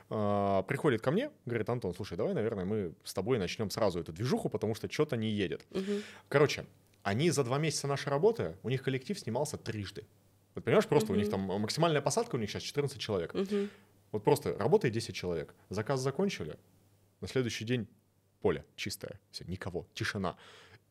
А, 0.10 0.64
приходит 0.64 1.02
ко 1.02 1.12
мне, 1.12 1.30
говорит, 1.46 1.68
Антон, 1.70 1.94
слушай, 1.94 2.16
давай, 2.18 2.34
наверное, 2.34 2.64
мы 2.64 2.94
с 3.04 3.14
тобой 3.14 3.40
начнем 3.40 3.70
сразу 3.70 4.00
эту 4.00 4.14
движуху, 4.14 4.48
потому 4.50 4.74
что 4.74 4.90
что-то 4.90 5.18
не 5.18 5.30
едет. 5.30 5.66
Мгм. 5.72 6.02
Короче, 6.30 6.66
они 7.04 7.30
за 7.32 7.44
два 7.44 7.58
месяца 7.58 7.88
нашей 7.88 8.10
работы, 8.10 8.56
у 8.64 8.70
них 8.70 8.84
коллектив 8.84 9.20
снимался 9.20 9.58
трижды. 9.58 10.06
Вот 10.58 10.64
понимаешь, 10.64 10.88
просто 10.88 11.14
у 11.14 11.16
них 11.16 11.30
там 11.30 11.42
максимальная 11.42 12.02
посадка 12.02 12.36
у 12.36 12.40
них 12.40 12.50
сейчас 12.50 12.64
14 12.64 13.00
человек. 13.00 13.32
Мгм. 13.36 13.70
Вот 14.12 14.24
просто 14.24 14.58
работает 14.58 14.92
10 14.92 15.14
человек. 15.16 15.54
Заказ 15.70 16.00
закончили. 16.00 16.58
На 17.22 17.28
следующий 17.28 17.64
день 17.64 17.88
поле 18.42 18.66
чистое. 18.76 19.20
Все, 19.30 19.46
никого, 19.46 19.86
тишина. 19.94 20.36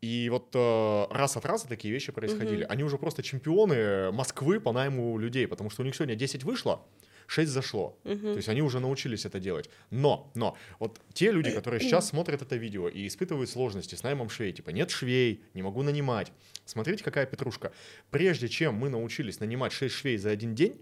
И 0.00 0.29
вот 0.31 0.55
э, 0.55 1.07
раз 1.11 1.37
от 1.37 1.46
раза 1.46 1.66
такие 1.66 1.92
вещи 1.92 2.12
происходили. 2.12 2.62
Мгм. 2.62 2.72
Они 2.72 2.85
уже 2.85 2.96
просто 2.96 3.24
чемпионы 3.24 4.12
Москвы 4.12 4.61
по 4.61 4.70
найму 4.70 5.18
людей, 5.18 5.48
потому 5.48 5.68
что 5.68 5.83
у 5.83 5.85
них 5.85 5.96
сегодня 5.96 6.14
10 6.14 6.44
вышло, 6.44 6.87
6 7.27 7.51
зашло. 7.51 7.99
Мгм. 8.05 8.21
То 8.21 8.37
есть 8.37 8.49
они 8.49 8.62
уже 8.62 8.81
научились 8.81 9.25
это 9.25 9.41
делать. 9.41 9.71
Но, 9.91 10.31
но, 10.35 10.57
вот 10.79 11.01
те 11.12 11.33
люди, 11.33 11.51
которые 11.51 11.81
сейчас 11.81 12.09
смотрят 12.09 12.43
это 12.43 12.57
видео 12.57 12.89
и 12.89 13.07
испытывают 13.07 13.51
сложности 13.51 13.95
с 13.95 14.03
наймом 14.03 14.29
швей, 14.29 14.53
типа 14.53 14.71
нет 14.71 14.91
швей, 14.91 15.43
не 15.55 15.62
могу 15.62 15.83
нанимать. 15.83 16.33
Смотрите, 16.65 17.05
какая 17.05 17.27
петрушка. 17.27 17.73
Прежде 18.11 18.49
чем 18.49 18.75
мы 18.75 18.89
научились 18.89 19.41
нанимать 19.41 19.73
6 19.73 19.95
швей 19.95 20.17
за 20.19 20.31
один 20.31 20.55
день, 20.55 20.81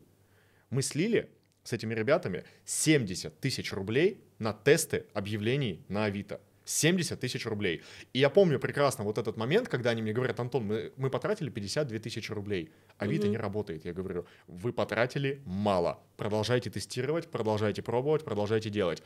мы 0.70 0.82
слили 0.82 1.30
с 1.62 1.72
этими 1.72 1.94
ребятами 1.94 2.44
70 2.64 3.40
тысяч 3.40 3.72
рублей 3.72 4.20
на 4.38 4.52
тесты 4.52 5.06
объявлений 5.14 5.84
на 5.88 6.04
Авито. 6.04 6.40
70 6.64 7.20
тысяч 7.20 7.44
рублей. 7.46 7.82
И 8.12 8.18
я 8.18 8.30
помню 8.30 8.58
прекрасно 8.58 9.04
вот 9.04 9.18
этот 9.18 9.36
момент, 9.36 9.68
когда 9.68 9.90
они 9.90 10.02
мне 10.02 10.12
говорят, 10.12 10.40
Антон, 10.40 10.64
мы, 10.64 10.92
мы 10.96 11.10
потратили 11.10 11.50
52 11.50 11.98
тысячи 11.98 12.32
рублей. 12.32 12.70
Авито 12.98 13.24
Мгм. 13.26 13.32
не 13.32 13.36
работает. 13.38 13.84
Я 13.84 13.92
говорю, 13.92 14.26
вы 14.46 14.72
потратили 14.72 15.40
мало. 15.44 15.98
Продолжайте 16.16 16.70
тестировать, 16.70 17.28
продолжайте 17.28 17.82
пробовать, 17.82 18.24
продолжайте 18.24 18.70
делать. 18.70 19.02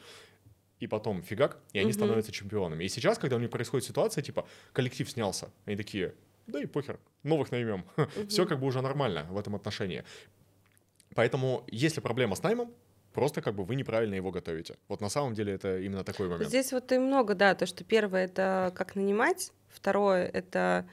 И 0.81 0.87
потом 0.87 1.23
фигак, 1.23 1.59
и 1.73 1.79
они 1.81 1.91
Мгм. 1.91 1.95
становятся 1.99 2.31
чемпионами. 2.33 2.85
И 2.85 2.89
сейчас, 2.89 3.19
когда 3.19 3.37
у 3.37 3.41
них 3.41 3.51
происходит 3.51 3.85
ситуация, 3.87 4.23
типа, 4.23 4.47
коллектив 4.73 5.11
снялся, 5.11 5.51
они 5.67 5.77
такие, 5.77 6.15
да 6.47 6.63
и 6.63 6.67
похер, 6.67 7.01
новых 7.25 7.51
наймем. 7.51 7.85
Все 8.29 8.47
как 8.47 8.61
бы 8.61 8.67
уже 8.67 8.81
нормально 8.81 9.27
в 9.31 9.37
этом 9.39 9.57
отношении. 9.57 10.05
Поэтому, 11.15 11.65
если 11.67 12.01
проблема 12.01 12.37
с 12.37 12.43
наймом, 12.43 12.73
просто 13.19 13.43
как 13.43 13.55
бы 13.55 13.65
вы 13.65 13.75
неправильно 13.75 14.15
его 14.15 14.31
готовите. 14.31 14.77
Вот 14.87 15.01
на 15.01 15.09
самом 15.09 15.35
деле 15.35 15.53
это 15.53 15.81
именно 15.81 16.05
такой 16.05 16.29
момент. 16.29 16.49
Здесь 16.49 16.73
вот 16.73 16.93
и 16.93 16.99
много, 16.99 17.35
да, 17.35 17.57
то, 17.57 17.67
что 17.67 17.83
первое— 17.83 18.25
это 18.27 18.73
как 18.77 18.95
нанимать, 18.95 19.51
второе— 19.69 20.25
это 20.33 20.89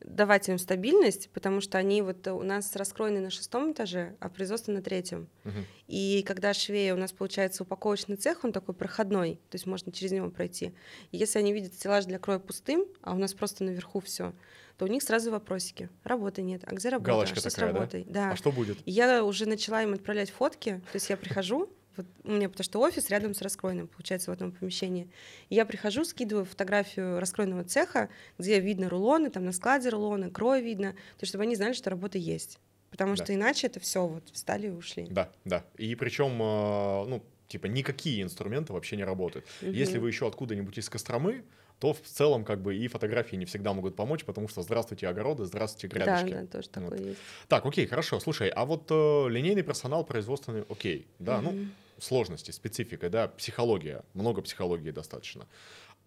давать 0.00 0.48
им 0.48 0.58
стабильность, 0.58 1.30
потому 1.30 1.60
что 1.60 1.78
они 1.78 2.02
вот 2.02 2.26
у 2.28 2.42
нас 2.42 2.74
раскроены 2.76 3.20
на 3.20 3.30
шестом 3.30 3.72
этаже, 3.72 4.16
а 4.20 4.28
производство 4.28 4.72
на 4.72 4.82
третьем. 4.82 5.28
Мгм. 5.44 5.64
И 5.86 6.22
когда 6.26 6.54
швея 6.54 6.94
у 6.94 6.98
нас 6.98 7.12
получается 7.12 7.62
упаковочный 7.62 8.16
цех, 8.16 8.44
он 8.44 8.52
такой 8.52 8.74
проходной, 8.74 9.40
то 9.50 9.56
есть 9.56 9.66
можно 9.66 9.92
через 9.92 10.12
него 10.12 10.30
пройти. 10.30 10.72
И 11.10 11.16
если 11.16 11.38
они 11.38 11.52
видят 11.52 11.74
стеллаж 11.74 12.04
для 12.04 12.18
кроя 12.18 12.38
пустым, 12.38 12.86
а 13.02 13.14
у 13.14 13.18
нас 13.18 13.34
просто 13.34 13.64
наверху 13.64 14.00
все, 14.00 14.32
то 14.76 14.84
у 14.84 14.88
них 14.88 15.02
сразу 15.02 15.32
вопросики. 15.32 15.90
Работы 16.04 16.42
нет. 16.42 16.62
А 16.64 16.74
где 16.74 16.88
работа? 16.88 17.10
Галочка 17.10 17.36
а 17.38 17.40
что 17.40 17.50
такая, 17.50 17.68
с 17.68 17.72
да? 17.72 17.78
работой? 17.78 18.04
Да. 18.08 18.30
А 18.30 18.36
что 18.36 18.52
будет? 18.52 18.78
И 18.84 18.92
Я 18.92 19.24
уже 19.24 19.46
начала 19.46 19.82
им 19.82 19.94
отправлять 19.94 20.30
фотки. 20.30 20.80
То 20.92 20.96
есть 20.96 21.10
я 21.10 21.16
прихожу, 21.16 21.68
вот 21.98 22.06
у 22.24 22.30
меня 22.32 22.48
потому 22.48 22.64
что 22.64 22.80
офис 22.80 23.10
рядом 23.10 23.34
с 23.34 23.42
раскроенным, 23.42 23.88
получается, 23.88 24.30
в 24.30 24.34
одном 24.34 24.52
помещении. 24.52 25.10
И 25.50 25.54
я 25.54 25.66
прихожу, 25.66 26.04
скидываю 26.04 26.44
фотографию 26.46 27.20
раскроенного 27.20 27.64
цеха, 27.64 28.08
где 28.38 28.58
видно 28.60 28.88
рулоны, 28.88 29.30
там 29.30 29.44
на 29.44 29.52
складе 29.52 29.90
рулоны, 29.90 30.30
крой 30.30 30.62
видно, 30.62 30.96
то 31.18 31.26
чтобы 31.26 31.44
они 31.44 31.56
знали, 31.56 31.74
что 31.74 31.90
работа 31.90 32.18
есть. 32.18 32.58
Потому 32.90 33.16
Да. 33.16 33.24
что 33.24 33.34
иначе 33.34 33.66
это 33.66 33.80
все 33.80 34.06
вот 34.06 34.30
встали 34.30 34.68
и 34.68 34.70
ушли. 34.70 35.04
Да, 35.10 35.30
да. 35.44 35.64
И 35.76 35.94
причем, 35.94 36.40
э, 36.40 37.04
ну, 37.06 37.22
типа, 37.48 37.66
никакие 37.66 38.22
инструменты 38.22 38.72
вообще 38.72 38.96
не 38.96 39.04
работают. 39.04 39.46
Если 39.60 39.98
Мгм. 39.98 40.02
вы 40.02 40.08
еще 40.08 40.26
откуда-нибудь 40.26 40.78
из 40.78 40.88
Костромы, 40.88 41.44
то 41.78 41.92
в 41.92 42.00
целом 42.00 42.44
как 42.44 42.60
бы 42.60 42.76
и 42.76 42.88
фотографии 42.88 43.36
не 43.36 43.44
всегда 43.44 43.72
могут 43.72 43.94
помочь, 43.94 44.24
потому 44.24 44.48
что 44.48 44.62
здравствуйте 44.62 45.06
огороды, 45.08 45.44
здравствуйте 45.44 45.86
Да, 45.88 45.94
грядочки. 45.94 46.30
да, 46.32 46.46
тоже 46.46 46.68
Вот. 46.74 46.90
такое 46.90 46.98
есть. 46.98 47.20
Так, 47.48 47.64
окей, 47.66 47.86
хорошо. 47.86 48.20
Слушай, 48.20 48.48
а 48.48 48.64
вот 48.64 48.90
э, 48.90 49.28
линейный 49.28 49.62
персонал 49.62 50.04
производственный, 50.04 50.62
окей, 50.68 51.06
да, 51.18 51.40
ну, 51.40 51.50
Мгм. 51.52 51.74
Сложности, 52.00 52.50
специфика, 52.50 53.10
да, 53.10 53.28
психология, 53.28 54.02
много 54.14 54.42
психологии 54.42 54.90
достаточно. 54.90 55.46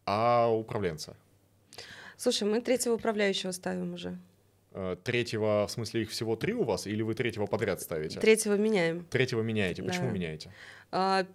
А 0.05 0.47
управленца? 0.49 1.15
Слушай, 2.17 2.47
мы 2.47 2.61
третьего 2.61 2.95
управляющего 2.95 3.51
ставим 3.51 3.93
уже. 3.93 4.17
Э, 4.73 4.95
Третьего, 5.03 5.65
в 5.67 5.71
смысле, 5.71 6.03
их 6.03 6.11
всего 6.11 6.35
три 6.35 6.53
у 6.53 6.63
вас, 6.63 6.87
или 6.87 7.01
вы 7.01 7.13
третьего 7.13 7.45
подряд 7.45 7.81
ставите? 7.81 8.19
Третьего 8.19 8.55
меняем. 8.55 9.05
Третьего 9.09 9.41
меняете. 9.41 9.83
Почему 9.83 10.07
Да. 10.07 10.11
меняете? 10.11 10.53
А, 10.91 11.25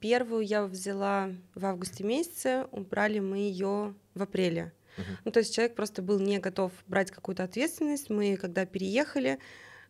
Первую 0.00 0.44
я 0.44 0.64
взяла 0.64 1.30
в 1.54 1.64
августе 1.64 2.04
месяце, 2.04 2.66
убрали 2.70 3.18
мы 3.18 3.38
ее 3.38 3.94
в 4.14 4.22
апреле. 4.22 4.72
Мгм. 4.96 5.06
Ну, 5.24 5.30
то 5.32 5.40
есть 5.40 5.52
человек 5.54 5.74
просто 5.74 6.02
был 6.02 6.20
не 6.20 6.38
готов 6.38 6.70
брать 6.86 7.10
какую-то 7.10 7.42
ответственность. 7.42 8.10
Мы, 8.10 8.36
когда 8.36 8.64
переехали, 8.64 9.38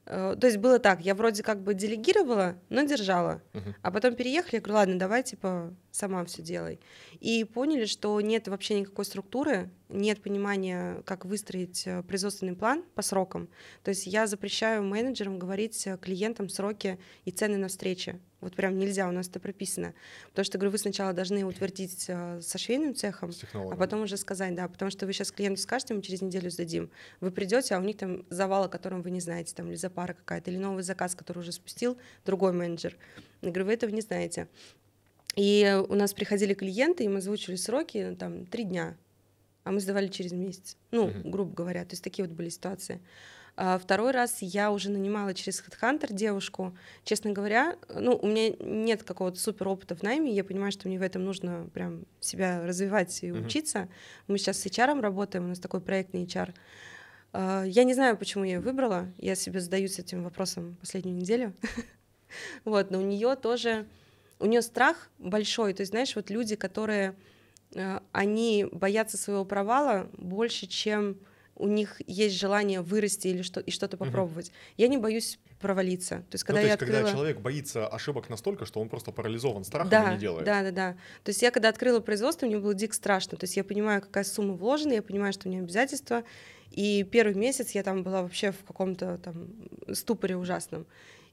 то 0.05 0.39
есть 0.43 0.59
было 0.59 0.79
так, 0.79 1.01
я 1.01 1.15
вроде 1.15 1.43
как 1.43 1.63
бы 1.63 1.75
делегировала, 1.75 2.59
но 2.69 2.83
держала. 2.83 3.43
Мгм. 3.55 3.75
А 3.81 3.91
потом 3.91 4.15
переехали, 4.15 4.57
я 4.57 4.61
говорю, 4.61 4.75
ладно, 4.75 4.99
давай, 4.99 5.23
типа, 5.23 5.75
сама 5.91 6.25
все 6.27 6.43
делай. 6.43 6.81
И 7.21 7.45
поняли, 7.45 7.87
что 7.87 8.21
нет 8.21 8.49
вообще 8.49 8.81
никакой 8.81 9.07
структуры, 9.07 9.71
нет 9.89 10.23
понимания, 10.23 11.03
как 11.07 11.25
выстроить 11.25 11.87
э, 11.87 12.03
производственный 12.03 12.55
план 12.55 12.85
по 12.95 13.03
срокам. 13.03 13.49
То 13.83 13.91
есть 13.91 14.07
я 14.07 14.27
запрещаю 14.27 14.83
менеджерам 14.83 15.39
говорить 15.39 15.87
э, 15.87 15.97
клиентам 15.97 16.49
сроки 16.49 16.99
и 17.25 17.31
цены 17.31 17.57
на 17.57 17.69
встречи. 17.69 18.21
Вот 18.45 18.55
прям 18.55 18.79
нельзя, 18.79 19.09
у 19.09 19.11
нас 19.13 19.27
это 19.29 19.41
прописано. 19.41 19.95
Потому 20.29 20.45
что, 20.45 20.59
говорю, 20.59 20.71
вы 20.73 20.79
сначала 20.79 21.13
должны 21.13 21.45
утвердить 21.45 22.05
э, 22.09 22.41
со 22.41 22.59
швейным 22.59 22.95
цехом, 22.95 23.33
а 23.53 23.77
потом 23.77 24.03
уже 24.03 24.17
сказать, 24.17 24.55
да, 24.55 24.69
потому 24.69 24.91
что 24.91 25.07
вы 25.07 25.13
сейчас 25.13 25.33
клиенту 25.33 25.61
скажете, 25.63 25.95
мы 25.95 26.03
через 26.03 26.23
неделю 26.23 26.51
сдадим. 26.51 26.91
Вы 27.21 27.31
придете, 27.31 27.75
а 27.75 27.79
у 27.79 27.83
них 27.83 27.97
там 27.97 28.25
завал, 28.31 28.65
о 28.65 28.69
котором 28.69 29.03
вы 29.03 29.11
не 29.11 29.21
знаете, 29.21 29.55
там 29.55 29.69
или 29.69 29.77
запара 29.77 30.13
какая-то, 30.13 30.51
или 30.51 30.59
новый 30.59 30.83
заказ, 30.83 31.15
который 31.15 31.39
уже 31.39 31.53
спустил 31.53 31.97
другой 32.25 32.53
менеджер. 32.53 32.97
Я 33.43 33.49
говорю, 33.51 33.67
вы 33.67 33.73
этого 33.73 33.91
не 33.91 34.03
знаете. 34.03 34.47
И 35.37 35.83
у 35.89 35.95
нас 35.95 36.13
приходили 36.15 36.55
клиенты, 36.55 37.05
им 37.05 37.17
озвучили 37.17 37.57
сроки, 37.57 38.07
ну, 38.11 38.17
там, 38.17 38.47
три 38.47 38.65
дня, 38.65 38.97
а 39.65 39.73
мы 39.73 39.81
сдавали 39.81 40.09
через 40.09 40.33
месяц. 40.33 40.77
Ну, 40.91 41.09
Мгм. 41.09 41.31
грубо 41.31 41.55
говоря, 41.55 41.85
то 41.85 41.93
есть 41.93 42.05
такие 42.05 42.27
вот 42.27 42.37
были 42.37 42.51
ситуации. 42.51 43.01
А 43.57 43.79
второй 43.79 44.11
раз 44.11 44.39
я 44.43 44.73
уже 44.73 44.91
нанимала 44.91 45.33
через 45.33 45.63
HeadHunter 45.63 46.13
девушку. 46.13 46.77
Честно 47.05 47.31
говоря, 47.31 47.77
ну, 47.89 48.17
у 48.17 48.27
меня 48.27 48.51
нет 48.59 49.05
какого-то 49.05 49.39
супер 49.39 49.69
опыта 49.69 49.95
в 49.95 50.03
найме, 50.03 50.33
я 50.33 50.43
понимаю, 50.43 50.73
что 50.73 50.89
мне 50.89 50.99
в 50.99 51.03
этом 51.03 51.25
нужно 51.25 51.69
прям 51.73 52.05
себя 52.21 52.67
развивать 52.67 53.23
и 53.23 53.31
Мгм. 53.31 53.47
учиться. 53.47 53.89
Мы 54.27 54.39
сейчас 54.39 54.59
с 54.59 54.67
HR 54.67 55.01
работаем, 55.01 55.45
у 55.45 55.49
нас 55.49 55.61
такой 55.61 55.81
проектный 55.81 56.25
HR. 56.25 56.53
А, 57.33 57.63
Я 57.65 57.85
не 57.85 57.95
знаю, 57.95 58.17
почему 58.17 58.43
я 58.45 58.55
ее 58.55 58.61
выбрала. 58.61 59.13
Я 59.19 59.35
себе 59.37 59.61
задаюсь 59.61 59.99
этим 60.01 60.25
вопросом 60.25 60.77
последнюю 60.81 61.17
неделю. 61.17 61.55
Вот, 62.65 62.91
но 62.91 62.99
у 62.99 63.03
нее 63.03 63.37
тоже, 63.37 63.87
у 64.41 64.47
нее 64.47 64.61
страх 64.63 65.09
большой. 65.19 65.73
То 65.75 65.83
есть, 65.83 65.91
знаешь, 65.93 66.17
вот 66.17 66.31
люди, 66.31 66.57
которые, 66.57 67.15
э, 67.77 68.01
они 68.11 68.67
боятся 68.73 69.17
своего 69.17 69.45
провала 69.45 70.11
больше, 70.19 70.67
чем 70.67 71.17
у 71.57 71.69
них 71.69 72.01
есть 72.07 72.37
желание 72.39 72.81
вырасти 72.81 73.29
или 73.29 73.43
что, 73.43 73.61
и 73.61 73.71
что-то 73.71 73.97
попробовать. 73.97 74.53
Я 74.77 74.89
не 74.89 74.99
боюсь 74.99 75.39
провалиться. 75.61 76.17
То 76.31 76.35
есть, 76.35 76.45
Ну, 76.45 76.47
когда 76.49 76.61
то 76.61 76.67
я 76.67 76.73
есть, 76.73 76.79
когда 76.81 76.99
открыла... 76.99 77.13
человек 77.17 77.39
боится 77.41 77.87
ошибок 77.89 78.29
настолько, 78.29 78.67
что 78.67 78.81
он 78.81 78.89
просто 78.89 79.13
парализован 79.13 79.65
страхом 79.65 79.91
Да, 79.91 80.11
и 80.11 80.15
не 80.15 80.21
делает. 80.21 80.45
да, 80.45 80.63
да, 80.63 80.71
да. 80.71 80.93
То 81.23 81.31
есть 81.31 81.41
я 81.43 81.51
когда 81.51 81.69
открыла 81.69 82.01
производство, 82.01 82.47
мне 82.47 82.59
было 82.59 82.75
дико 82.75 82.95
страшно. 82.95 83.39
То 83.39 83.45
есть 83.45 83.57
я 83.57 83.65
понимаю, 83.65 84.03
какая 84.03 84.25
сумма 84.25 84.55
вложена, 84.55 84.95
я 84.95 85.03
понимаю, 85.03 85.33
что 85.33 85.49
у 85.49 85.51
меня 85.53 85.63
обязательства. 85.63 86.25
И 86.71 87.05
первый 87.05 87.35
месяц 87.35 87.71
я 87.71 87.83
там 87.83 88.03
была 88.03 88.23
вообще 88.23 88.51
в 88.51 88.65
каком-то 88.65 89.19
там 89.19 89.49
ступоре 89.93 90.37
ужасном. 90.37 90.87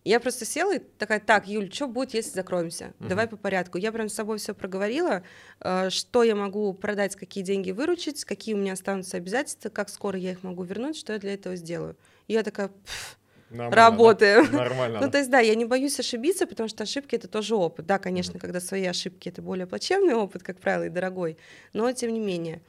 И 0.04 0.10
я 0.10 0.20
просто 0.20 0.46
села 0.46 0.76
и 0.76 0.80
такая, 0.80 1.20
так, 1.20 1.48
Юль, 1.48 1.72
что 1.72 1.88
будет, 1.88 2.14
если 2.14 2.32
закроемся? 2.32 2.94
Мгм. 3.00 3.10
Давай 3.10 3.28
по 3.28 3.38
порядку. 3.38 3.78
Я 3.78 3.92
прям 3.92 4.10
с 4.10 4.14
собой 4.14 4.40
все 4.40 4.54
проговорила, 4.54 5.24
э, 5.60 5.90
что 5.92 6.24
я 6.24 6.36
могу 6.36 6.74
продать, 6.74 7.16
какие 7.16 7.44
деньги 7.44 7.72
выручить, 7.72 8.26
какие 8.26 8.56
у 8.56 8.58
меня 8.58 8.74
останутся 8.74 9.18
обязательства, 9.18 9.70
как 9.70 9.90
скоро 9.90 10.18
я 10.18 10.32
их 10.32 10.44
могу 10.44 10.64
вернуть, 10.64 10.98
что 10.98 11.14
я 11.14 11.20
для 11.20 11.34
этого 11.36 11.56
сделаю. 11.56 11.96
И 12.28 12.34
я 12.34 12.42
такая, 12.42 12.70
«Пф, 12.70 13.20
Нормально, 13.52 13.76
работаю. 13.76 14.48
да? 14.48 14.58
Нормально. 14.58 15.00
Ну, 15.02 15.12
то 15.12 15.18
есть, 15.20 15.30
да, 15.30 15.40
я 15.40 15.54
не 15.56 15.66
боюсь 15.66 16.00
ошибиться, 16.00 16.48
потому 16.48 16.68
что 16.68 16.84
ошибки 16.84 17.16
это 17.16 17.28
тоже 17.28 17.56
опыт. 17.56 17.86
Да, 17.86 18.00
конечно, 18.00 18.40
когда 18.40 18.60
свои 18.60 18.86
ошибки 18.86 19.30
это 19.30 19.42
более 19.42 19.68
плачевный 19.68 20.16
опыт, 20.16 20.42
как 20.42 20.60
правило, 20.60 20.86
и 20.86 20.90
дорогой, 20.90 21.38
но 21.74 21.92
тем 21.92 22.12
не 22.14 22.20
менее. 22.20 22.62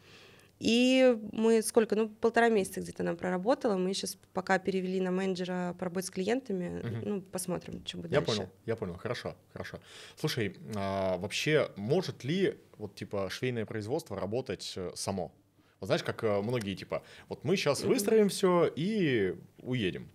И 0.63 1.19
мы 1.33 1.61
сколько, 1.61 1.97
ну, 1.97 2.09
полтора 2.09 2.49
месяца 2.49 2.81
где-то 2.81 3.03
нам 3.03 3.17
проработала. 3.17 3.77
Мы 3.77 3.93
сейчас 3.95 4.17
пока 4.33 4.61
перевели 4.61 5.01
на 5.01 5.11
менеджера 5.11 5.75
по 5.77 5.87
работе 5.87 6.07
с 6.07 6.11
клиентами. 6.11 6.81
Мгм. 6.83 7.03
Ну, 7.05 7.21
посмотрим, 7.21 7.85
что 7.85 7.97
будет 7.97 8.13
Я 8.13 8.21
дальше. 8.21 8.37
понял, 8.37 8.51
я 8.67 8.77
понял, 8.77 8.95
хорошо, 8.95 9.35
хорошо. 9.53 9.81
Слушай, 10.17 10.57
а, 10.77 11.19
вообще 11.19 11.69
может 11.75 12.23
ли 12.23 12.61
вот 12.79 12.95
типа 12.95 13.29
швейное 13.29 13.67
производство 13.67 14.17
работать 14.17 14.73
э, 14.77 14.93
само? 14.95 15.33
Вот 15.81 15.87
знаешь, 15.87 16.05
как 16.05 16.23
э, 16.23 16.41
многие 16.43 16.77
типа, 16.77 17.03
вот 17.29 17.43
мы 17.43 17.57
сейчас 17.57 17.83
выстроим 17.83 18.29
все 18.29 18.71
и 18.77 19.35
уедем. 19.63 20.09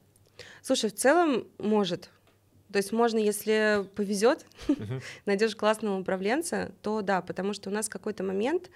Слушай, 0.61 0.89
в 0.91 0.93
целом 0.95 1.45
может. 1.57 2.09
То 2.71 2.77
есть 2.77 2.93
можно, 2.93 3.17
если 3.17 3.85
повезет, 3.95 4.45
Мгм. 4.69 5.01
найдешь 5.25 5.57
классного 5.57 5.99
управленца, 5.99 6.71
то 6.81 7.01
да, 7.01 7.21
потому 7.21 7.51
что 7.51 7.69
у 7.69 7.73
нас 7.73 7.87
в 7.87 7.89
какой-то 7.89 8.23
момент, 8.23 8.69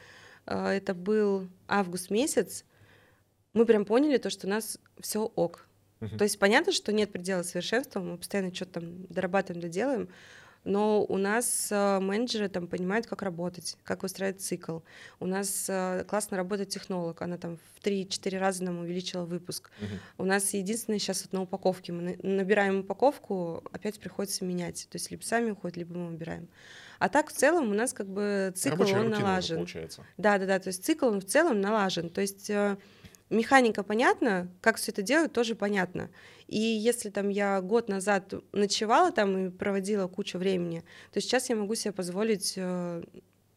это 0.45 0.93
был 0.93 1.47
август 1.67 2.09
месяц, 2.09 2.65
мы 3.53 3.65
прям 3.65 3.85
поняли 3.85 4.17
то, 4.17 4.29
что 4.29 4.47
у 4.47 4.49
нас 4.49 4.79
все 4.99 5.23
ок. 5.23 5.67
Мгм. 5.99 6.17
То 6.17 6.23
есть 6.23 6.39
понятно, 6.39 6.71
что 6.71 6.91
нет 6.91 7.11
предела 7.11 7.43
совершенства, 7.43 7.99
мы 7.99 8.17
постоянно 8.17 8.53
что-то 8.53 8.79
там 8.79 9.05
дорабатываем, 9.07 9.61
доделаем, 9.61 10.09
но 10.63 11.03
у 11.03 11.17
нас 11.17 11.69
э, 11.71 11.99
менеджеры 11.99 12.47
там 12.49 12.67
понимают, 12.67 13.07
как 13.07 13.21
работать, 13.23 13.77
как 13.83 14.03
выстраивать 14.03 14.41
цикл. 14.41 14.79
У 15.19 15.25
нас 15.25 15.65
э, 15.69 16.03
классно 16.07 16.37
работает 16.37 16.69
технолог, 16.69 17.21
она 17.21 17.37
там 17.37 17.57
в 17.57 17.85
3-4 17.85 18.37
раза 18.37 18.63
нам 18.63 18.79
увеличила 18.79 19.25
выпуск. 19.25 19.71
Мгм. 19.79 19.99
У 20.19 20.25
нас 20.25 20.53
единственное 20.53 20.99
сейчас 20.99 21.23
вот 21.23 21.33
на 21.33 21.41
упаковке. 21.41 21.91
Мы 21.93 22.01
на- 22.21 22.35
набираем 22.37 22.79
упаковку, 22.81 23.63
опять 23.71 23.99
приходится 23.99 24.45
менять. 24.45 24.87
То 24.91 24.97
есть 24.97 25.09
либо 25.11 25.23
сами 25.23 25.51
уходят, 25.51 25.77
либо 25.77 25.95
мы 25.97 26.09
убираем. 26.13 26.47
А 26.99 27.09
так 27.09 27.29
в 27.29 27.33
целом 27.33 27.71
у 27.71 27.73
нас 27.73 27.93
как 27.93 28.07
бы 28.07 28.53
цикл, 28.55 28.73
Рабочая 28.75 28.99
он 28.99 29.09
налажен. 29.09 29.57
получается. 29.57 30.05
Да, 30.17 30.37
да, 30.37 30.45
да. 30.45 30.59
То 30.59 30.67
есть 30.67 30.85
цикл 30.85 31.07
он 31.07 31.21
в 31.21 31.25
целом 31.25 31.59
налажен. 31.59 32.11
То 32.11 32.21
есть 32.21 32.49
э, 32.51 32.77
механика 33.31 33.83
понятна, 33.83 34.47
как 34.61 34.77
все 34.77 34.91
это 34.91 35.01
делают, 35.01 35.33
тоже 35.33 35.55
понятно. 35.55 36.09
И 36.47 36.59
если 36.59 37.09
там 37.09 37.29
я 37.29 37.61
год 37.61 37.89
назад 37.89 38.33
ночевала 38.51 39.11
там 39.11 39.37
и 39.47 39.49
проводила 39.49 40.07
кучу 40.07 40.37
времени, 40.37 40.83
то 41.11 41.21
сейчас 41.21 41.49
я 41.49 41.55
могу 41.55 41.75
себе 41.75 41.93
позволить 41.93 42.53
э, 42.57 43.03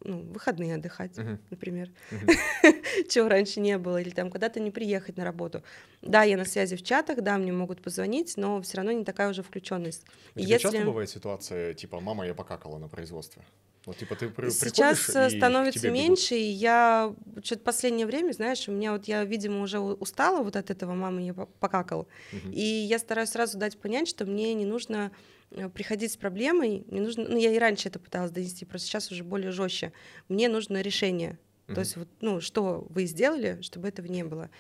ну, 0.05 0.21
выходные 0.33 0.77
отдыхать, 0.77 1.17
Мгм. 1.19 1.39
например, 1.51 1.91
Мгм. 2.11 2.29
чего 3.09 3.29
раньше 3.29 3.61
не 3.61 3.79
было, 3.79 4.01
или 4.01 4.11
там 4.11 4.31
куда-то 4.31 4.61
не 4.61 4.71
приехать 4.71 5.17
на 5.17 5.25
работу. 5.25 5.63
Да, 6.03 6.23
я 6.23 6.37
на 6.37 6.45
связи 6.45 6.77
в 6.77 6.83
чатах, 6.83 7.23
да, 7.23 7.39
мне 7.39 7.53
могут 7.53 7.83
позвонить, 7.83 8.37
но 8.37 8.61
все 8.63 8.77
равно 8.77 8.93
не 8.93 9.05
такая 9.05 9.31
уже 9.31 9.43
включенность. 9.43 10.05
У 10.35 10.41
тебя 10.41 10.49
если- 10.55 10.63
часто 10.63 10.85
бывает 10.85 11.11
ситуация, 11.11 11.75
типа, 11.75 12.01
мама, 12.01 12.27
я 12.27 12.35
покакала 12.35 12.79
на 12.79 12.89
производстве? 12.89 13.43
Вот, 13.87 13.97
типа, 13.99 14.15
ты 14.17 14.29
Сейчас 14.51 15.15
э, 15.15 15.27
и 15.27 15.37
становится 15.37 15.81
бегут. 15.89 15.99
меньше, 15.99 16.35
и 16.37 16.51
я 16.51 17.15
что-то 17.43 17.63
последнее 17.63 18.07
время, 18.07 18.33
знаешь, 18.33 18.69
у 18.69 18.73
меня 18.73 18.93
вот 18.93 19.07
я, 19.09 19.25
видимо, 19.25 19.63
уже 19.63 19.79
устала 19.79 20.43
вот 20.43 20.57
от 20.57 20.71
этого, 20.71 20.95
мама 20.95 21.23
я 21.23 21.35
по- 21.35 21.47
покакал, 21.47 22.09
Мгм. 22.33 22.53
и 22.53 22.61
я 22.61 22.99
стараюсь 22.99 23.31
сразу 23.31 23.59
дать 23.59 23.79
понять, 23.79 24.09
что 24.09 24.25
мне 24.27 24.55
не 24.55 24.65
нужно 24.65 25.13
э, 25.51 25.69
приходить 25.69 26.13
с 26.13 26.17
проблемой, 26.17 26.85
мне 26.89 27.01
нужно, 27.01 27.27
ну 27.29 27.37
я 27.39 27.53
и 27.53 27.59
раньше 27.59 27.89
это 27.89 27.99
пыталась 27.99 28.31
донести, 28.31 28.65
просто 28.65 28.89
сейчас 28.89 29.11
уже 29.13 29.23
более 29.25 29.51
жестче. 29.53 29.93
Мне 30.29 30.49
нужно 30.49 30.81
решение, 30.81 31.39
Мгм. 31.69 31.75
то 31.75 31.81
есть 31.81 31.97
вот, 31.97 32.09
ну 32.21 32.41
что 32.41 32.87
вы 32.91 33.05
сделали, 33.07 33.59
чтобы 33.63 33.89
этого 33.89 34.07
не 34.07 34.25
было. 34.25 34.51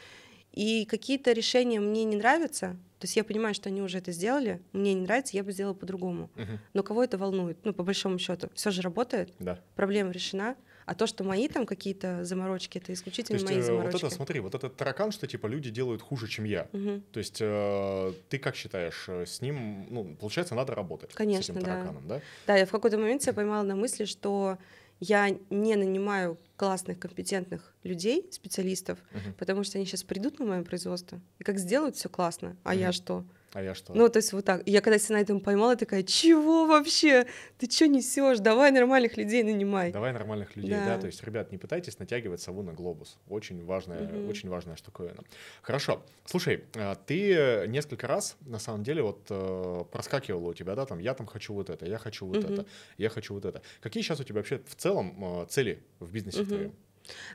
И 0.53 0.85
какие-то 0.85 1.33
решения 1.33 1.81
мне 1.81 2.05
не 2.05 2.17
нравятся, 2.17 2.77
то 3.05 3.07
есть 3.07 3.17
я 3.17 3.25
понимаю, 3.25 3.55
что 3.55 3.69
они 3.69 3.83
уже 3.83 3.99
это 3.99 4.13
сделали, 4.13 4.63
мне 4.73 4.95
не 4.95 5.03
нравится, 5.03 5.37
я 5.37 5.45
бы 5.45 5.53
сделала 5.53 5.75
по-другому. 5.75 6.31
Мгм. 6.37 6.59
Но 6.73 6.83
кого 6.83 7.05
это 7.05 7.19
волнует? 7.19 7.59
Ну, 7.63 7.75
по 7.75 7.83
большому 7.83 8.19
счету, 8.19 8.49
все 8.55 8.71
же 8.71 8.81
работает, 8.81 9.31
Да. 9.39 9.61
проблема 9.77 10.11
решена. 10.11 10.57
А 10.87 10.95
то, 10.95 11.07
что 11.07 11.23
мои 11.23 11.47
там 11.49 11.67
какие-то 11.67 12.25
заморочки, 12.25 12.79
это 12.79 12.87
То 12.87 12.93
исключительно 12.95 13.37
есть 13.37 13.45
мои 13.47 13.57
э, 13.57 13.59
вот 13.61 13.67
заморочки. 13.67 14.07
это, 14.07 14.11
смотри, 14.15 14.41
вот 14.41 14.55
этот 14.55 14.75
таракан, 14.77 15.13
что 15.13 15.27
типа 15.27 15.47
люди 15.49 15.69
делают 15.71 16.01
хуже, 16.01 16.29
чем 16.29 16.47
я. 16.47 16.67
Мгм. 16.73 17.03
То 17.13 17.19
есть 17.19 17.37
э, 17.43 18.13
ты 18.31 18.39
как 18.39 18.57
считаешь, 18.57 19.05
э, 19.09 19.27
с 19.27 19.43
ним, 19.43 19.87
ну, 19.91 20.17
получается, 20.19 20.55
надо 20.55 20.75
работать 20.75 21.13
с 21.13 21.15
Конечно, 21.15 21.53
этим 21.53 21.61
да. 21.61 21.67
тараканом, 21.67 22.09
да? 22.09 22.21
Да, 22.47 22.57
я 22.57 22.65
в 22.65 22.71
какой-то 22.71 22.97
момент 22.97 23.21
себя 23.23 23.35
поймала 23.35 23.63
на 23.65 23.77
мысли, 23.77 24.07
что 24.07 24.57
я 25.05 25.31
не 25.51 25.77
нанимаю 25.77 26.39
классных, 26.57 26.99
компетентных 26.99 27.75
людей, 27.83 28.29
специалистов, 28.33 28.99
Мгм. 29.13 29.35
потому 29.39 29.65
что 29.65 29.79
они 29.79 29.87
сейчас 29.87 30.03
придут 30.03 30.39
на 30.39 30.47
мое 30.47 30.63
производство 30.63 31.21
и 31.39 31.45
как 31.45 31.59
сделают 31.59 31.97
все 31.97 32.09
классно, 32.09 32.57
а 32.65 32.75
я 32.75 32.87
Мгм. 32.89 32.93
что? 32.93 33.25
А 33.55 33.63
я 33.63 33.73
что? 33.73 33.95
Ну, 33.95 34.09
то 34.09 34.17
есть 34.17 34.33
вот 34.33 34.45
так. 34.45 34.67
И 34.67 34.73
я 34.73 34.81
когда 34.81 34.99
себя 34.99 35.15
на 35.17 35.21
этом 35.23 35.39
поймала, 35.39 35.77
такая, 35.77 36.03
чего 36.03 36.67
вообще? 36.67 37.25
Ты 37.57 37.71
что 37.71 37.87
несешь? 37.87 38.41
Давай 38.41 38.73
нормальных 38.73 39.17
людей 39.17 39.45
нанимай. 39.45 39.93
Давай 39.93 40.13
нормальных 40.13 40.57
людей, 40.57 40.75
да. 40.75 40.97
Да. 40.97 40.99
То 40.99 41.07
есть, 41.07 41.23
ребят, 41.23 41.53
не 41.53 41.59
пытайтесь 41.59 42.01
натягивать 42.01 42.41
сову 42.41 42.63
на 42.63 42.73
глобус. 42.73 43.17
Очень 43.29 43.65
важная, 43.65 44.09
Мгм. 44.09 44.29
очень 44.29 44.49
важная 44.49 44.75
штуковина. 44.75 45.23
Хорошо. 45.63 46.05
Слушай, 46.25 46.65
а, 46.75 46.97
ты 46.97 47.67
несколько 47.69 48.09
раз, 48.09 48.37
на 48.41 48.59
самом 48.59 48.83
деле, 48.83 49.03
вот 49.03 49.25
э, 49.31 49.85
проскакивала 49.93 50.49
у 50.49 50.55
тебя, 50.55 50.75
да, 50.75 50.85
там, 50.85 50.99
я 50.99 51.15
там 51.15 51.29
хочу 51.29 51.55
вот 51.55 51.71
это, 51.71 51.87
я 51.87 51.99
хочу 51.99 52.27
вот 52.27 52.43
Мгм. 52.43 52.53
это, 52.53 52.67
я 52.99 53.09
хочу 53.09 53.35
вот 53.35 53.45
это. 53.45 53.63
Какие 53.81 54.03
сейчас 54.03 54.19
у 54.19 54.25
тебя 54.25 54.39
вообще 54.39 54.59
в 54.67 54.75
целом 54.75 55.43
э, 55.43 55.47
цели 55.49 55.81
в 56.01 56.11
бизнесе 56.11 56.41
Мгм. 56.41 56.49
твоем? 56.49 56.75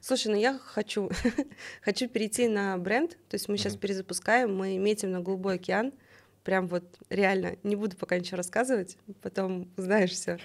Слушай, 0.01 0.27
ну 0.33 0.35
я 0.37 0.59
хочу, 0.59 1.09
хочу 1.81 2.09
перейти 2.09 2.49
на 2.49 2.77
бренд. 2.77 3.11
То 3.29 3.35
есть 3.35 3.47
мы 3.47 3.57
сейчас 3.57 3.77
перезапускаем, 3.77 4.53
мы 4.53 4.77
метим 4.77 5.11
на 5.11 5.21
голубой 5.21 5.55
океан. 5.55 5.93
Прям 6.43 6.67
вот 6.67 6.83
реально, 7.09 7.57
не 7.63 7.75
буду 7.75 7.95
пока 7.97 8.17
ничего 8.17 8.37
рассказывать, 8.37 8.97
потом 9.21 9.69
узнаешь 9.77 10.11
все. 10.11 10.39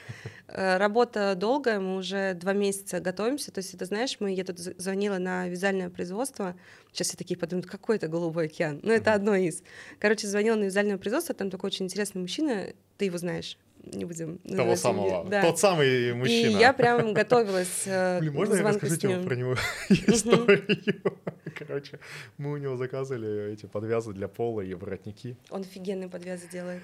Работа 0.49 1.34
долгая, 1.36 1.80
мы 1.80 1.97
уже 1.97 2.34
два 2.34 2.53
месяца 2.53 3.01
готовимся. 3.01 3.53
То 3.53 3.59
есть 3.59 3.74
это, 3.74 3.84
знаешь, 3.84 4.16
мы, 4.20 4.32
я 4.34 4.45
тут 4.45 4.59
звонила 4.59 5.18
на 5.18 5.49
вязальное 5.49 5.90
производство. 5.90 6.57
Сейчас 6.92 7.09
все 7.09 7.16
такие 7.16 7.38
подумают, 7.38 7.66
какой 7.66 7.97
это 7.97 8.09
голубой 8.09 8.47
океан? 8.47 8.80
Ну, 8.82 8.92
это 8.92 9.12
одно 9.12 9.34
из. 9.34 9.62
Короче, 9.99 10.26
звонила 10.26 10.57
на 10.57 10.64
вязальное 10.64 10.99
производство, 10.99 11.34
там 11.34 11.51
такой 11.51 11.68
очень 11.68 11.86
интересный 11.86 12.20
мужчина, 12.20 12.72
ты 12.99 13.07
его 13.07 13.18
знаешь, 13.18 13.57
не 13.93 14.05
будем 14.05 14.39
Того 14.39 14.76
самого, 14.76 15.24
Да. 15.28 15.43
тот 15.43 15.59
самый 15.59 16.14
мужчина. 16.14 16.57
И 16.57 16.61
я 16.61 16.72
прям 16.72 17.12
готовилась 17.12 17.82
э, 17.87 18.20
Блин, 18.20 18.32
можно 18.35 18.55
я 18.55 18.62
расскажу 18.62 18.97
тебе 18.97 19.18
про 19.18 19.35
него 19.37 19.57
историю? 19.89 20.64
Короче, 21.59 21.99
мы 22.39 22.53
у 22.53 22.57
него 22.57 22.76
заказывали 22.76 23.53
эти 23.53 23.66
подвязы 23.66 24.12
для 24.12 24.28
пола 24.28 24.62
и 24.62 24.74
воротники. 24.74 25.37
Он 25.51 25.61
офигенные 25.61 26.09
подвязы 26.09 26.49
делает. 26.51 26.82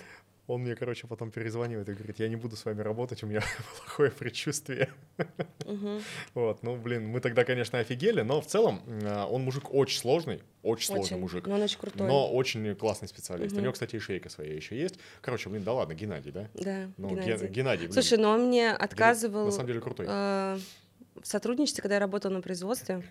Он 0.50 0.62
мне, 0.62 0.74
короче, 0.74 1.06
потом 1.06 1.30
перезванивает 1.30 1.88
и 1.88 1.92
говорит, 1.92 2.18
я 2.18 2.28
не 2.28 2.34
буду 2.34 2.56
с 2.56 2.64
вами 2.64 2.80
работать, 2.82 3.22
у 3.22 3.26
меня 3.26 3.40
плохое 3.78 4.10
предчувствие. 4.10 4.88
Мгм. 5.64 6.00
Вот, 6.34 6.64
ну, 6.64 6.76
блин, 6.76 7.06
мы 7.06 7.20
тогда, 7.20 7.44
конечно, 7.44 7.78
офигели, 7.78 8.22
но 8.22 8.40
в 8.40 8.46
целом 8.46 8.82
э, 8.88 9.24
он 9.30 9.42
мужик 9.42 9.72
очень 9.72 9.98
сложный, 10.00 10.42
очень 10.64 10.86
сложный 10.86 11.04
Очень. 11.04 11.18
мужик, 11.20 11.46
Но 11.46 11.54
он 11.54 11.62
очень 11.62 11.78
крутой. 11.78 12.08
но 12.08 12.28
очень 12.32 12.74
классный 12.74 13.06
специалист. 13.06 13.52
У 13.52 13.54
Мгм. 13.54 13.62
него, 13.62 13.72
кстати, 13.74 13.94
и 13.94 13.98
шейка 14.00 14.28
своя 14.28 14.52
еще 14.52 14.76
есть. 14.76 14.96
Короче, 15.20 15.48
блин, 15.48 15.62
да 15.62 15.72
ладно, 15.72 15.94
Геннадий, 15.94 16.32
да? 16.32 16.48
Да, 16.54 16.90
Ну, 16.96 17.10
Ге- 17.10 17.22
Геннадий. 17.22 17.46
Геннадий, 17.48 17.86
блин, 17.86 17.92
Слушай, 17.92 18.18
но 18.18 18.30
он 18.30 18.48
мне 18.48 18.62
Геннадий 18.64 18.84
отказывал 18.84 19.44
на 19.44 19.52
самом 19.52 19.66
деле 19.68 19.80
крутой. 19.80 20.06
э, 20.08 20.58
в 21.22 21.26
сотрудничестве, 21.26 21.82
когда 21.82 21.94
я 21.94 22.00
работала 22.00 22.32
на 22.32 22.40
производстве. 22.42 23.04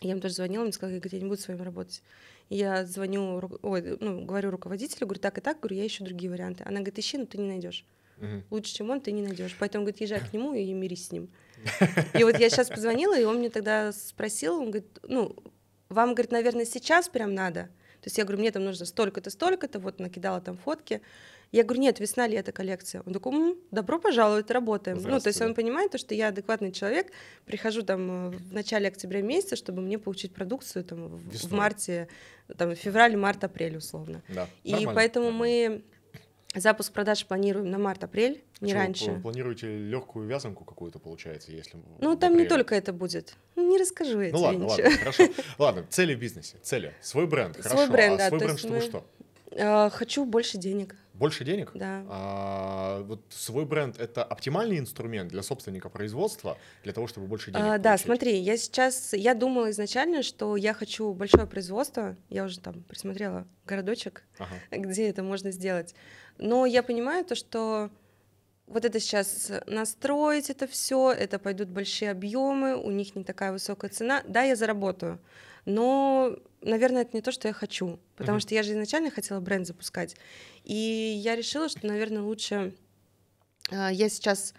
Я 0.00 0.12
им 0.12 0.20
тоже 0.20 0.34
звонила, 0.34 0.60
он 0.60 0.66
мне 0.66 0.72
сказал, 0.72 0.94
я 0.94 1.18
не 1.18 1.24
буду 1.24 1.40
с 1.40 1.48
вами 1.48 1.62
работать. 1.62 2.02
И 2.48 2.56
я 2.56 2.84
звоню, 2.84 3.40
ой, 3.62 3.96
ну, 4.00 4.24
говорю 4.24 4.50
руководителю, 4.50 5.06
говорю, 5.06 5.20
так 5.20 5.38
и 5.38 5.40
так, 5.40 5.60
говорю, 5.60 5.76
я 5.76 5.86
ищу 5.86 6.04
другие 6.04 6.30
варианты. 6.30 6.64
Она 6.64 6.76
говорит, 6.76 6.98
ищи, 6.98 7.18
но 7.18 7.26
ты 7.26 7.38
не 7.38 7.48
найдешь. 7.48 7.84
Мгм. 8.18 8.44
Лучше, 8.50 8.74
чем 8.74 8.90
он, 8.90 9.00
ты 9.00 9.12
не 9.12 9.22
найдешь. 9.22 9.56
Поэтому, 9.58 9.84
говорит, 9.84 10.00
езжай 10.00 10.20
к 10.20 10.32
нему 10.32 10.54
и 10.54 10.72
мирись 10.72 11.06
с 11.06 11.12
ним. 11.12 11.28
И 12.18 12.24
вот 12.24 12.38
я 12.38 12.50
сейчас 12.50 12.68
позвонила, 12.68 13.18
и 13.18 13.24
он 13.24 13.38
мне 13.38 13.50
тогда 13.50 13.92
спросил, 13.92 14.56
он 14.56 14.70
говорит, 14.70 14.98
ну, 15.02 15.34
вам, 15.88 16.14
говорит, 16.14 16.30
наверное, 16.30 16.64
сейчас 16.64 17.08
прям 17.08 17.34
надо. 17.34 17.64
То 18.00 18.08
есть 18.08 18.18
я 18.18 18.24
говорю, 18.24 18.40
мне 18.40 18.52
там 18.52 18.64
нужно 18.64 18.86
столько-то, 18.86 19.30
столько-то, 19.30 19.80
вот 19.80 19.98
накидала 19.98 20.40
там 20.40 20.56
фотки. 20.56 21.00
Я 21.52 21.62
говорю, 21.62 21.80
нет, 21.82 22.00
весна, 22.00 22.26
лето, 22.26 22.52
коллекция. 22.52 23.02
Он 23.06 23.12
такой, 23.12 23.32
«М, 23.32 23.56
добро 23.70 23.98
пожаловать, 23.98 24.50
работаем. 24.50 24.98
Ну, 25.00 25.20
то 25.20 25.28
есть 25.28 25.40
он 25.40 25.54
понимает, 25.54 25.92
то, 25.92 25.98
что 25.98 26.14
я 26.14 26.28
адекватный 26.28 26.72
человек, 26.72 27.12
прихожу 27.46 27.82
там 27.82 28.30
э, 28.32 28.36
в 28.36 28.52
начале 28.52 28.88
октября 28.88 29.22
месяца, 29.22 29.56
чтобы 29.56 29.80
мне 29.80 29.98
получить 29.98 30.34
продукцию 30.34 30.84
там 30.84 31.06
в- 31.08 31.16
в 31.18 31.32
Весной. 31.32 31.58
марте, 31.58 32.08
там 32.58 32.74
февраль, 32.74 33.16
март, 33.16 33.44
апрель 33.44 33.76
условно. 33.76 34.22
Да, 34.28 34.48
И 34.64 34.72
нормально, 34.72 34.94
поэтому 34.94 35.30
мы 35.30 35.82
запуск 36.54 36.92
продаж 36.92 37.24
планируем 37.26 37.70
на 37.70 37.78
март-апрель, 37.78 38.42
не 38.60 38.70
Что, 38.70 38.78
раньше. 38.78 39.10
вы 39.12 39.20
планируете 39.20 39.66
легкую 39.78 40.26
вязанку 40.26 40.64
какую-то, 40.64 40.98
получается, 40.98 41.52
если... 41.52 41.78
Ну, 42.00 42.16
там 42.16 42.32
не 42.32 42.42
апреле? 42.42 42.48
только 42.48 42.74
это 42.74 42.92
будет. 42.92 43.34
Ну, 43.56 43.70
Не 43.70 43.78
расскажу 43.78 44.20
я 44.20 44.30
Ну 44.32 44.38
тебе 44.38 44.46
ладно, 44.46 44.64
ничего. 44.64 44.82
ладно, 44.88 44.98
хорошо. 44.98 45.24
Ладно, 45.58 45.86
цели 45.90 46.14
в 46.14 46.18
бизнесе, 46.18 46.56
цели. 46.62 46.92
Свой 47.02 47.26
бренд, 47.26 47.54
Свой 47.56 47.62
хорошо. 47.70 47.92
бренд, 47.92 48.14
а 48.14 48.16
да, 48.18 48.28
свой 48.28 48.40
бренд, 48.40 48.58
чтобы 48.58 48.74
мы- 48.76 48.80
что? 48.80 49.04
А, 49.58 49.90
Хочу 49.90 50.24
больше 50.24 50.56
денег, 50.58 50.96
Больше 51.18 51.44
денег? 51.44 51.70
да. 51.74 52.04
А, 52.08 53.02
вот 53.02 53.20
свой 53.30 53.64
бренд 53.64 53.98
это 53.98 54.22
оптимальный 54.22 54.78
инструмент 54.78 55.30
для 55.30 55.42
собственника 55.42 55.88
производства 55.88 56.58
для 56.84 56.92
того, 56.92 57.06
чтобы 57.06 57.26
больше 57.26 57.50
денег 57.50 57.64
А, 57.66 57.78
Да, 57.78 57.90
получить? 57.90 58.06
смотри, 58.06 58.38
я 58.38 58.56
сейчас, 58.56 59.12
я 59.14 59.34
думала 59.34 59.70
изначально, 59.70 60.22
что 60.22 60.56
я 60.56 60.74
хочу 60.74 61.12
большое 61.14 61.46
производство, 61.46 62.16
я 62.28 62.44
уже 62.44 62.60
там 62.60 62.82
присмотрела 62.82 63.46
городочек, 63.64 64.24
Ага. 64.38 64.56
где 64.72 65.08
это 65.08 65.22
можно 65.22 65.50
сделать. 65.50 65.94
Но 66.38 66.66
я 66.66 66.82
понимаю 66.82 67.24
то, 67.24 67.34
что 67.34 67.90
вот 68.66 68.84
это 68.84 69.00
сейчас 69.00 69.50
настроить 69.66 70.50
это 70.50 70.66
все, 70.66 71.12
это 71.12 71.38
пойдут 71.38 71.68
большие 71.68 72.10
объемы, 72.10 72.76
у 72.76 72.90
них 72.90 73.14
не 73.16 73.24
такая 73.24 73.52
высокая 73.52 73.90
цена. 73.90 74.22
Да, 74.28 74.42
я 74.42 74.56
заработаю, 74.56 75.18
но, 75.66 76.38
наверное, 76.62 77.02
это 77.02 77.14
не 77.14 77.22
то, 77.22 77.32
что 77.32 77.48
я 77.48 77.54
хочу, 77.54 78.00
потому 78.16 78.36
Мгм. 78.36 78.40
что 78.40 78.54
я 78.54 78.62
же 78.62 78.72
изначально 78.72 79.10
хотела 79.10 79.40
бренд 79.40 79.66
запускать. 79.66 80.16
И 80.64 80.74
я 80.74 81.36
решила, 81.36 81.68
что, 81.68 81.86
наверное, 81.86 82.22
лучше 82.22 82.74
а, 83.70 83.92
я 83.92 84.08
сейчас 84.08 84.54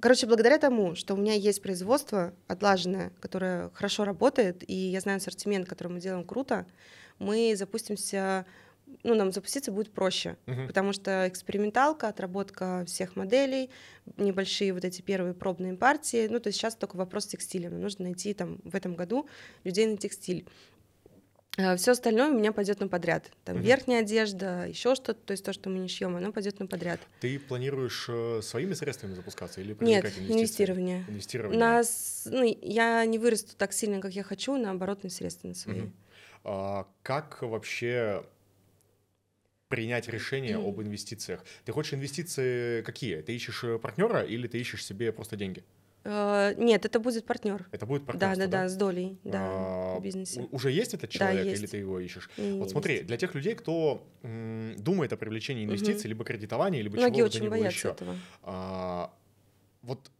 Короче, 0.00 0.26
благодаря 0.26 0.58
тому, 0.58 0.94
что 0.94 1.14
у 1.14 1.16
меня 1.16 1.34
есть 1.34 1.62
производство 1.62 2.34
отлаженное, 2.48 3.12
которое 3.20 3.70
хорошо 3.70 4.04
работает, 4.04 4.68
и 4.68 4.74
я 4.74 5.00
знаю 5.00 5.18
ассортимент, 5.18 5.68
который 5.68 5.88
мы 5.88 6.00
делаем 6.00 6.24
круто, 6.24 6.66
мы 7.18 7.54
запустимся, 7.56 8.46
ну, 9.02 9.14
нам 9.14 9.32
запуститься 9.32 9.72
будет 9.72 9.92
проще, 9.92 10.36
Мгм. 10.46 10.66
потому 10.66 10.92
что 10.92 11.26
эксперименталка, 11.28 12.08
отработка 12.08 12.84
всех 12.86 13.16
моделей, 13.16 13.70
небольшие 14.16 14.72
вот 14.72 14.84
эти 14.84 15.02
первые 15.02 15.34
пробные 15.34 15.74
партии, 15.74 16.28
ну, 16.28 16.40
то 16.40 16.48
есть 16.48 16.58
сейчас 16.58 16.74
только 16.74 16.96
вопрос 16.96 17.26
текстиля, 17.26 17.70
нужно 17.70 18.04
найти 18.04 18.34
там 18.34 18.58
в 18.64 18.74
этом 18.74 18.94
году 18.94 19.28
людей 19.64 19.86
на 19.86 19.96
текстиль. 19.96 20.46
Все 21.76 21.90
остальное 21.90 22.30
у 22.30 22.38
меня 22.38 22.50
пойдет 22.50 22.80
на 22.80 22.88
подряд. 22.88 23.30
Там 23.44 23.56
Мгм. 23.56 23.64
верхняя 23.66 24.00
одежда, 24.00 24.64
еще 24.66 24.94
что-то, 24.94 25.20
то 25.20 25.32
есть 25.32 25.44
то, 25.44 25.52
что 25.52 25.68
мы 25.68 25.80
не 25.80 25.88
шьем, 25.88 26.16
оно 26.16 26.32
пойдет 26.32 26.58
на 26.60 26.66
подряд. 26.66 26.98
Ты 27.20 27.38
планируешь 27.38 28.06
э, 28.08 28.40
своими 28.42 28.72
средствами 28.72 29.12
запускаться 29.12 29.60
или 29.60 29.76
Нет, 29.80 30.06
инвестирование. 30.18 31.04
Инвестирование. 31.08 31.60
Нас, 31.60 32.26
ну, 32.30 32.42
я 32.62 33.04
не 33.04 33.18
вырасту 33.18 33.54
так 33.54 33.74
сильно, 33.74 34.00
как 34.00 34.12
я 34.14 34.22
хочу, 34.22 34.56
на 34.56 34.70
оборотные 34.70 35.10
средства 35.10 35.48
на 35.48 35.54
свои. 35.54 35.80
Мгм. 35.82 35.92
А, 36.44 36.86
как 37.02 37.42
вообще 37.42 38.24
принять 39.72 40.08
решение 40.08 40.56
об 40.56 40.80
инвестициях? 40.82 41.44
Ты 41.64 41.72
хочешь 41.72 41.94
инвестиции 41.94 42.82
какие? 42.82 43.22
Ты 43.22 43.34
ищешь 43.34 43.64
партнера 43.80 44.20
или 44.20 44.46
ты 44.46 44.58
ищешь 44.60 44.84
себе 44.84 45.12
просто 45.12 45.36
деньги? 45.36 45.64
Э, 46.04 46.52
нет, 46.58 46.84
это 46.84 47.00
будет 47.00 47.24
партнер. 47.24 47.66
Это 47.72 47.86
будет 47.86 48.02
Да, 48.02 48.06
партнерство, 48.06 48.48
да, 48.48 48.62
да, 48.62 48.68
с 48.68 48.76
долей, 48.76 49.18
да, 49.24 49.38
А, 49.38 49.98
в 49.98 50.02
бизнесе. 50.02 50.46
Уже 50.52 50.70
есть 50.70 50.92
этот 50.94 51.10
Да, 51.18 51.30
человек 51.30 51.46
или 51.46 51.60
есть. 51.60 51.70
ты 51.72 51.78
его 51.78 52.00
ищешь? 52.00 52.28
Не, 52.36 52.58
Вот 52.60 52.70
смотри, 52.70 52.94
есть. 52.96 53.06
для 53.06 53.16
тех 53.16 53.34
людей, 53.34 53.54
кто 53.54 54.06
м, 54.22 54.74
думает 54.76 55.12
о 55.12 55.16
привлечении 55.16 55.64
инвестиций, 55.64 56.08
либо 56.08 56.24
кредитовании, 56.24 56.82
либо 56.82 56.96
Многие 56.98 57.14
чего 57.14 57.26
очень 57.26 57.48
боятся 57.50 57.78
еще, 57.78 57.88
этого. 57.88 58.16
а, 58.42 59.10
вот 59.82 60.10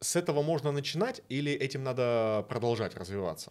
с 0.00 0.16
этого 0.16 0.42
можно 0.42 0.72
начинать 0.72 1.22
или 1.28 1.52
этим 1.52 1.82
надо 1.82 2.46
продолжать 2.48 2.94
развиваться? 2.94 3.50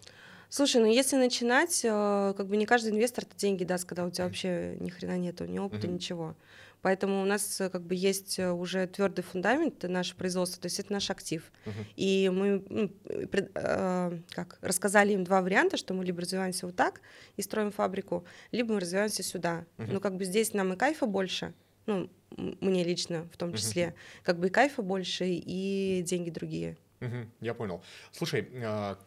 Слушай, 0.50 0.82
ну 0.82 0.88
если 0.88 1.16
начинать, 1.16 1.82
э, 1.84 2.34
как 2.36 2.47
бы 2.47 2.58
не 2.58 2.66
каждый 2.66 2.91
инвестор 2.91 3.24
это 3.26 3.38
деньги 3.38 3.64
даст, 3.64 3.86
когда 3.86 4.04
у 4.06 4.10
тебя 4.10 4.26
вообще 4.26 4.76
ни 4.80 4.89
хрена 4.89 5.18
нету, 5.18 5.45
ни 5.45 5.60
опыта, 5.60 5.86
Мгм. 5.86 5.95
ничего. 5.95 6.36
Поэтому 6.82 7.22
у 7.22 7.26
нас 7.26 7.60
э, 7.62 7.70
как 7.70 7.84
бы 7.84 7.93
есть 7.93 8.39
э, 8.39 8.50
уже 8.52 8.88
твердый 8.88 9.24
фундамент, 9.24 9.84
наше 9.84 10.16
производство, 10.16 10.60
то 10.62 10.66
есть 10.68 10.80
это 10.80 10.91
наш 10.93 11.10
актив. 11.12 11.52
Мгм. 11.66 11.86
И 11.97 12.32
мы 12.34 12.64
ну, 12.70 12.88
пред- 13.28 13.52
э, 13.54 14.20
как, 14.32 14.58
рассказали 14.62 15.14
им 15.14 15.24
два 15.24 15.41
варианта, 15.43 15.78
что 15.78 15.93
мы 15.93 16.04
либо 16.04 16.22
развиваемся 16.22 16.66
вот 16.66 16.76
так 16.76 17.02
и 17.38 17.41
строим 17.43 17.72
фабрику, 17.72 18.26
либо 18.52 18.74
мы 18.74 18.80
развиваемся 18.80 19.22
сюда. 19.24 19.66
Мгм. 19.78 19.93
Но 19.93 20.00
как 20.00 20.16
бы 20.16 20.26
здесь 20.26 20.54
нам 20.54 20.74
и 20.74 20.78
кайфа 20.78 21.06
больше, 21.06 21.54
ну, 21.86 22.10
мне 22.38 22.84
лично 22.84 23.28
в 23.34 23.38
том 23.38 23.54
числе, 23.54 23.93
как 24.24 24.39
бы 24.39 24.47
и 24.47 24.50
кайфа 24.50 24.82
больше, 24.82 25.26
и 25.28 26.02
деньги 26.04 26.30
другие. 26.32 26.76
Мгм, 27.02 27.30
я 27.41 27.54
понял. 27.54 27.82
Слушай, 28.12 28.47
а, 28.64 28.97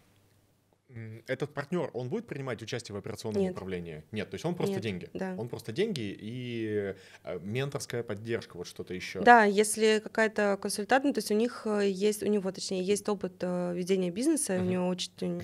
Этот 1.27 1.55
партнер, 1.55 1.91
он 1.95 2.09
будет 2.09 2.27
принимать 2.27 2.63
участие 2.63 2.95
в 2.95 2.99
операционном 2.99 3.43
Нет. 3.43 3.53
управлении? 3.53 4.05
Нет, 4.13 4.31
то 4.31 4.35
есть 4.35 4.45
он 4.45 4.55
просто 4.55 4.75
Нет, 4.75 4.83
деньги. 4.83 5.11
да. 5.15 5.35
Он 5.39 5.49
просто 5.49 5.73
деньги 5.73 6.17
и 6.19 6.95
э, 7.25 7.39
менторская 7.41 8.03
поддержка, 8.03 8.57
вот 8.57 8.67
что-то 8.67 8.95
еще. 8.95 9.21
Да, 9.21 9.45
если 9.45 10.01
какая-то 10.03 10.59
консультант, 10.61 11.05
ну, 11.05 11.13
то 11.13 11.19
есть 11.19 11.31
у 11.31 11.35
них 11.35 11.63
э, 11.67 11.89
есть, 11.89 12.23
у 12.23 12.27
него, 12.27 12.51
точнее, 12.53 12.83
есть 12.83 13.09
опыт 13.09 13.35
э, 13.41 13.73
ведения 13.75 14.11
бизнеса, 14.11 14.55
у 14.55 14.61
Мгм. 14.61 14.71
него 14.71 14.89
очень 14.89 15.43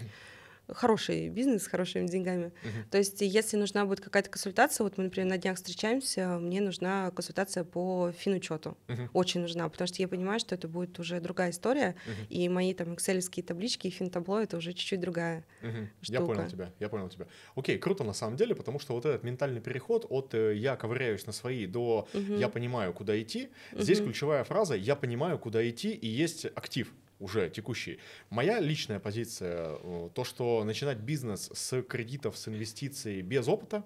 хороший 0.68 1.28
бизнес 1.28 1.64
с 1.64 1.66
хорошими 1.66 2.06
деньгами. 2.06 2.52
То 2.90 2.98
есть, 2.98 3.20
если 3.20 3.56
нужна 3.56 3.84
будет 3.86 4.00
какая-то 4.00 4.30
консультация, 4.30 4.84
вот 4.84 4.98
мы, 4.98 5.04
например, 5.04 5.28
на 5.28 5.38
днях 5.38 5.56
встречаемся, 5.56 6.38
мне 6.38 6.60
нужна 6.60 7.10
консультация 7.10 7.64
по 7.64 8.12
финучету. 8.12 8.76
Мгм. 8.88 9.10
Очень 9.12 9.40
нужна, 9.42 9.68
потому 9.68 9.88
что 9.88 10.02
я 10.02 10.08
понимаю, 10.08 10.40
что 10.40 10.54
это 10.54 10.68
будет 10.68 10.98
уже 10.98 11.20
другая 11.20 11.50
история, 11.50 11.94
Мгм. 12.06 12.26
и 12.28 12.48
мои 12.48 12.74
там 12.74 12.94
экселевские 12.94 13.44
таблички 13.44 13.86
и 13.86 13.90
финтабло 13.90 14.42
это 14.42 14.56
уже 14.56 14.72
чуть-чуть 14.72 15.00
другая. 15.00 15.44
Я 15.62 15.88
штука. 16.02 16.24
понял 16.26 16.48
тебя, 16.48 16.72
я 16.78 16.88
понял 16.88 17.08
тебя. 17.08 17.26
Окей, 17.54 17.78
круто 17.78 18.04
на 18.04 18.12
самом 18.12 18.36
деле, 18.36 18.54
потому 18.54 18.78
что 18.78 18.94
вот 18.94 19.04
этот 19.06 19.24
ментальный 19.24 19.60
переход 19.60 20.06
от 20.08 20.34
э, 20.34 20.54
я 20.56 20.76
ковыряюсь 20.76 21.26
на 21.26 21.32
свои 21.32 21.66
до 21.66 22.08
Мгм. 22.12 22.36
я 22.38 22.48
понимаю, 22.48 22.92
куда 22.92 23.20
идти. 23.20 23.48
Здесь 23.72 23.98
Мгм. 23.98 24.06
ключевая 24.08 24.44
фраза 24.44 24.74
я 24.76 24.96
понимаю, 24.96 25.38
куда 25.38 25.68
идти, 25.68 25.92
и 25.92 26.06
есть 26.06 26.46
актив 26.46 26.92
уже 27.18 27.50
текущий. 27.50 27.98
Моя 28.30 28.60
личная 28.60 29.00
позиция, 29.00 29.76
э, 29.80 30.10
то, 30.14 30.24
что 30.24 30.64
начинать 30.64 30.98
бизнес 30.98 31.50
с 31.52 31.82
кредитов, 31.82 32.36
с 32.36 32.48
инвестиций 32.48 33.22
без 33.22 33.48
опыта, 33.48 33.84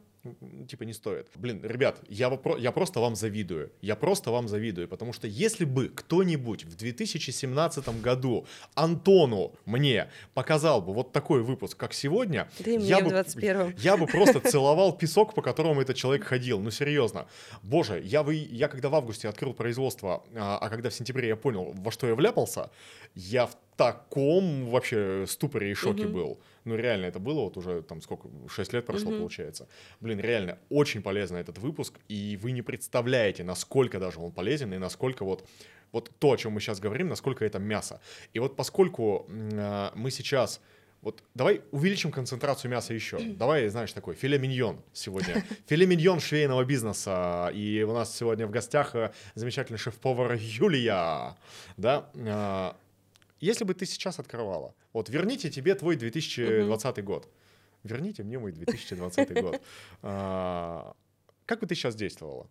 типа 0.69 0.85
не 0.85 0.93
стоит. 0.93 1.29
Блин, 1.35 1.61
ребят, 1.65 2.01
я, 2.09 2.29
вопро- 2.29 2.59
я 2.61 2.71
просто 2.73 3.01
вам 3.01 3.17
завидую. 3.17 3.73
Я 3.81 3.97
просто 3.97 4.31
вам 4.31 4.49
завидую, 4.49 4.89
потому 4.89 5.13
что 5.13 5.27
если 5.27 5.65
бы 5.65 5.89
кто-нибудь 5.89 6.65
в 6.65 6.77
2017 6.77 8.01
году 8.01 8.47
Антону 8.75 9.55
мне 9.65 10.09
показал 10.35 10.81
бы 10.81 10.93
вот 10.93 11.13
такой 11.13 11.43
выпуск, 11.43 11.77
как 11.77 11.93
сегодня, 11.93 12.49
Да 12.61 12.71
я 12.71 13.01
бы, 13.01 13.11
21-м. 13.11 13.75
я 13.79 13.97
бы 13.97 14.07
просто 14.07 14.41
целовал 14.41 14.97
песок, 14.97 15.35
по 15.35 15.43
которому 15.43 15.81
этот 15.81 15.97
человек 15.97 16.25
ходил. 16.25 16.61
Ну, 16.61 16.71
серьезно. 16.71 17.27
Боже, 17.63 18.01
я, 18.05 18.23
вы, 18.23 18.35
я 18.35 18.69
когда 18.69 18.89
в 18.89 18.95
августе 18.95 19.29
открыл 19.29 19.55
производство, 19.55 20.25
а, 20.35 20.59
а 20.59 20.69
когда 20.69 20.91
в 20.91 20.95
сентябре 20.95 21.29
я 21.29 21.37
понял, 21.37 21.73
во 21.77 21.91
что 21.91 22.07
я 22.07 22.15
вляпался, 22.15 22.71
я 23.15 23.47
в 23.47 23.57
таком 23.85 24.67
вообще 24.71 25.25
ступоре 25.27 25.71
и 25.71 25.75
шоке 25.75 26.05
Мгм. 26.05 26.13
был. 26.13 26.41
Ну, 26.65 26.77
реально, 26.77 27.07
это 27.07 27.19
было 27.19 27.41
вот 27.41 27.57
уже 27.57 27.83
там 27.83 28.01
сколько, 28.03 28.29
6 28.49 28.73
лет 28.75 28.87
прошло, 28.87 29.11
Мгм. 29.11 29.19
получается. 29.21 29.67
Блин, 30.01 30.21
реально, 30.21 30.59
очень 30.71 31.03
полезно 31.03 31.37
этот 31.39 31.59
выпуск, 31.59 31.99
и 32.09 32.39
вы 32.43 32.53
не 32.53 32.63
представляете, 32.63 33.45
насколько 33.45 33.99
даже 33.99 34.21
он 34.21 34.33
полезен, 34.33 34.73
и 34.75 34.79
насколько 34.79 35.25
вот 35.25 35.49
вот 35.93 36.11
то, 36.19 36.29
о 36.33 36.37
чем 36.37 36.53
мы 36.53 36.61
сейчас 36.61 36.81
говорим, 36.81 37.09
насколько 37.09 37.45
это 37.45 37.59
мясо. 37.59 38.01
И 38.33 38.39
вот 38.41 38.57
поскольку 38.57 39.27
а, 39.29 39.93
мы 39.95 40.11
сейчас 40.11 40.61
вот 41.03 41.23
давай 41.35 41.61
увеличим 41.71 42.11
концентрацию 42.13 42.71
мяса 42.71 42.95
еще. 42.95 43.19
Давай, 43.19 43.69
знаешь, 43.69 43.93
такой 43.93 44.15
филе 44.15 44.39
миньон 44.39 44.81
сегодня. 44.95 45.45
Филе 45.69 45.85
миньон 45.87 46.21
швейного 46.21 46.65
бизнеса. 46.65 47.51
И 47.53 47.83
у 47.83 47.93
нас 47.93 48.17
сегодня 48.17 48.47
в 48.47 48.51
гостях 48.51 48.95
э, 48.95 49.11
замечательный 49.35 49.79
шеф-повар 49.79 50.33
Юлия. 50.41 51.37
Да? 51.77 52.09
А, 53.43 53.45
Если 53.45 53.65
бы 53.65 53.75
ты 53.75 53.87
сейчас 53.87 54.19
открывала, 54.19 54.75
вот 54.93 55.09
верните 55.11 55.51
тебе 55.51 55.75
твой 55.75 55.97
2020 55.97 57.05
год. 57.05 57.29
Верните 57.85 58.23
мне 58.23 58.39
мой 58.39 58.53
2020 58.53 59.43
год. 59.43 59.61
А, 60.03 60.95
Как 61.47 61.61
бы 61.61 61.67
ты 61.67 61.75
сейчас 61.75 61.95
действовала? 61.97 62.47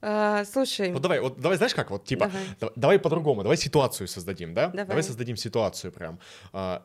А, 0.00 0.44
слушай, 0.44 0.92
Вот 0.92 1.02
давай, 1.02 1.20
вот 1.20 1.40
давай, 1.40 1.56
знаешь 1.56 1.74
как, 1.74 1.90
вот 1.90 2.04
типа, 2.04 2.26
Давай. 2.26 2.42
да- 2.60 2.72
давай 2.76 2.98
по-другому, 2.98 3.42
давай 3.42 3.56
ситуацию 3.56 4.08
создадим, 4.08 4.52
да? 4.54 4.68
Давай. 4.68 5.02
создадим 5.02 5.36
ситуацию 5.36 5.92
прям. 5.92 6.18
А, 6.52 6.82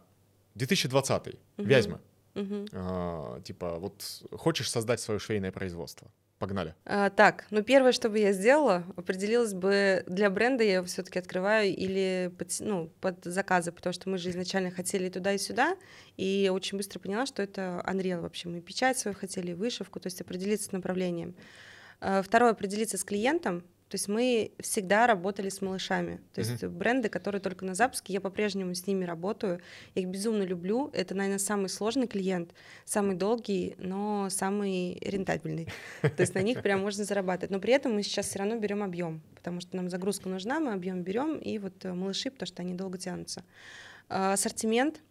2020, 0.56 1.36
Мгм. 1.58 1.68
Вязьма. 1.70 2.00
мгм. 2.36 2.66
А, 2.74 3.40
типа, 3.42 3.80
вот 3.80 4.04
хочешь 4.38 4.70
создать 4.70 5.00
свое 5.00 5.20
швейное 5.20 5.52
производство? 5.52 6.08
Погнали. 6.40 6.76
А, 6.86 7.10
так, 7.10 7.48
ну 7.50 7.64
первое, 7.64 7.92
что 7.92 8.10
бы 8.10 8.20
я 8.20 8.32
сделала, 8.32 8.84
определилась 8.96 9.56
бы 9.56 10.04
для 10.06 10.30
бренда 10.30 10.64
я 10.64 10.84
все-таки 10.84 11.18
открываю 11.18 11.76
или 11.76 12.32
под, 12.38 12.50
ну, 12.60 12.92
под 13.02 13.26
заказы, 13.26 13.72
потому 13.72 13.92
что 13.92 14.08
мы 14.10 14.20
же 14.20 14.30
изначально 14.30 14.70
хотели 14.70 15.10
туда 15.10 15.34
и 15.34 15.40
сюда, 15.40 15.76
и 16.16 16.52
очень 16.54 16.78
быстро 16.78 17.00
поняла, 17.00 17.26
что 17.26 17.42
это 17.42 17.84
Unreal 17.88 18.22
вообще. 18.22 18.50
Мы 18.50 18.62
печать 18.62 19.00
свою 19.00 19.18
хотели, 19.18 19.54
вышивку, 19.54 20.00
то 20.00 20.08
есть 20.08 20.22
определиться 20.22 20.70
с 20.70 20.72
направлением. 20.72 21.36
А, 22.02 22.22
Второе, 22.22 22.52
определиться 22.52 23.00
с 23.00 23.04
клиентом. 23.04 23.64
То 23.90 23.96
есть 23.96 24.10
мы 24.10 24.52
всегда 24.60 25.08
работали 25.08 25.48
с 25.50 25.62
малышами. 25.62 26.20
То 26.34 26.42
есть 26.42 26.64
бренды, 26.64 27.08
которые 27.08 27.42
только 27.42 27.64
на 27.64 27.74
запуске, 27.74 28.14
я 28.14 28.20
по-прежнему 28.20 28.76
с 28.76 28.86
ними 28.86 29.06
работаю. 29.06 29.62
Я 29.96 30.02
их 30.02 30.10
безумно 30.10 30.44
люблю. 30.44 30.90
Это, 30.94 31.16
наверное, 31.16 31.40
самый 31.40 31.70
сложный 31.70 32.08
клиент, 32.08 32.54
самый 32.84 33.16
долгий, 33.16 33.76
но 33.78 34.28
самый 34.30 34.98
рентабельный. 35.02 35.68
То 36.02 36.20
есть 36.20 36.36
на 36.36 36.42
них 36.42 36.62
прям 36.62 36.82
можно 36.82 37.06
зарабатывать. 37.06 37.50
Но 37.50 37.60
при 37.60 37.74
этом 37.74 37.94
мы 37.94 38.04
сейчас 38.04 38.28
все 38.28 38.40
равно 38.40 38.58
берем 38.58 38.84
объем, 38.84 39.22
потому 39.36 39.62
что 39.62 39.78
нам 39.78 39.90
загрузка 39.90 40.28
нужна, 40.28 40.60
мы 40.60 40.74
объем 40.74 41.04
берем, 41.04 41.38
и 41.38 41.58
вот 41.58 41.86
э, 41.86 41.94
малыши, 41.94 42.30
потому 42.30 42.48
что 42.48 42.62
они 42.62 42.74
долго 42.74 42.98
тянутся. 42.98 43.44
А, 44.10 44.34
Ассортимент. 44.34 45.02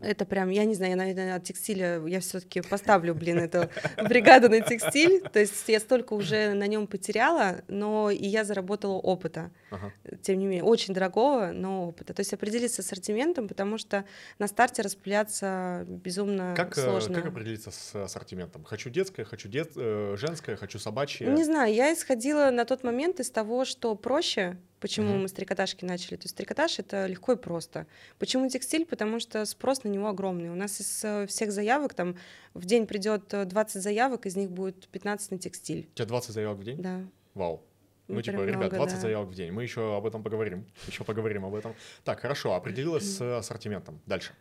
Это 0.00 0.24
прям, 0.24 0.50
я 0.50 0.64
не 0.64 0.74
знаю, 0.74 0.90
я, 0.90 0.96
наверное, 0.96 1.36
от 1.36 1.44
текстиля 1.44 2.02
я 2.06 2.20
все-таки 2.20 2.60
поставлю, 2.60 3.14
блин, 3.14 3.38
эту 3.38 3.70
бригаду 4.08 4.48
на 4.48 4.60
текстиль. 4.60 5.20
То 5.32 5.40
есть 5.40 5.64
я 5.68 5.80
столько 5.80 6.12
уже 6.14 6.54
на 6.54 6.66
нем 6.66 6.86
потеряла, 6.86 7.62
но 7.68 8.10
и 8.10 8.26
я 8.26 8.44
заработала 8.44 8.94
опыта 8.94 9.50
Ага. 9.70 9.92
тем 10.22 10.38
не 10.38 10.46
менее, 10.46 10.62
очень 10.64 10.94
дорогого, 10.94 11.50
но 11.52 11.88
опыта. 11.88 12.14
То 12.14 12.20
есть 12.20 12.32
определиться 12.32 12.82
с 12.82 12.86
ассортиментом, 12.86 13.48
потому 13.48 13.78
что 13.78 14.04
на 14.38 14.46
старте 14.46 14.82
распыляться 14.82 15.84
безумно 15.88 16.54
Как, 16.56 16.76
э, 16.78 16.82
сложно. 16.82 17.14
как 17.14 17.26
определиться 17.26 17.70
с 17.70 17.94
ассортиментом? 17.94 18.64
Хочу 18.64 18.90
детское, 18.90 19.24
хочу 19.24 19.48
дет... 19.48 19.72
э, 19.76 20.14
женское, 20.18 20.56
хочу 20.56 20.78
собачье. 20.78 21.26
Не 21.28 21.44
знаю, 21.44 21.74
я 21.74 21.92
исходила 21.92 22.50
на 22.50 22.64
тот 22.64 22.84
момент 22.84 23.20
из 23.20 23.30
того, 23.30 23.64
что 23.64 23.94
проще. 23.96 24.56
Почему 24.78 25.12
Мгм. 25.14 25.22
мы 25.22 25.28
с 25.28 25.32
трикотажки 25.32 25.84
начали? 25.86 26.16
То 26.16 26.24
есть 26.26 26.36
трикотаж 26.36 26.78
это 26.78 27.06
легко 27.06 27.32
и 27.32 27.36
просто. 27.36 27.86
Почему 28.18 28.48
текстиль? 28.48 28.84
Потому 28.84 29.18
что 29.20 29.44
спрос 29.46 29.84
на 29.84 29.88
него 29.88 30.06
огромный. 30.06 30.50
У 30.50 30.54
нас 30.54 30.80
из 30.80 31.02
э, 31.02 31.26
всех 31.26 31.50
заявок 31.50 31.94
там 31.94 32.16
в 32.52 32.66
день 32.66 32.86
придет 32.86 33.32
э, 33.32 33.46
20 33.46 33.82
заявок, 33.82 34.26
из 34.26 34.36
них 34.36 34.50
будет 34.50 34.86
15 34.88 35.30
на 35.30 35.38
текстиль. 35.38 35.88
У 35.92 35.96
тебя 35.96 36.06
20 36.06 36.30
заявок 36.34 36.58
в 36.58 36.62
день? 36.64 36.80
Да. 36.80 37.00
Вау. 37.34 37.62
Ну, 38.08 38.22
типа, 38.22 38.38
прям 38.38 38.46
ребят, 38.46 38.60
много, 38.60 38.76
20 38.76 38.94
да. 38.94 39.00
заявок 39.00 39.28
в 39.28 39.34
день. 39.34 39.52
Мы 39.52 39.62
еще 39.62 39.96
об 39.96 40.06
этом 40.06 40.22
поговорим. 40.22 40.66
Еще 40.86 41.04
поговорим 41.04 41.44
об 41.44 41.54
этом. 41.54 41.74
Так, 42.04 42.20
хорошо, 42.20 42.54
определилась 42.54 43.04
с 43.04 43.38
ассортиментом. 43.38 44.00
Дальше. 44.06 44.32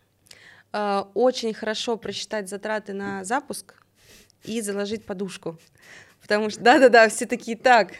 А, 0.72 1.09
Очень 1.13 1.53
хорошо 1.53 1.97
просчитать 1.97 2.47
затраты 2.49 2.93
на 2.93 3.24
запуск 3.24 3.82
и 4.43 4.61
заложить 4.61 5.05
подушку. 5.05 5.57
Потому 6.22 6.49
что, 6.49 6.61
да-да-да, 6.61 7.09
все 7.09 7.26
такие 7.26 7.57
так. 7.57 7.93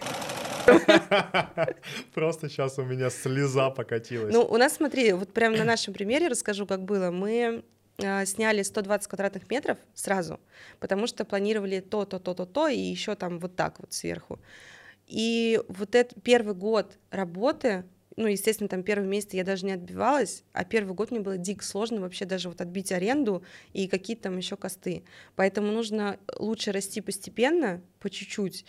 Просто 2.14 2.50
сейчас 2.50 2.78
у 2.80 2.84
меня 2.84 3.10
слеза 3.10 3.70
покатилась. 3.70 4.34
Ну, 4.34 4.44
у 4.44 4.58
нас, 4.58 4.76
смотри, 4.76 5.14
вот 5.14 5.32
прям 5.32 5.54
на 5.54 5.64
нашем 5.64 5.94
примере 5.94 6.28
расскажу, 6.28 6.66
как 6.66 6.84
было. 6.84 7.12
Мы 7.12 7.64
а, 8.04 8.26
сняли 8.26 8.62
120 8.62 9.08
квадратных 9.08 9.50
метров 9.50 9.78
сразу, 9.94 10.40
потому 10.80 11.08
что 11.08 11.24
планировали 11.24 11.80
то, 11.80 12.06
то, 12.06 12.20
то, 12.20 12.34
то, 12.34 12.46
то, 12.46 12.68
и 12.68 12.78
еще 12.78 13.16
там 13.16 13.40
вот 13.40 13.56
так 13.56 13.80
вот 13.80 13.94
сверху. 13.94 14.40
И 15.08 15.62
вот 15.68 15.96
этот 15.96 16.22
первый 16.24 16.56
год 16.56 16.98
работы, 17.12 17.86
ну, 18.18 18.28
естественно, 18.28 18.70
там 18.70 18.82
первый 18.82 19.08
месяц 19.08 19.34
я 19.34 19.44
даже 19.44 19.66
не 19.66 19.74
отбивалась, 19.74 20.44
а 20.54 20.64
первый 20.64 20.94
год 20.94 21.12
мне 21.12 21.20
было 21.20 21.38
дико 21.38 21.64
сложно 21.66 22.00
вообще 22.00 22.26
даже 22.26 22.48
вот 22.48 22.62
отбить 22.62 22.92
аренду 22.92 23.44
и 23.74 23.88
какие-то 23.88 24.24
там 24.24 24.38
еще 24.38 24.56
косты. 24.56 25.04
Поэтому 25.36 25.72
нужно 25.72 26.18
лучше 26.40 26.72
расти 26.72 27.02
постепенно, 27.02 27.82
по 28.00 28.10
чуть-чуть, 28.10 28.66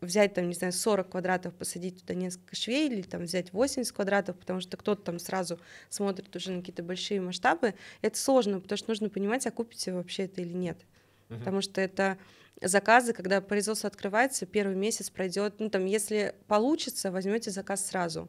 взять 0.00 0.34
там, 0.34 0.48
не 0.48 0.54
знаю, 0.54 0.72
40 0.72 1.10
квадратов, 1.10 1.54
посадить 1.54 2.00
туда 2.00 2.14
несколько 2.14 2.56
швей 2.56 2.88
или 2.88 3.02
там 3.02 3.22
взять 3.22 3.52
80 3.52 3.92
квадратов, 3.92 4.36
потому 4.36 4.60
что 4.60 4.76
кто-то 4.76 5.02
там 5.02 5.18
сразу 5.20 5.60
смотрит 5.88 6.34
уже 6.34 6.50
на 6.50 6.58
какие-то 6.58 6.82
большие 6.82 7.20
масштабы. 7.20 7.74
Это 8.02 8.18
сложно, 8.18 8.60
потому 8.60 8.76
что 8.76 8.90
нужно 8.90 9.10
понимать, 9.10 9.46
окупите 9.46 9.92
вообще 9.92 10.24
это 10.24 10.40
или 10.40 10.52
нет. 10.52 10.78
Мгм. 11.28 11.38
Потому 11.38 11.60
что 11.60 11.80
это 11.80 12.18
заказы, 12.62 13.12
когда 13.12 13.40
производство 13.40 13.88
открывается, 13.88 14.46
первый 14.46 14.76
месяц 14.76 15.10
пройдет, 15.10 15.54
ну 15.58 15.70
там, 15.70 15.86
если 15.86 16.34
получится, 16.46 17.10
возьмете 17.10 17.50
заказ 17.50 17.86
сразу, 17.86 18.28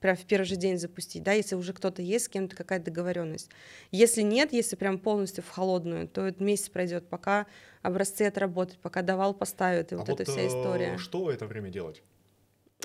прям 0.00 0.16
в 0.16 0.24
первый 0.24 0.44
же 0.44 0.56
день 0.56 0.78
запустить, 0.78 1.22
да, 1.22 1.32
если 1.32 1.54
уже 1.54 1.72
кто-то 1.72 2.02
есть, 2.02 2.26
с 2.26 2.28
кем-то 2.28 2.56
какая-то 2.56 2.86
договоренность. 2.86 3.50
Если 3.90 4.22
нет, 4.22 4.52
если 4.52 4.76
прям 4.76 4.98
полностью 4.98 5.42
в 5.44 5.48
холодную, 5.48 6.08
то 6.08 6.26
этот 6.26 6.40
месяц 6.40 6.68
пройдет, 6.68 7.08
пока 7.08 7.46
образцы 7.82 8.22
отработают, 8.22 8.80
пока 8.80 9.02
давал 9.02 9.34
поставят, 9.34 9.92
и 9.92 9.96
А 9.96 9.98
вот, 9.98 10.08
эта 10.08 10.30
вся 10.30 10.42
э, 10.42 10.48
история. 10.48 10.98
Что 10.98 11.24
в 11.24 11.28
это 11.28 11.46
время 11.46 11.70
делать? 11.70 12.02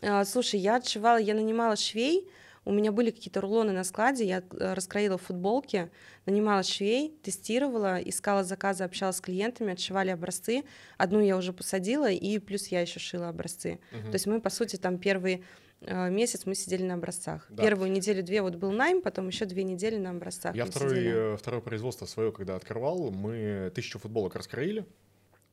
А, 0.02 0.26
Слушай, 0.26 0.60
я 0.60 0.78
отшивала, 0.78 1.18
я 1.18 1.34
нанимала 1.34 1.76
швей, 1.76 2.30
у 2.66 2.72
меня 2.72 2.92
были 2.92 3.12
какие-то 3.12 3.42
рулоны 3.42 3.74
на 3.74 3.84
складе, 3.84 4.26
я 4.26 4.38
э, 4.40 4.74
раскроила 4.74 5.18
футболки, 5.18 5.92
нанимала 6.26 6.64
швей, 6.64 7.18
тестировала, 7.22 7.98
искала 7.98 8.44
заказы, 8.44 8.84
общалась 8.84 9.18
с 9.18 9.22
клиентами, 9.22 9.74
отшивали 9.74 10.10
образцы. 10.10 10.64
Одну 10.98 11.20
я 11.20 11.36
уже 11.38 11.52
посадила, 11.52 12.10
и 12.10 12.40
плюс 12.40 12.68
я 12.68 12.82
еще 12.82 13.00
шила 13.00 13.30
образцы. 13.30 13.80
Мгм. 13.92 14.04
То 14.04 14.14
есть 14.14 14.28
мы, 14.28 14.40
по 14.40 14.50
сути, 14.50 14.78
там 14.78 14.98
первые 14.98 15.44
э, 15.82 16.10
месяц 16.10 16.46
мы 16.46 16.56
сидели 16.56 16.84
на 16.84 16.94
образцах. 16.94 17.46
Да. 17.50 17.64
Первую 17.64 17.92
неделю-две 17.92 18.42
вот 18.42 18.56
был 18.56 18.72
найм, 18.72 19.02
потом 19.02 19.28
еще 19.28 19.46
две 19.46 19.64
недели 19.64 19.98
на 19.98 20.12
образцах. 20.12 20.56
Я 20.56 20.66
второй, 20.66 20.90
сидели. 20.92 21.34
э, 21.34 21.38
второе 21.38 21.62
производство 21.62 22.06
свое, 22.06 22.32
когда 22.32 22.56
открывал, 22.56 23.12
мы 23.12 23.72
тысячу 23.76 24.00
футболок 24.00 24.36
раскроили, 24.36 24.86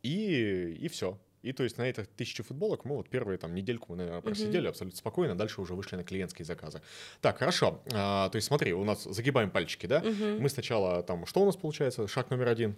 и, 0.03 0.79
и 0.81 0.89
все. 0.89 1.19
И 1.43 1.53
то 1.53 1.63
есть 1.63 1.79
на 1.79 1.83
этих 1.83 2.07
тысячу 2.07 2.45
футболок 2.45 2.85
мы 2.85 2.97
вот 2.97 3.09
первые 3.09 3.39
там 3.39 3.55
недельку 3.55 3.87
мы, 3.91 3.97
наверное, 3.97 4.21
просидели 4.21 4.67
абсолютно 4.69 4.99
спокойно, 4.99 5.35
дальше 5.37 5.61
уже 5.61 5.75
вышли 5.75 5.97
на 5.97 6.05
клиентские 6.05 6.45
заказы. 6.45 6.83
Так, 7.21 7.39
хорошо. 7.39 7.81
А, 7.93 8.29
то 8.29 8.37
есть 8.37 8.49
смотри, 8.49 8.75
у 8.75 8.85
нас 8.85 9.05
загибаем 9.05 9.51
пальчики, 9.51 9.87
да? 9.87 10.01
Мгм. 10.01 10.41
Мы 10.41 10.49
сначала 10.49 11.03
там, 11.03 11.25
что 11.27 11.41
у 11.41 11.47
нас 11.47 11.57
получается? 11.57 12.07
Шаг 12.09 12.31
номер 12.31 12.49
один. 12.49 12.77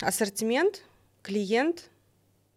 Ассортимент, 0.00 0.84
клиент, 1.22 1.90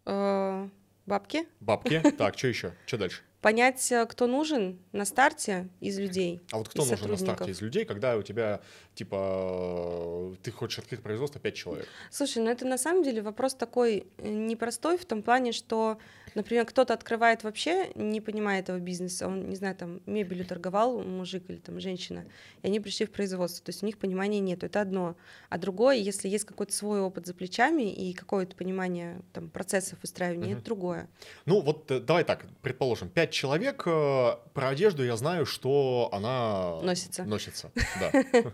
э, 0.06 0.68
бабки. 1.06 1.46
Бабки. 1.60 2.00
Так, 2.16 2.38
что 2.38 2.48
еще? 2.48 2.72
Что 2.86 2.98
дальше? 2.98 3.22
Понять, 3.42 3.90
э, 3.90 4.06
кто 4.06 4.28
нужен 4.28 4.78
на 4.92 5.04
старте 5.04 5.68
из 5.80 5.98
людей. 5.98 6.40
А 6.52 6.58
вот 6.58 6.68
кто 6.68 6.84
нужен 6.84 7.10
на 7.10 7.16
старте 7.16 7.50
из 7.50 7.60
людей, 7.60 7.84
когда 7.84 8.16
у 8.16 8.22
тебя, 8.22 8.60
типа, 8.94 10.36
ты 10.44 10.52
хочешь 10.52 10.78
открыть 10.78 11.02
производство 11.02 11.40
5 11.40 11.54
человек? 11.54 11.88
Слушай, 12.10 12.44
ну 12.44 12.50
это 12.50 12.64
на 12.64 12.78
самом 12.78 13.02
деле 13.02 13.20
вопрос 13.20 13.54
такой 13.54 14.06
э, 14.18 14.28
непростой 14.28 14.96
в 14.96 15.04
том 15.04 15.22
плане, 15.22 15.50
что, 15.50 15.98
например, 16.34 16.64
кто-то 16.66 16.94
открывает 16.94 17.44
вообще, 17.44 17.90
не 17.94 18.20
понимая 18.20 18.60
этого 18.60 18.78
бизнеса, 18.78 19.26
он, 19.26 19.48
не 19.48 19.56
знаю, 19.56 19.74
там, 19.76 20.00
мебелью 20.06 20.44
торговал 20.46 21.02
мужик 21.02 21.44
или 21.48 21.58
там 21.58 21.80
женщина, 21.80 22.24
и 22.62 22.66
они 22.66 22.80
пришли 22.80 23.06
в 23.06 23.10
производство, 23.10 23.64
то 23.64 23.70
есть 23.70 23.82
у 23.82 23.86
них 23.86 23.98
понимания 23.98 24.40
нет, 24.40 24.64
это 24.64 24.80
одно. 24.80 25.16
А 25.48 25.58
другое, 25.58 25.96
если 25.96 26.28
есть 26.28 26.44
какой-то 26.44 26.72
свой 26.72 27.00
опыт 27.00 27.26
за 27.26 27.34
плечами 27.34 27.92
и 27.92 28.12
какое-то 28.12 28.56
понимание 28.56 29.20
там, 29.32 29.48
процессов 29.50 29.98
выстраивания, 30.02 30.48
Мгм. 30.50 30.56
это 30.56 30.64
другое. 30.64 31.08
Ну, 31.46 31.60
вот 31.60 31.90
э, 31.90 32.00
давай 32.00 32.24
так, 32.24 32.46
предположим, 32.62 33.08
5 33.08 33.30
человек, 33.30 33.82
э, 33.86 34.36
про 34.54 34.68
одежду 34.68 35.04
я 35.04 35.16
знаю, 35.16 35.46
что 35.46 36.08
она... 36.12 36.80
Носится. 36.82 37.24
Носится, 37.24 37.70
да. 38.00 38.12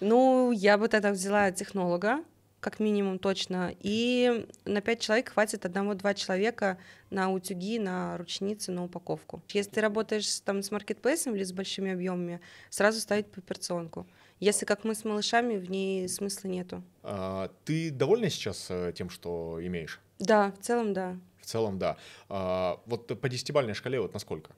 Ну, 0.00 0.52
я 0.52 0.78
бы 0.78 0.88
тогда 0.88 1.10
взяла 1.10 1.50
технолога, 1.50 2.22
как 2.60 2.80
минимум 2.80 3.18
точно, 3.18 3.74
и 3.80 4.46
на 4.64 4.80
пять 4.80 5.00
человек 5.00 5.30
хватит 5.30 5.64
одного-два 5.64 6.14
человека 6.14 6.78
на 7.10 7.30
утюги, 7.30 7.78
на 7.78 8.16
ручницы, 8.18 8.72
на 8.72 8.84
упаковку. 8.84 9.42
Если 9.50 9.70
ты 9.70 9.80
работаешь 9.80 10.40
там 10.40 10.62
с 10.62 10.70
маркетплейсом 10.70 11.34
или 11.36 11.44
с 11.44 11.52
большими 11.52 11.92
объемами, 11.92 12.40
сразу 12.70 13.00
ставить 13.00 13.26
по 13.30 13.40
операционку. 13.40 14.06
Если 14.40 14.66
как 14.66 14.84
мы 14.84 14.94
с 14.94 15.04
малышами, 15.04 15.56
в 15.56 15.70
ней 15.70 16.08
смысла 16.08 16.48
нету. 16.48 16.82
А, 17.02 17.50
Ты 17.64 17.90
довольна 17.90 18.30
сейчас 18.30 18.66
э, 18.70 18.92
тем, 18.94 19.10
что 19.10 19.58
имеешь? 19.60 20.00
Да, 20.18 20.52
в 20.52 20.58
целом, 20.64 20.92
да. 20.92 21.16
В 21.40 21.46
целом, 21.46 21.78
да. 21.78 21.96
А, 22.28 22.80
Вот 22.86 23.20
по 23.20 23.28
десятибальной 23.28 23.74
шкале 23.74 24.00
вот 24.00 24.14
насколько? 24.14 24.52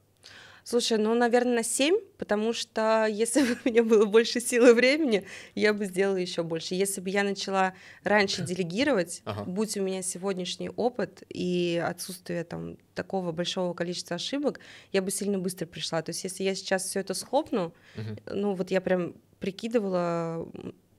Слушай, 0.65 0.99
ну, 0.99 1.15
наверное, 1.15 1.57
на 1.57 1.63
7, 1.63 1.99
потому 2.19 2.53
что 2.53 3.07
если 3.11 3.43
бы 3.43 3.59
у 3.65 3.69
меня 3.69 3.83
было 3.83 4.05
больше 4.05 4.41
силы 4.41 4.75
времени, 4.75 5.25
я 5.55 5.73
бы 5.73 5.85
сделала 5.87 6.17
еще 6.17 6.43
больше. 6.43 6.75
Если 6.75 7.01
бы 7.01 7.11
я 7.11 7.23
начала 7.25 7.75
раньше 8.05 8.43
делегировать, 8.43 9.23
Ага. 9.25 9.45
будь 9.45 9.77
у 9.77 9.83
меня 9.83 10.03
сегодняшний 10.03 10.71
опыт 10.71 11.23
и 11.29 11.83
отсутствие 11.85 12.45
там 12.45 12.77
такого 12.95 13.33
большого 13.33 13.75
количества 13.75 14.17
ошибок, 14.17 14.61
я 14.93 15.03
бы 15.03 15.11
сильно 15.11 15.39
быстро 15.39 15.67
пришла. 15.67 16.03
То 16.03 16.11
есть 16.11 16.25
если 16.25 16.45
я 16.45 16.55
сейчас 16.55 16.85
все 16.85 17.01
это 17.01 17.15
схлопну, 17.15 17.75
Мгм. 17.97 18.19
ну 18.27 18.55
вот 18.55 18.71
я 18.71 18.81
прям 18.81 19.15
прикидывала, 19.39 20.47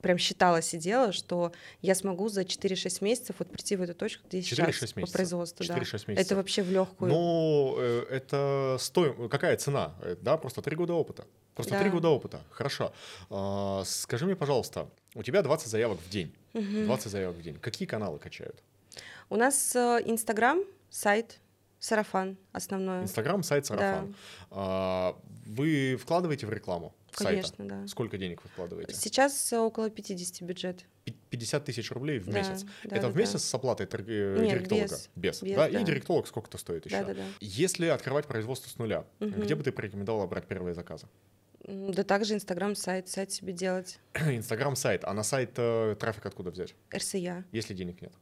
прям 0.02 0.18
считала, 0.18 0.60
сидела, 0.60 1.12
что 1.12 1.52
я 1.80 1.94
смогу 1.94 2.28
за 2.28 2.42
4-6 2.42 3.02
месяцев 3.02 3.36
вот 3.38 3.48
прийти 3.50 3.76
в 3.76 3.82
эту 3.82 3.94
точку, 3.94 4.26
где 4.28 4.38
я 4.38 4.42
4-6 4.44 4.72
сейчас 4.72 4.92
по 4.92 4.98
месяцев. 5.00 5.12
производству. 5.16 5.64
да. 5.66 5.78
4-6 5.78 5.80
месяцев. 5.80 6.08
Это 6.18 6.36
вообще 6.36 6.62
в 6.62 6.70
легкую. 6.70 7.10
Ну, 7.10 7.74
э, 7.78 8.06
это 8.10 8.76
стоим... 8.78 9.28
Какая 9.28 9.56
цена? 9.56 9.94
Э, 10.02 10.16
Да, 10.20 10.36
просто 10.36 10.60
три 10.60 10.76
года 10.76 10.92
опыта. 10.92 11.24
Просто 11.54 11.78
три 11.78 11.84
Да. 11.88 11.90
года 11.90 12.08
опыта. 12.08 12.40
Хорошо. 12.50 12.92
А, 13.30 13.82
Скажи 13.86 14.26
мне, 14.26 14.36
пожалуйста, 14.36 14.88
у 15.14 15.22
тебя 15.22 15.42
20 15.42 15.68
заявок 15.68 15.98
в 16.00 16.10
день. 16.10 16.34
20 16.52 17.10
заявок 17.10 17.36
в 17.36 17.42
день. 17.42 17.58
Какие 17.60 17.86
каналы 17.88 18.18
качают? 18.18 18.62
У 19.30 19.36
нас 19.36 19.74
э, 19.76 20.02
Инстаграм, 20.04 20.60
сайт, 20.90 21.38
сарафан 21.78 22.36
основное. 22.52 23.02
Инстаграм, 23.02 23.42
сайт, 23.42 23.66
сарафан. 23.66 24.14
А, 24.50 25.16
Вы 25.46 25.96
вкладываете 25.96 26.46
в 26.46 26.52
рекламу 26.52 26.94
сайта? 27.16 27.30
Конечно, 27.42 27.68
да. 27.68 27.86
Сколько 27.86 28.18
денег 28.18 28.42
вы 28.42 28.50
вкладываете? 28.50 28.94
Сейчас 28.94 29.52
э, 29.52 29.58
около 29.58 29.90
50 29.90 30.42
бюджет. 30.42 30.84
Пи- 31.04 31.14
50 31.30 31.64
тысяч 31.64 31.90
рублей 31.90 32.18
в 32.18 32.26
Да, 32.26 32.38
месяц. 32.38 32.64
да, 32.84 32.96
Это 32.96 33.02
да, 33.02 33.08
в 33.08 33.16
месяц 33.16 33.32
да. 33.34 33.38
с 33.40 33.54
оплатой 33.54 33.86
торги- 33.86 34.38
Нет, 34.40 34.50
директолога? 34.58 34.84
без. 34.86 35.10
Без. 35.16 35.42
Без, 35.42 35.56
да? 35.56 35.68
И 35.68 35.72
да. 35.72 35.82
директолог 35.82 36.26
сколько-то 36.26 36.58
стоит 36.58 36.86
еще. 36.86 36.96
Да, 36.98 37.04
да, 37.04 37.14
да. 37.14 37.24
Если 37.40 37.86
открывать 37.86 38.26
производство 38.26 38.68
с 38.68 38.78
нуля, 38.78 39.04
Мгм. 39.20 39.40
где 39.42 39.54
бы 39.54 39.62
ты 39.62 39.72
порекомендовала 39.72 40.26
брать 40.26 40.46
первые 40.46 40.74
заказы? 40.74 41.06
Да 41.66 42.02
также 42.02 42.34
Инстаграм, 42.34 42.74
сайт, 42.74 43.08
себе 43.08 43.52
делать. 43.52 43.98
Инстаграм, 44.14 44.74
сайт. 44.76 45.04
А 45.04 45.12
на 45.12 45.22
сайт 45.22 45.52
э, 45.56 45.96
трафик 45.98 46.26
откуда 46.26 46.50
взять, 46.50 46.74
РСЯ. 46.94 47.44
если 47.52 47.74
денег 47.74 48.02
нет? 48.02 48.12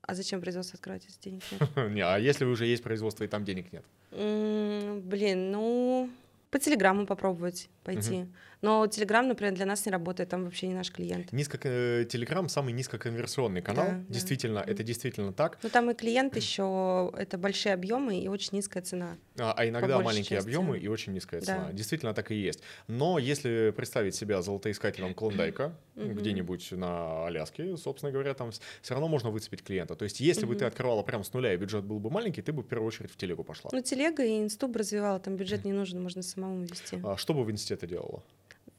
А 0.00 0.14
зачем 0.14 0.40
производство 0.40 0.76
открывать, 0.76 1.04
если 1.04 1.20
денег 1.28 1.42
нет? 1.52 1.60
Не, 1.92 2.00
а 2.00 2.16
если 2.18 2.46
уже 2.46 2.64
есть 2.64 2.82
производство 2.82 3.24
и 3.24 3.28
там 3.28 3.44
денег 3.44 3.70
нет? 3.72 3.84
Блин, 4.10 5.50
ну, 5.52 6.08
по 6.50 6.58
Телеграмму 6.58 7.06
попробовать 7.06 7.68
пойти. 7.84 8.26
Но 8.60 8.86
Телеграм, 8.86 9.28
например, 9.28 9.54
для 9.54 9.66
нас 9.66 9.86
не 9.86 9.92
работает, 9.92 10.28
там 10.30 10.44
вообще 10.44 10.66
не 10.66 10.74
наш 10.74 10.90
клиент. 10.90 11.32
Низко, 11.32 11.58
Телеграм 11.58 12.48
самый 12.48 12.72
низкоконверсионный 12.72 13.62
канал. 13.62 13.86
Да, 13.86 13.92
да. 13.92 14.04
действительно, 14.08 14.58
это 14.66 14.82
действительно 14.82 15.32
так. 15.32 15.58
Ну, 15.62 15.68
там 15.68 15.90
и 15.90 15.94
клиент 15.94 16.36
еще, 16.36 17.12
это 17.16 17.38
большие 17.38 17.74
объемы 17.74 18.18
и 18.18 18.28
очень 18.28 18.50
низкая 18.52 18.82
цена. 18.82 19.16
А, 19.38 19.54
а 19.56 19.68
иногда 19.68 20.00
маленькие 20.00 20.38
части. 20.38 20.48
объемы 20.48 20.78
и 20.78 20.88
очень 20.88 21.12
низкая 21.12 21.40
цена. 21.40 21.66
Да. 21.68 21.72
Действительно 21.72 22.14
так 22.14 22.30
и 22.32 22.34
есть. 22.34 22.62
Но 22.88 23.18
если 23.18 23.72
представить 23.76 24.14
себя 24.14 24.42
золотоискателем 24.42 25.14
Клондайка 25.14 25.74
где-нибудь 25.94 26.72
на 26.72 27.26
Аляске, 27.26 27.76
собственно 27.76 28.10
говоря, 28.12 28.34
там 28.34 28.50
все 28.50 28.94
равно 28.94 29.08
можно 29.08 29.30
выцепить 29.30 29.62
клиента. 29.62 29.94
То 29.94 30.04
есть 30.04 30.20
если 30.20 30.46
бы 30.46 30.56
ты 30.56 30.64
открывала 30.64 31.02
прям 31.02 31.22
с 31.22 31.32
нуля 31.32 31.54
и 31.54 31.56
бюджет 31.56 31.84
был 31.84 32.00
бы 32.00 32.10
маленький, 32.10 32.42
ты 32.42 32.52
бы 32.52 32.62
в 32.62 32.66
первую 32.66 32.88
очередь 32.88 33.12
в 33.12 33.16
телегу 33.16 33.44
пошла. 33.44 33.70
Ну, 33.72 33.82
телега 33.82 34.24
и 34.24 34.40
инстуб 34.40 34.74
развивала, 34.76 35.20
там 35.20 35.36
бюджет 35.36 35.64
не 35.64 35.72
нужен, 35.72 36.02
можно 36.02 36.22
самому 36.22 36.62
вести. 36.64 37.00
А 37.04 37.16
что 37.16 37.34
бы 37.34 37.44
в 37.44 37.50
институте 37.50 37.86
делала? 37.86 38.22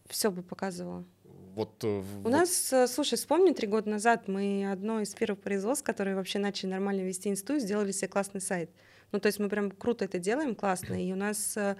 Все 0.09 0.31
бы 0.31 0.41
показывала. 0.43 1.05
Вот 1.55 1.83
э, 1.83 1.87
У 1.99 2.01
вот- 2.01 2.31
нас, 2.31 2.73
э, 2.73 2.87
слушай, 2.87 3.15
вспомни, 3.15 3.53
три 3.53 3.67
года 3.67 3.89
назад 3.89 4.27
мы 4.27 4.69
одно 4.71 5.01
из 5.01 5.13
первых 5.13 5.39
производств, 5.39 5.85
которые 5.85 6.15
вообще 6.15 6.39
начали 6.39 6.69
нормально 6.69 7.01
вести 7.01 7.29
инсту, 7.29 7.59
сделали 7.59 7.91
себе 7.91 8.07
классный 8.07 8.41
сайт. 8.41 8.71
Ну, 9.11 9.19
то 9.19 9.27
есть 9.27 9.39
мы 9.39 9.49
прям 9.49 9.71
круто 9.71 10.05
это 10.05 10.19
делаем, 10.19 10.55
классно, 10.55 10.93
и 11.03 11.11
у 11.11 11.15
нас 11.15 11.57
э, 11.57 11.75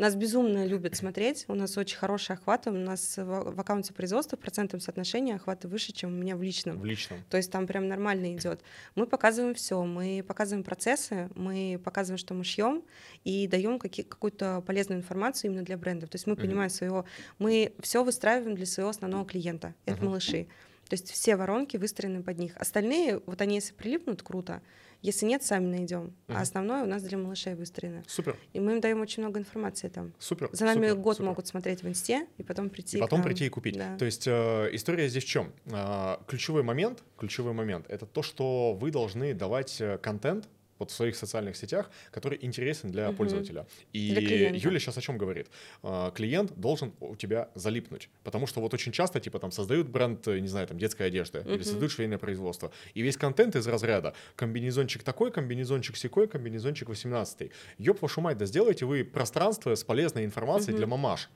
нас 0.00 0.14
безумно 0.14 0.64
любят 0.66 0.96
смотреть, 0.96 1.44
у 1.48 1.54
нас 1.54 1.76
очень 1.76 1.96
хороший 1.96 2.32
охват, 2.36 2.66
у 2.66 2.70
нас 2.72 3.16
в, 3.16 3.24
в 3.52 3.60
аккаунте 3.60 3.92
производства 3.92 4.36
в 4.36 4.40
процентном 4.40 4.80
соотношении 4.80 5.34
охваты 5.34 5.68
выше, 5.68 5.92
чем 5.92 6.10
у 6.12 6.16
меня 6.16 6.36
в 6.36 6.42
личном. 6.42 6.78
в 6.78 6.84
личном. 6.84 7.22
То 7.28 7.36
есть 7.36 7.50
там 7.50 7.66
прям 7.66 7.88
нормально 7.88 8.34
идет. 8.36 8.60
Мы 8.94 9.06
показываем 9.06 9.54
все, 9.54 9.82
мы 9.84 10.24
показываем 10.26 10.64
процессы, 10.64 11.28
мы 11.34 11.80
показываем, 11.84 12.18
что 12.18 12.34
мы 12.34 12.44
шьем, 12.44 12.82
и 13.24 13.46
даем 13.46 13.78
какую-то 13.78 14.62
полезную 14.66 14.98
информацию 15.00 15.50
именно 15.50 15.64
для 15.64 15.76
брендов. 15.76 16.10
То 16.10 16.16
есть 16.16 16.26
мы 16.26 16.32
Мгм. 16.34 16.42
понимаем 16.42 16.70
своего, 16.70 17.04
мы 17.38 17.72
все 17.80 18.02
выстраиваем 18.04 18.54
для 18.54 18.66
своего 18.66 18.90
основного 18.90 19.24
клиента. 19.26 19.74
Это 19.86 19.98
Мгм. 19.98 20.06
малыши. 20.06 20.46
То 20.88 20.94
есть 20.94 21.10
все 21.12 21.36
воронки 21.36 21.76
выстроены 21.76 22.22
под 22.22 22.38
них. 22.38 22.56
Остальные, 22.56 23.20
вот 23.26 23.40
они 23.40 23.56
если 23.56 23.74
прилипнут, 23.74 24.22
круто. 24.22 24.60
Если 25.02 25.26
нет, 25.26 25.42
сами 25.42 25.66
найдем. 25.66 26.14
Мгм. 26.28 26.36
А 26.36 26.40
основное 26.40 26.82
у 26.82 26.86
нас 26.86 27.02
для 27.02 27.16
малышей 27.16 27.54
выстроено. 27.54 28.02
Супер, 28.06 28.36
И 28.52 28.60
мы 28.60 28.72
им 28.72 28.80
даем 28.80 29.00
очень 29.00 29.22
много 29.22 29.38
информации 29.40 29.88
там. 29.88 30.12
супер. 30.18 30.50
За 30.52 30.64
нами 30.64 30.88
супер, 30.88 31.00
год 31.00 31.16
супер. 31.16 31.28
могут 31.28 31.46
смотреть 31.46 31.82
в 31.82 31.88
инсте 31.88 32.26
и 32.38 32.42
потом 32.42 32.68
прийти. 32.70 32.98
И 32.98 33.00
потом 33.00 33.22
прийти 33.22 33.46
и 33.46 33.48
купить. 33.48 33.76
Да. 33.76 33.96
То 33.96 34.04
есть 34.04 34.26
э, 34.26 34.68
история 34.72 35.08
здесь 35.08 35.24
в 35.24 35.28
чем? 35.28 35.52
Э, 35.66 36.16
ключевой 36.26 36.62
момент, 36.62 37.02
ключевой 37.16 37.52
момент, 37.52 37.86
это 37.88 38.04
то, 38.06 38.22
что 38.22 38.74
вы 38.74 38.90
должны 38.90 39.32
давать 39.34 39.80
э, 39.80 39.98
контент 39.98 40.48
вот 40.80 40.90
в 40.90 40.94
своих 40.94 41.14
социальных 41.14 41.56
сетях, 41.56 41.90
который 42.10 42.38
интересен 42.42 42.90
для 42.90 43.08
Мгм. 43.08 43.16
пользователя. 43.16 43.66
И 43.92 44.10
Для. 44.10 44.50
Юля 44.50 44.80
сейчас 44.80 44.98
о 44.98 45.00
чем 45.00 45.18
говорит? 45.18 45.46
Э, 45.82 46.10
клиент 46.14 46.52
должен 46.58 46.92
у 47.00 47.14
тебя 47.14 47.50
залипнуть, 47.54 48.08
потому 48.24 48.46
что 48.48 48.60
вот 48.60 48.74
очень 48.74 48.90
часто 48.90 49.20
типа 49.20 49.38
там 49.38 49.52
создают 49.52 49.88
бренд, 49.88 50.26
э, 50.26 50.40
не 50.40 50.48
знаю, 50.48 50.66
там 50.66 50.78
детской 50.78 51.06
одежды 51.06 51.40
или 51.46 51.54
Мгм. 51.56 51.64
создают 51.64 51.92
швейное 51.92 52.18
производство, 52.18 52.72
и 52.94 53.02
весь 53.02 53.16
контент 53.16 53.54
из 53.54 53.66
разряда 53.68 54.14
комбинезончик 54.36 55.02
такой, 55.04 55.30
комбинезончик 55.30 55.96
секой, 55.96 56.26
комбинезончик 56.26 56.88
18. 56.88 57.50
Ёб 57.78 58.00
вашу 58.02 58.20
мать, 58.22 58.38
да 58.38 58.46
сделайте 58.46 58.86
вы 58.86 59.04
пространство 59.04 59.74
с 59.74 59.84
полезной 59.84 60.24
информацией 60.24 60.72
Мгм. 60.72 60.78
для 60.78 60.86
мамаш. 60.86 61.28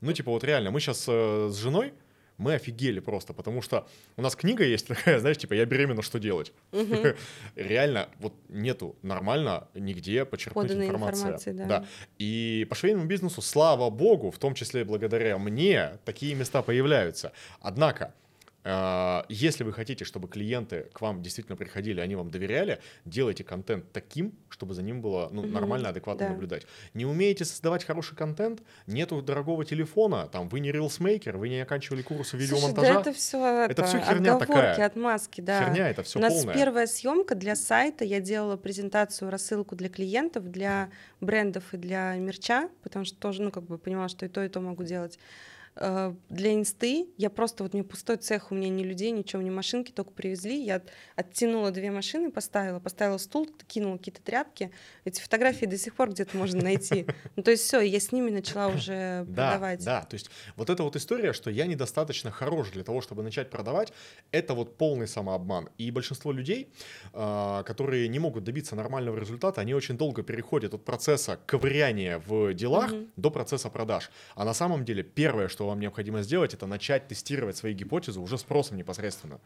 Ну, 0.00 0.12
типа, 0.12 0.30
вот 0.30 0.44
реально, 0.44 0.70
мы 0.70 0.80
сейчас 0.80 1.04
с 1.06 1.54
женой, 1.56 1.92
мы 2.38 2.54
офигели 2.54 3.00
просто, 3.00 3.32
потому 3.32 3.62
что 3.62 3.86
у 4.16 4.22
нас 4.22 4.34
книга 4.36 4.64
есть 4.64 4.86
такая, 4.86 5.18
знаешь, 5.20 5.36
типа, 5.38 5.54
я 5.54 5.66
беременна, 5.66 6.02
что 6.02 6.18
делать? 6.18 6.52
Реально, 7.56 8.08
вот 8.20 8.32
нету 8.48 8.96
нормально 9.02 9.68
нигде 9.74 10.24
почерпнуть 10.24 10.68
Поданной 10.68 10.86
информацию. 10.86 11.34
информации, 11.34 11.52
да. 11.52 11.84
И 12.18 12.66
по 12.70 12.76
швейному 12.76 13.06
бизнесу, 13.06 13.42
слава 13.42 13.90
богу, 13.90 14.30
в 14.30 14.38
том 14.38 14.54
числе 14.54 14.84
благодаря 14.84 15.36
мне, 15.38 15.98
такие 16.04 16.34
места 16.34 16.62
появляются. 16.62 17.32
Однако, 17.60 18.14
если 19.28 19.64
вы 19.64 19.72
хотите, 19.72 20.04
чтобы 20.04 20.28
клиенты 20.28 20.88
к 20.92 21.00
вам 21.00 21.22
действительно 21.22 21.56
приходили, 21.56 22.00
они 22.00 22.16
вам 22.16 22.30
доверяли, 22.30 22.80
делайте 23.04 23.42
контент 23.42 23.92
таким, 23.92 24.34
чтобы 24.50 24.74
за 24.74 24.82
ним 24.82 25.00
было 25.00 25.28
ну, 25.32 25.46
нормально, 25.46 25.88
адекватно 25.88 26.26
да. 26.26 26.32
наблюдать. 26.32 26.66
Не 26.92 27.06
умеете 27.06 27.44
создавать 27.44 27.84
хороший 27.84 28.16
контент, 28.16 28.62
нету 28.86 29.22
дорогого 29.22 29.64
телефона, 29.64 30.28
там 30.28 30.48
вы 30.48 30.60
не 30.60 30.70
рилсмейкер, 30.70 31.38
вы 31.38 31.48
не 31.48 31.60
оканчивали 31.60 32.02
курсы 32.02 32.30
Слушай, 32.30 32.42
видеомонтажа. 32.42 32.94
да 32.94 33.00
это 33.00 33.12
все 33.12 33.64
Это 33.68 33.84
всё 33.84 34.00
херня 34.00 34.34
отговорки, 34.34 34.46
такая. 34.46 34.86
отмазки, 34.86 35.40
да. 35.40 35.64
Херня 35.64 35.88
это 35.88 36.02
все 36.02 36.18
У 36.18 36.22
нас 36.22 36.34
полное. 36.34 36.54
первая 36.54 36.86
съемка 36.86 37.34
для 37.34 37.56
сайта. 37.56 38.04
Я 38.04 38.20
делала 38.20 38.56
презентацию, 38.56 39.30
рассылку 39.30 39.76
для 39.76 39.88
клиентов, 39.88 40.50
для 40.50 40.90
брендов 41.20 41.72
и 41.72 41.76
для 41.78 42.14
мерча, 42.16 42.68
потому 42.82 43.04
что 43.04 43.16
тоже, 43.18 43.42
ну, 43.42 43.50
как 43.50 43.64
бы 43.64 43.78
понимала, 43.78 44.08
что 44.08 44.26
и 44.26 44.28
то, 44.28 44.42
и 44.42 44.48
то 44.48 44.60
могу 44.60 44.84
делать. 44.84 45.18
Э, 45.80 46.14
Для 46.28 46.54
инсты 46.54 47.06
я 47.16 47.30
просто, 47.30 47.62
вот 47.62 47.72
мне 47.72 47.84
пустой 47.84 48.16
цех, 48.16 48.50
у 48.50 48.54
меня 48.54 48.68
ни 48.68 48.82
людей, 48.82 49.10
ничего, 49.12 49.40
ни 49.42 49.50
машинки, 49.50 49.92
только 49.92 50.10
привезли. 50.10 50.60
Я 50.62 50.76
от- 50.76 50.90
оттянула 51.16 51.70
две 51.70 51.90
машины, 51.90 52.30
поставила, 52.32 52.80
поставила 52.80 53.18
стул, 53.18 53.48
кинула 53.66 53.96
какие-то 53.96 54.20
тряпки. 54.22 54.70
Эти 55.04 55.20
фотографии 55.20 55.66
до 55.66 55.78
сих 55.78 55.94
пор 55.94 56.10
где-то 56.10 56.36
можно 56.36 56.62
найти. 56.62 57.06
Ну, 57.36 57.42
то 57.42 57.50
есть 57.52 57.62
все, 57.64 57.80
я 57.80 58.00
с 58.00 58.10
ними 58.12 58.30
начала 58.30 58.68
уже 58.68 59.24
Да, 59.28 59.52
продавать. 59.52 59.84
да, 59.84 60.02
то 60.02 60.14
есть 60.14 60.30
вот 60.56 60.68
эта 60.70 60.82
вот 60.82 60.96
история, 60.96 61.32
что 61.32 61.50
я 61.50 61.66
недостаточно 61.66 62.30
хорош 62.30 62.70
для 62.70 62.82
того, 62.82 63.00
чтобы 63.00 63.22
начать 63.22 63.50
продавать, 63.50 63.92
это 64.32 64.54
вот 64.54 64.76
полный 64.76 65.06
самообман. 65.06 65.68
И 65.78 65.90
большинство 65.90 66.32
людей, 66.32 66.68
а, 67.12 67.62
которые 67.62 68.08
не 68.08 68.18
могут 68.18 68.44
добиться 68.44 68.74
нормального 68.74 69.16
результата, 69.18 69.60
они 69.60 69.74
очень 69.74 69.96
долго 69.96 70.22
переходят 70.22 70.74
от 70.74 70.84
процесса 70.84 71.38
ковыряния 71.46 72.18
в 72.26 72.52
делах 72.54 72.92
Мгм. 72.92 73.08
до 73.16 73.30
процесса 73.30 73.70
продаж. 73.70 74.10
А 74.34 74.44
на 74.44 74.54
самом 74.54 74.84
деле 74.84 75.02
первое, 75.02 75.48
что 75.48 75.67
вам 75.68 75.80
необходимо 75.80 76.22
сделать, 76.22 76.54
это 76.54 76.66
начать 76.66 77.08
тестировать 77.08 77.56
свои 77.56 77.72
гипотезы 77.74 78.20
уже 78.20 78.38
спросом 78.38 78.76
непосредственно. 78.76 79.40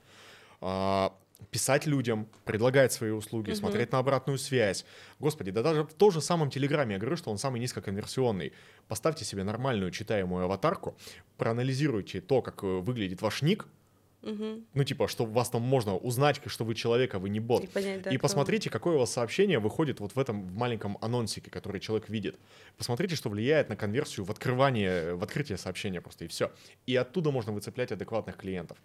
А, 0.60 1.12
писать 1.50 1.86
людям, 1.86 2.28
предлагать 2.44 2.92
свои 2.92 3.10
услуги, 3.10 3.50
Мгм. 3.50 3.56
смотреть 3.56 3.92
на 3.92 3.98
обратную 3.98 4.38
связь. 4.38 4.84
Господи, 5.18 5.50
да 5.50 5.62
даже 5.62 5.82
в 5.82 5.92
том 5.92 6.12
же 6.12 6.20
самом 6.20 6.50
Телеграме 6.50 6.94
я 6.94 6.98
говорю, 7.00 7.16
что 7.16 7.30
он 7.30 7.38
самый 7.38 7.60
низкоконверсионный. 7.60 8.52
Поставьте 8.88 9.24
себе 9.24 9.42
нормальную 9.44 9.90
читаемую 9.90 10.44
аватарку, 10.44 10.96
проанализируйте 11.38 12.20
то, 12.20 12.42
как 12.42 12.62
э, 12.62 12.66
выглядит 12.66 13.22
ваш 13.22 13.42
ник, 13.42 13.66
Мгм. 14.22 14.64
ну 14.74 14.84
типа, 14.84 15.08
что 15.08 15.24
вас 15.24 15.50
там 15.50 15.62
можно 15.62 15.96
узнать, 15.96 16.40
что 16.46 16.64
вы 16.64 16.74
человек, 16.74 17.14
а 17.14 17.18
вы 17.18 17.28
не 17.28 17.40
бот. 17.40 17.64
И 17.64 17.66
понять, 17.66 18.02
да, 18.02 18.10
И 18.10 18.18
посмотрите, 18.18 18.70
какое 18.70 18.96
у 18.96 18.98
вас 19.00 19.12
сообщение 19.12 19.58
выходит 19.58 20.00
вот 20.00 20.12
в 20.12 20.18
этом 20.18 20.36
маленьком 20.54 20.96
анонсике, 21.00 21.50
который 21.50 21.80
человек 21.80 22.08
видит. 22.08 22.36
Посмотрите, 22.76 23.16
что 23.16 23.28
влияет 23.30 23.68
на 23.68 23.76
конверсию 23.76 24.24
в 24.24 24.30
открывание, 24.30 25.14
в 25.14 25.22
открытие 25.22 25.58
сообщения 25.58 26.00
просто, 26.00 26.24
и 26.24 26.28
все. 26.28 26.52
И 26.86 26.94
оттуда 26.96 27.30
можно 27.30 27.52
выцеплять 27.52 27.92
адекватных 27.92 28.36
клиентов. 28.36 28.78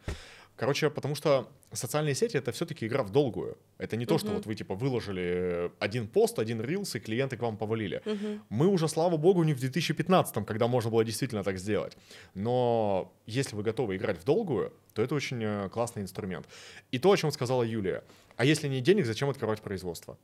Короче, 0.57 0.89
потому 0.89 1.13
что 1.15 1.47
социальные 1.71 2.15
сети— 2.15 2.35
это 2.37 2.51
все-таки 2.51 2.87
игра 2.87 3.03
в 3.03 3.11
долгую. 3.11 3.57
Это 3.77 3.95
не 3.95 4.05
то, 4.07 4.17
что 4.17 4.27
Мгм. 4.27 4.35
вот 4.37 4.45
вы 4.47 4.55
типа 4.55 4.73
выложили 4.73 5.71
один 5.79 6.07
пост, 6.07 6.39
один 6.39 6.61
рилс, 6.61 6.95
и 6.95 6.99
клиенты 6.99 7.37
к 7.37 7.41
вам 7.43 7.57
повалили. 7.57 8.01
Мгм. 8.05 8.41
Мы 8.49 8.67
уже, 8.67 8.87
слава 8.87 9.17
богу, 9.17 9.43
не 9.43 9.53
в 9.53 9.59
2015, 9.59 10.45
когда 10.47 10.67
можно 10.67 10.89
было 10.89 11.03
действительно 11.05 11.43
так 11.43 11.59
сделать. 11.59 11.95
Но 12.33 13.13
если 13.27 13.55
вы 13.55 13.61
готовы 13.61 13.97
играть 13.97 14.17
в 14.17 14.23
долгую, 14.23 14.73
то 14.93 15.03
это 15.03 15.13
очень 15.13 15.43
э, 15.43 15.69
классный 15.69 16.01
инструмент. 16.01 16.47
И 16.91 16.97
то, 16.97 17.11
о 17.11 17.17
чем 17.17 17.31
сказала 17.31 17.61
Юлия. 17.61 18.03
А 18.35 18.43
если 18.43 18.67
нет 18.67 18.83
денег, 18.83 19.05
зачем 19.05 19.29
открывать 19.29 19.61
производство? 19.61 20.17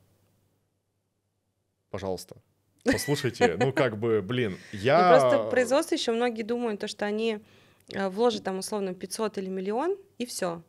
Пожалуйста. 1.90 2.36
Послушайте, 2.84 3.56
ну 3.58 3.72
как 3.72 3.98
бы, 3.98 4.20
блин, 4.20 4.58
я... 4.72 4.98
Ну, 5.12 5.20
просто 5.20 5.50
производство 5.50 5.94
еще 5.94 6.12
многие 6.12 6.42
думают, 6.42 6.80
то, 6.80 6.88
что 6.88 7.06
они 7.06 7.38
э, 7.92 8.08
вложат 8.08 8.44
там 8.44 8.58
условно 8.58 8.94
500 8.94 9.38
или 9.38 9.48
миллион, 9.48 9.96
и 10.18 10.26
все. 10.26 10.62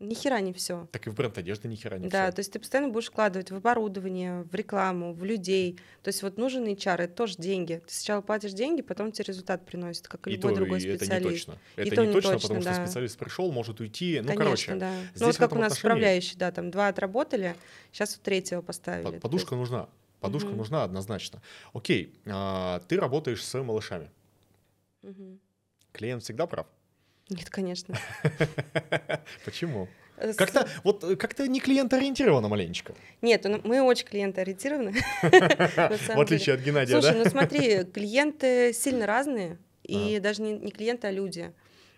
Ни 0.00 0.14
хера 0.14 0.38
не 0.40 0.52
все. 0.52 0.86
Так 0.92 1.08
и 1.08 1.10
в 1.10 1.14
бренд 1.16 1.36
одежды 1.38 1.66
ни 1.66 1.74
хера 1.74 1.98
не 1.98 2.08
Да, 2.08 2.26
всё. 2.28 2.36
то 2.36 2.38
есть 2.40 2.52
ты 2.52 2.60
постоянно 2.60 2.88
будешь 2.88 3.08
вкладывать 3.08 3.50
в 3.50 3.56
оборудование, 3.56 4.42
в 4.44 4.54
рекламу, 4.54 5.12
в 5.12 5.24
людей. 5.24 5.76
То 6.04 6.08
есть 6.10 6.22
вот 6.22 6.38
нужен 6.38 6.64
HR, 6.68 7.02
это 7.02 7.14
тоже 7.14 7.34
деньги. 7.36 7.82
Ты 7.84 7.92
сначала 7.92 8.20
платишь 8.20 8.52
деньги, 8.52 8.80
потом 8.82 9.10
тебе 9.10 9.24
результат 9.24 9.66
приносит, 9.66 10.06
как 10.06 10.28
и 10.28 10.30
любой 10.30 10.52
то, 10.52 10.56
другой 10.56 10.78
и 10.78 10.82
это 10.86 10.90
не 10.92 10.98
специалист. 10.98 11.46
точно. 11.46 11.58
И 11.76 11.80
Это 11.80 11.96
то 11.96 12.02
не 12.02 12.06
не 12.06 12.12
точно, 12.14 12.30
точно, 12.34 12.42
потому 12.48 12.60
что 12.62 12.70
да. 12.76 12.86
специалист 12.86 13.18
пришел, 13.18 13.50
может 13.50 13.80
уйти. 13.80 14.20
Ну, 14.20 14.28
Конечно, 14.28 14.44
короче, 14.44 14.74
да. 14.76 14.92
здесь 15.10 15.20
Ну 15.20 15.26
вот 15.26 15.36
как 15.36 15.50
у 15.52 15.54
нас 15.56 15.72
отношении 15.72 15.80
управляющий, 15.90 16.36
да, 16.36 16.52
там 16.52 16.70
два 16.70 16.86
отработали, 16.86 17.56
сейчас 17.90 18.14
вот 18.14 18.22
третьего 18.22 18.62
поставили. 18.62 19.18
подушка 19.18 19.56
есть- 19.56 19.60
нужна. 19.60 19.88
Подушка 20.20 20.48
Мгм. 20.50 20.58
нужна 20.58 20.84
однозначно. 20.84 21.42
Окей, 21.72 22.14
а, 22.26 22.80
ты 22.86 22.98
работаешь 23.00 23.44
с 23.44 23.60
малышами. 23.62 24.10
Мгм. 25.02 25.40
Клиент 25.98 26.22
всегда 26.22 26.46
прав. 26.46 26.66
Нет, 27.28 27.50
конечно. 27.50 27.96
Почему? 29.44 29.88
Э, 30.16 30.32
Как-то 30.32 30.68
вот 30.84 31.02
э, 31.02 31.16
как-то 31.16 31.48
не 31.48 31.58
клиент-ориентировано 31.58 32.46
маленечко. 32.46 32.94
Нет, 33.20 33.42
ну, 33.42 33.60
мы 33.64 33.82
очень 33.82 34.06
клиентоориентированы. 34.06 34.92
на 35.22 36.16
В 36.16 36.20
отличие 36.20 36.54
от 36.54 36.60
Геннадия, 36.60 36.92
Слушай, 36.92 37.18
ну 37.18 37.24
смотри, 37.28 37.82
клиенты 37.82 38.72
сильно 38.72 39.06
разные, 39.06 39.58
и 39.82 40.20
даже 40.20 40.40
не, 40.40 40.70
клиенты, 40.70 41.08
а 41.08 41.10
люди. 41.10 41.52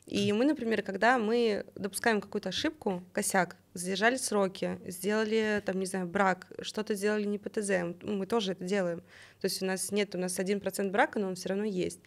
И 0.07 0.33
мы, 0.33 0.47
например, 0.47 0.81
когда 0.81 1.19
мы 1.19 1.67
допускаем 1.75 2.23
какую-то 2.23 2.49
ошибку, 2.49 3.05
косяк, 3.13 3.57
задержали 3.75 4.17
сроки, 4.17 4.81
сделали, 4.87 5.63
там, 5.67 5.79
не 5.79 5.85
знаю, 5.85 6.07
брак, 6.07 6.51
что-то 6.63 6.95
сделали 6.95 7.27
не 7.27 7.39
по 7.39 7.51
ТЗ, 7.51 7.71
мы 8.03 8.25
тоже 8.25 8.53
это 8.53 8.65
делаем. 8.65 9.03
То 9.43 9.45
есть 9.45 9.63
у 9.63 9.67
нас 9.67 9.93
нет, 9.93 10.15
у 10.15 10.19
нас 10.19 10.39
1% 10.39 10.91
брака, 10.91 11.19
но 11.19 11.29
он 11.29 11.35
все 11.35 11.51
равно 11.51 11.65
есть. 11.65 12.01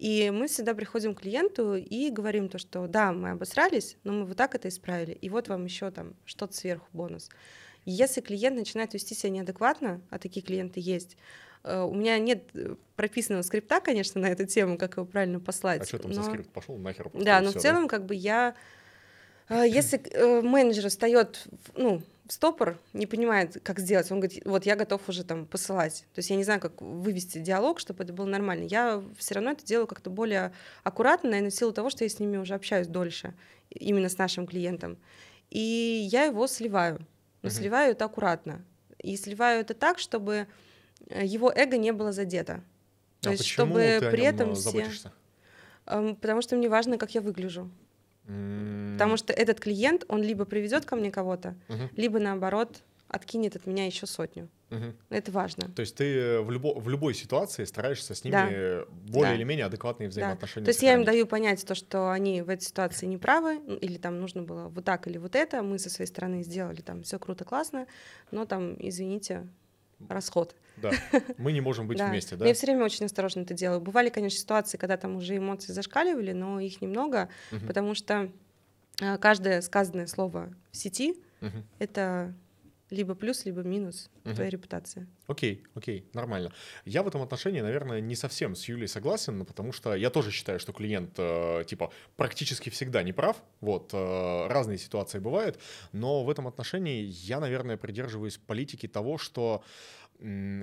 И 0.00 0.30
мы 0.30 0.48
всегда 0.48 0.72
приходим 0.72 1.14
к 1.14 1.20
клиенту 1.20 1.74
и 1.74 2.08
говорим 2.08 2.48
то, 2.48 2.56
что 2.56 2.86
да, 2.86 3.12
мы 3.12 3.32
обосрались, 3.32 3.98
но 4.02 4.14
мы 4.14 4.24
вот 4.24 4.34
так 4.34 4.54
это 4.54 4.68
исправили, 4.68 5.12
и 5.12 5.28
вот 5.28 5.48
вам 5.48 5.66
еще 5.66 5.90
там 5.90 6.14
что-то 6.24 6.54
сверху 6.54 6.86
бонус. 6.94 7.28
И 7.84 7.90
если 7.90 8.22
клиент 8.22 8.56
начинает 8.56 8.94
вести 8.94 9.14
себя 9.14 9.28
неадекватно, 9.28 10.00
а 10.08 10.18
такие 10.18 10.40
клиенты 10.40 10.80
есть, 10.80 11.18
э, 11.64 11.82
у 11.82 11.92
меня 11.92 12.18
нет 12.18 12.44
э, 12.54 12.76
прописанного 12.96 13.42
скрипта, 13.42 13.82
конечно, 13.82 14.22
на 14.22 14.30
эту 14.30 14.46
тему, 14.46 14.78
как 14.78 14.96
его 14.96 15.04
правильно 15.04 15.38
послать. 15.38 15.82
А 15.82 15.84
что 15.84 15.98
там 15.98 16.14
за 16.14 16.22
но- 16.22 16.26
скрипт 16.30 16.48
пошел 16.48 16.78
нахер? 16.78 17.10
Да, 17.12 17.42
но 17.42 17.50
всё, 17.50 17.58
в 17.58 17.62
целом, 17.62 17.86
как 17.86 18.06
бы 18.06 18.14
я, 18.14 18.54
если 19.64 20.00
э, 20.12 20.42
менеджер 20.42 20.88
встает, 20.88 21.46
ну, 21.74 22.02
в 22.26 22.32
стопор, 22.32 22.78
не 22.92 23.06
понимает, 23.06 23.60
как 23.64 23.80
сделать, 23.80 24.10
он 24.12 24.20
говорит, 24.20 24.44
вот 24.44 24.64
я 24.64 24.76
готов 24.76 25.08
уже 25.08 25.24
там 25.24 25.46
посылать. 25.46 26.04
То 26.14 26.20
есть 26.20 26.30
я 26.30 26.36
не 26.36 26.44
знаю, 26.44 26.60
как 26.60 26.80
вывести 26.80 27.38
диалог, 27.38 27.80
чтобы 27.80 28.04
это 28.04 28.12
было 28.12 28.26
нормально. 28.26 28.64
Я 28.64 29.02
все 29.18 29.34
равно 29.34 29.50
это 29.50 29.64
делаю 29.64 29.88
как-то 29.88 30.10
более 30.10 30.52
аккуратно, 30.84 31.30
наверное, 31.30 31.50
в 31.50 31.54
силу 31.54 31.72
того, 31.72 31.90
что 31.90 32.04
я 32.04 32.08
с 32.08 32.20
ними 32.20 32.36
уже 32.36 32.54
общаюсь 32.54 32.86
дольше, 32.86 33.34
именно 33.70 34.08
с 34.08 34.16
нашим 34.16 34.46
клиентом. 34.46 34.96
И 35.50 36.06
я 36.12 36.24
его 36.24 36.46
сливаю. 36.46 36.98
Но 37.42 37.48
Мгм. 37.48 37.58
сливаю 37.58 37.92
это 37.92 38.04
аккуратно. 38.04 38.64
И 38.98 39.16
сливаю 39.16 39.62
это 39.62 39.74
так, 39.74 39.98
чтобы 39.98 40.46
э, 41.08 41.24
его 41.24 41.50
эго 41.50 41.76
не 41.78 41.92
было 41.92 42.12
задето. 42.12 42.62
То 43.20 43.30
а 43.30 43.32
есть, 43.32 43.44
чтобы 43.44 43.98
при 44.12 44.22
нём, 44.22 44.34
этом 44.34 44.50
э, 44.52 44.54
все... 44.54 44.86
Эм, 45.86 46.14
Потому 46.14 46.42
что 46.42 46.56
мне 46.56 46.68
важно, 46.68 46.96
как 46.96 47.14
я 47.14 47.20
выгляжу. 47.20 47.68
Потому 48.94 49.16
что 49.16 49.32
этот 49.32 49.60
клиент, 49.60 50.04
он 50.08 50.22
либо 50.22 50.44
приведет 50.44 50.84
ко 50.84 50.96
мне 50.96 51.10
кого-то, 51.10 51.54
мгм, 51.68 51.88
либо 51.96 52.18
наоборот 52.18 52.82
откинет 53.08 53.56
от 53.56 53.66
меня 53.66 53.86
еще 53.86 54.06
сотню. 54.06 54.48
мгм. 54.70 54.94
Это 55.08 55.32
важно. 55.32 55.68
То 55.74 55.80
есть 55.80 55.96
ты 55.96 56.04
э, 56.16 56.40
в, 56.42 56.50
любо- 56.52 56.78
в 56.78 56.88
любой 56.88 57.12
ситуации 57.14 57.64
стараешься 57.64 58.14
с 58.14 58.22
ними 58.22 58.32
Да. 58.34 58.84
более 59.08 59.32
Да. 59.32 59.34
или 59.34 59.42
менее 59.42 59.66
адекватные 59.66 60.08
Да. 60.08 60.10
взаимоотношения 60.10 60.64
То 60.64 60.68
есть 60.70 60.82
я 60.82 60.92
им 60.92 61.00
сохранить. 61.00 61.06
даю 61.06 61.26
понять 61.26 61.66
то, 61.66 61.74
что 61.74 62.10
они 62.12 62.42
в 62.42 62.48
этой 62.48 62.62
ситуации 62.62 63.06
не 63.06 63.18
правы, 63.18 63.58
ну, 63.66 63.74
или 63.74 63.96
там 63.98 64.20
нужно 64.20 64.42
было 64.42 64.68
вот 64.68 64.84
так 64.84 65.08
или 65.08 65.18
вот 65.18 65.34
это. 65.34 65.62
Мы 65.64 65.80
со 65.80 65.90
своей 65.90 66.06
стороны 66.08 66.44
сделали 66.44 66.82
там 66.82 67.02
все 67.02 67.18
круто, 67.18 67.44
классно, 67.44 67.88
но 68.30 68.44
там, 68.44 68.76
извините, 68.78 69.48
расход. 70.08 70.54
Да. 70.76 70.90
Мы 71.38 71.52
не 71.52 71.60
можем 71.60 71.86
быть 71.86 71.98
Да. 71.98 72.08
вместе, 72.08 72.36
да? 72.36 72.46
я 72.46 72.54
все 72.54 72.66
время 72.66 72.84
очень 72.84 73.04
осторожно 73.06 73.40
это 73.40 73.54
делаю. 73.54 73.80
Бывали, 73.80 74.08
конечно, 74.08 74.38
ситуации, 74.38 74.78
когда 74.78 74.96
там 74.96 75.16
уже 75.16 75.36
эмоции 75.36 75.72
зашкаливали, 75.72 76.32
но 76.32 76.58
их 76.60 76.80
немного, 76.80 77.28
потому 77.66 77.94
что 77.94 78.30
э, 79.00 79.18
каждое 79.18 79.60
сказанное 79.60 80.06
слово 80.06 80.52
в 80.70 80.76
сети 80.76 81.16
это 81.78 82.34
либо 82.90 83.14
плюс, 83.14 83.44
либо 83.44 83.62
минус 83.62 84.10
Мгм. 84.24 84.34
твоей 84.34 84.50
репутации. 84.50 85.06
Окей, 85.26 85.64
окей, 85.74 86.08
нормально. 86.12 86.52
Я 86.84 87.02
в 87.02 87.08
этом 87.08 87.22
отношении, 87.22 87.60
наверное, 87.60 88.00
не 88.00 88.16
совсем 88.16 88.54
с 88.54 88.68
Юлей 88.68 88.88
согласен, 88.88 89.38
но 89.38 89.44
потому 89.44 89.72
что 89.72 89.94
я 89.94 90.10
тоже 90.10 90.30
считаю, 90.30 90.58
что 90.58 90.72
клиент, 90.72 91.14
э, 91.18 91.64
типа, 91.66 91.92
практически 92.16 92.68
всегда 92.70 93.02
не 93.02 93.12
прав. 93.12 93.42
Вот, 93.60 93.90
э, 93.92 94.46
разные 94.48 94.78
ситуации 94.78 95.18
бывают, 95.20 95.58
но 95.92 96.24
в 96.24 96.30
этом 96.30 96.46
отношении 96.46 97.02
я, 97.04 97.40
наверное, 97.40 97.76
придерживаюсь 97.76 98.38
политики 98.38 98.88
того, 98.88 99.18
что 99.18 99.62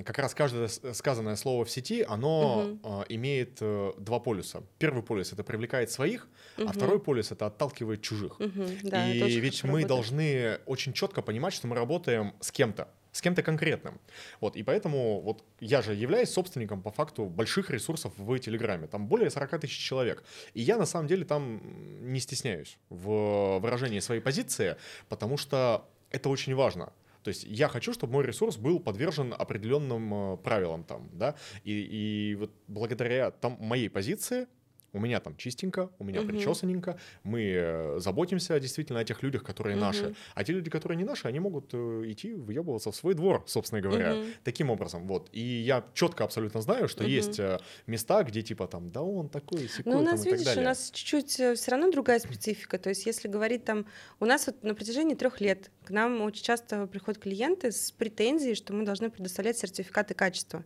как 0.06 0.20
раз 0.20 0.34
каждое 0.36 0.68
сказанное 0.68 1.36
слово 1.36 1.66
в 1.66 1.70
сети, 1.70 2.06
оно 2.08 2.78
э, 2.84 3.04
имеет 3.10 3.58
э, 3.62 3.92
два 3.98 4.20
полюса. 4.20 4.62
Первый 4.78 5.02
полюс— 5.04 5.32
это 5.34 5.44
привлекает 5.44 5.90
своих, 5.92 6.28
а 6.58 6.62
Мгм. 6.62 6.74
второй 6.74 7.00
полюс— 7.00 7.32
это 7.34 7.48
отталкивает 7.48 8.02
чужих. 8.02 8.40
Мгм. 8.40 8.68
Да, 8.84 9.12
и 9.12 9.40
ведь 9.40 9.64
мы 9.64 9.70
работает. 9.82 9.88
должны 9.88 10.60
очень 10.66 10.94
четко 10.94 11.22
понимать, 11.22 11.54
что 11.54 11.68
мы 11.68 11.76
работаем 11.76 12.34
с 12.40 12.52
кем-то, 12.52 12.88
с 13.12 13.22
кем-то 13.22 13.42
конкретным. 13.42 14.00
Вот, 14.42 14.56
и 14.56 14.62
поэтому 14.64 15.22
вот 15.22 15.44
я 15.60 15.82
же 15.82 15.96
являюсь 15.96 16.30
собственником 16.30 16.82
по 16.84 16.92
факту 16.92 17.26
больших 17.26 17.72
ресурсов 17.72 18.14
в 18.18 18.38
Телеграме. 18.40 18.86
Там 18.88 19.08
более 19.08 19.30
40 19.32 19.60
тысяч 19.60 19.78
человек. 19.80 20.24
И 20.54 20.62
я 20.62 20.78
на 20.78 20.86
самом 20.86 21.08
деле 21.08 21.26
там 21.26 21.62
не 22.14 22.20
стесняюсь 22.20 22.78
в 22.90 23.58
выражении 23.60 24.00
своей 24.02 24.22
позиции, 24.22 24.76
потому 25.10 25.38
что 25.38 25.90
это 26.12 26.30
очень 26.30 26.54
важно. 26.54 26.94
То 27.28 27.32
есть 27.32 27.44
я 27.44 27.68
хочу, 27.68 27.92
чтобы 27.92 28.14
мой 28.14 28.26
ресурс 28.26 28.56
был 28.56 28.80
подвержен 28.80 29.36
определенным 29.38 30.14
э, 30.14 30.38
правилам 30.38 30.86
там, 30.86 31.10
да, 31.12 31.36
и, 31.66 31.74
и 31.74 32.36
вот 32.36 32.52
благодаря 32.70 33.32
там 33.32 33.58
моей 33.60 33.90
позиции 33.90 34.48
у 34.98 35.00
меня 35.00 35.20
там 35.20 35.36
чистенько, 35.38 35.90
у 36.00 36.04
меня 36.04 36.22
угу. 36.22 36.30
причесанненько, 36.30 37.00
мы 37.24 37.42
э, 37.42 38.00
заботимся 38.00 38.60
действительно 38.60 39.00
о 39.00 39.04
тех 39.04 39.24
людях, 39.24 39.44
которые 39.44 39.76
угу. 39.78 39.86
наши, 39.86 40.16
а 40.36 40.44
те 40.44 40.54
люди, 40.54 40.70
которые 40.70 40.98
не 40.98 41.04
наши, 41.04 41.28
они 41.28 41.40
могут 41.40 41.70
э, 41.74 42.04
идти 42.08 42.34
въебываться 42.34 42.92
в 42.92 42.96
свой 42.96 43.14
двор, 43.14 43.44
собственно 43.48 43.82
говоря, 43.82 44.16
угу. 44.16 44.26
таким 44.44 44.70
образом, 44.70 45.08
вот. 45.08 45.30
И 45.32 45.42
я 45.42 45.86
четко 45.94 46.24
абсолютно 46.24 46.62
знаю, 46.62 46.88
что 46.88 47.04
угу. 47.04 47.10
есть 47.10 47.40
места, 47.86 48.24
где 48.24 48.42
типа 48.42 48.68
там, 48.68 48.92
да 48.92 49.02
он 49.02 49.30
такой, 49.30 49.68
секой, 49.68 49.94
Ну 49.94 50.00
у 50.00 50.04
нас, 50.04 50.26
видишь, 50.26 50.58
у 50.58 50.62
нас 50.62 50.92
чуть-чуть 50.92 51.32
все 51.32 51.72
равно 51.72 51.92
другая 51.92 52.20
специфика, 52.20 52.78
то 52.78 52.90
есть 52.90 53.06
если 53.06 53.28
говорить 53.28 53.64
там, 53.64 53.86
у 54.20 54.26
нас 54.26 54.48
вот 54.48 54.64
на 54.64 54.74
протяжении 54.76 55.16
трех 55.16 55.40
лет 55.42 55.72
к 55.84 55.92
нам 55.92 56.22
очень 56.22 56.44
часто 56.44 56.88
приходят 56.88 57.22
клиенты 57.22 57.72
с 57.72 57.92
претензией, 57.92 58.56
что 58.56 58.74
мы 58.74 58.84
должны 58.86 59.10
предоставлять 59.10 59.58
сертификаты 59.58 60.14
качества. 60.14 60.64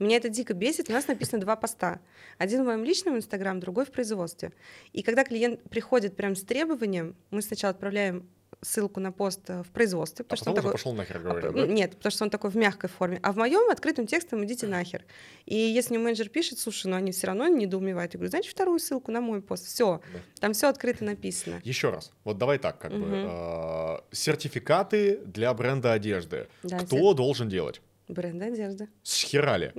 Меня 0.00 0.16
это 0.16 0.28
дико 0.28 0.54
бесит. 0.54 0.88
У 0.88 0.92
нас 0.92 1.06
написано 1.06 1.40
два 1.40 1.56
поста. 1.56 2.00
Один 2.38 2.62
в 2.62 2.66
моем 2.66 2.84
личном 2.84 3.16
инстаграм, 3.16 3.60
другой 3.60 3.84
в 3.84 3.92
производстве. 3.92 4.52
И 4.92 5.02
когда 5.02 5.24
клиент 5.24 5.62
приходит 5.70 6.16
прям 6.16 6.34
с 6.34 6.42
требованием, 6.42 7.14
мы 7.30 7.42
сначала 7.42 7.70
отправляем 7.70 8.28
ссылку 8.62 9.00
на 9.00 9.12
пост 9.12 9.40
э, 9.48 9.62
в 9.62 9.70
производстве. 9.70 10.24
Потому 10.24 10.38
а 10.38 10.42
что 10.42 10.50
он 10.50 10.56
такой... 10.56 10.72
пошел 10.72 10.92
нахер, 10.92 11.18
говорят, 11.18 11.54
да? 11.54 11.66
Нет, 11.66 11.96
потому 11.96 12.10
что 12.10 12.24
он 12.24 12.30
такой 12.30 12.50
в 12.50 12.56
мягкой 12.56 12.90
форме. 12.90 13.18
А 13.22 13.32
в 13.32 13.36
моем 13.36 13.70
открытым 13.70 14.06
текстом 14.06 14.44
идите 14.44 14.66
нахер. 14.66 15.04
И 15.46 15.54
если 15.54 15.94
мне 15.94 16.04
менеджер 16.04 16.28
пишет, 16.28 16.58
слушай, 16.58 16.86
ну 16.86 16.96
они 16.96 17.12
все 17.12 17.28
равно 17.28 17.48
недоумевают, 17.48 18.14
я 18.14 18.18
говорю, 18.18 18.30
значит, 18.30 18.52
вторую 18.52 18.78
ссылку 18.78 19.10
на 19.12 19.20
мой 19.20 19.40
пост. 19.40 19.66
Все, 19.66 20.00
да. 20.12 20.20
там 20.40 20.52
все 20.52 20.68
открыто 20.68 21.04
написано. 21.04 21.60
Еще 21.64 21.90
раз, 21.90 22.12
вот 22.24 22.38
давай 22.38 22.58
так, 22.58 22.78
как 22.78 22.92
угу. 22.92 23.00
бы, 23.00 23.08
э, 23.12 23.98
сертификаты 24.12 25.20
для 25.24 25.54
бренда 25.54 25.92
одежды. 25.92 26.48
Да, 26.62 26.78
Кто 26.80 26.96
сер... 26.96 27.14
должен 27.14 27.48
делать? 27.48 27.80
Бренд 28.12 28.42
одежды. 28.42 28.88
С 29.02 29.22
херали. 29.22 29.72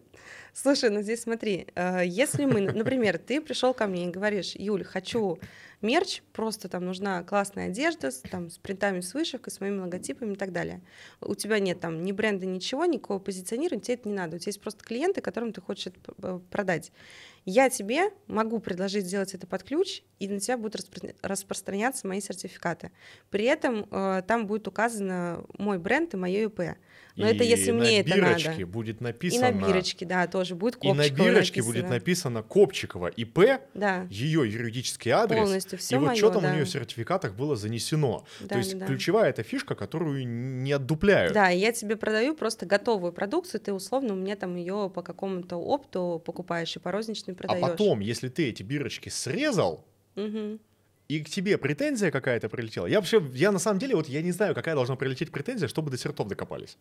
Слушай, 0.54 0.90
ну 0.90 1.02
здесь 1.02 1.22
смотри, 1.22 1.68
э, 1.76 2.02
если 2.06 2.46
мы, 2.46 2.62
например, 2.62 3.18
ты 3.18 3.42
пришел 3.42 3.74
ко 3.74 3.88
мне 3.88 4.08
и 4.08 4.12
говоришь, 4.12 4.54
Юль, 4.56 4.84
хочу 4.84 5.40
мерч, 5.82 6.22
просто 6.34 6.70
там 6.70 6.86
нужна 6.86 7.24
классная 7.24 7.68
одежда 7.68 8.12
с, 8.12 8.20
там, 8.20 8.50
с 8.50 8.58
принтами, 8.58 9.00
с 9.00 9.14
вышивкой, 9.14 9.52
с 9.52 9.60
моими 9.60 9.80
логотипами 9.80 10.34
и 10.34 10.36
так 10.36 10.52
далее. 10.52 10.82
У 11.22 11.36
тебя 11.36 11.60
нет 11.60 11.80
там 11.80 12.04
ни 12.04 12.12
бренда, 12.12 12.46
ничего, 12.46 12.86
никакого 12.86 13.20
позиционирования, 13.20 13.82
тебе 13.82 13.96
это 13.96 14.10
не 14.10 14.16
надо. 14.16 14.36
У 14.36 14.40
тебя 14.40 14.50
есть 14.50 14.62
просто 14.62 14.84
клиенты, 14.84 15.22
которым 15.22 15.54
ты 15.54 15.62
хочешь 15.62 15.88
это 15.88 16.42
продать. 16.52 16.92
Я 17.46 17.70
тебе 17.70 18.12
могу 18.28 18.60
предложить 18.60 19.06
сделать 19.06 19.34
это 19.34 19.48
под 19.48 19.64
ключ, 19.64 20.04
и 20.20 20.28
на 20.28 20.40
тебя 20.40 20.58
будут 20.58 20.76
распро- 20.76 21.16
распространяться 21.24 22.08
мои 22.08 22.22
сертификаты. 22.22 22.92
При 23.32 23.46
этом 23.46 23.88
э, 23.90 24.22
там 24.28 24.46
будет 24.46 24.68
указано 24.68 25.44
мой 25.58 25.80
бренд 25.80 26.14
и 26.14 26.18
мое 26.18 26.46
ИП. 26.46 26.78
Но 27.16 27.28
и 27.28 27.36
это 27.36 27.44
если 27.44 27.72
мне 27.72 28.00
это 28.02 28.16
надо. 28.16 28.66
будет 28.68 29.02
написано... 29.02 29.48
И 29.48 29.52
на 29.54 29.68
бирочке, 29.68 30.06
да, 30.06 30.28
тоже 30.28 30.56
будет 30.56 30.76
Копчикова 30.76 30.94
И 31.04 31.10
на 31.10 31.16
бирочке 31.16 31.62
написано. 31.62 31.74
будет 31.82 31.90
написано 31.90 32.44
Копчикова 32.44 33.08
ИП, 33.08 33.40
да. 33.74 34.08
ее 34.10 34.50
юридический 34.50 35.12
адрес. 35.12 35.40
Полностью, 35.40 35.78
все 35.80 35.96
И 35.96 36.00
вот 36.00 36.06
моё, 36.08 36.18
что 36.18 36.30
там 36.30 36.44
да. 36.44 36.52
у 36.52 36.54
нее 36.54 36.66
в 36.66 36.70
сертификатах 36.70 37.36
было 37.36 37.56
занесено. 37.56 38.26
Да, 38.42 38.48
То 38.48 38.58
есть 38.60 38.78
да. 38.78 38.86
ключевая 38.86 39.30
эта 39.30 39.44
фишка, 39.44 39.76
которую 39.76 40.26
не 40.28 40.72
отдупляют. 40.72 41.34
Да, 41.34 41.50
я 41.50 41.72
тебе 41.72 41.96
продаю 41.96 42.36
просто 42.36 42.66
готовую 42.66 43.12
продукцию, 43.12 43.60
ты 43.62 43.74
условно 43.74 44.14
у 44.14 44.18
меня 44.18 44.36
там 44.36 44.56
ее 44.56 44.90
по 44.94 45.02
какому-то 45.02 45.58
опту 45.58 46.22
покупаешь 46.26 46.76
и 46.76 46.80
по 46.80 46.92
розничной 47.32 47.48
продаешь. 47.48 47.64
А 47.64 47.68
потом, 47.70 48.00
если 48.00 48.30
ты 48.30 48.50
эти 48.50 48.64
бирочки 48.64 49.10
срезал, 49.10 49.86
Угу 50.16 50.60
и 51.12 51.20
к 51.20 51.30
тебе 51.30 51.58
претензия 51.58 52.10
какая-то 52.10 52.48
прилетела. 52.48 52.86
Я 52.86 53.00
вообще, 53.00 53.22
я 53.34 53.52
на 53.52 53.60
самом 53.60 53.80
деле, 53.80 53.98
вот 53.98 54.08
я 54.08 54.22
не 54.22 54.32
знаю, 54.32 54.56
какая 54.56 54.76
должна 54.76 54.96
прилететь 54.96 55.30
претензия, 55.30 55.68
чтобы 55.68 55.92
до 55.92 55.98
сертов 55.98 56.30
докопались. 56.30 56.78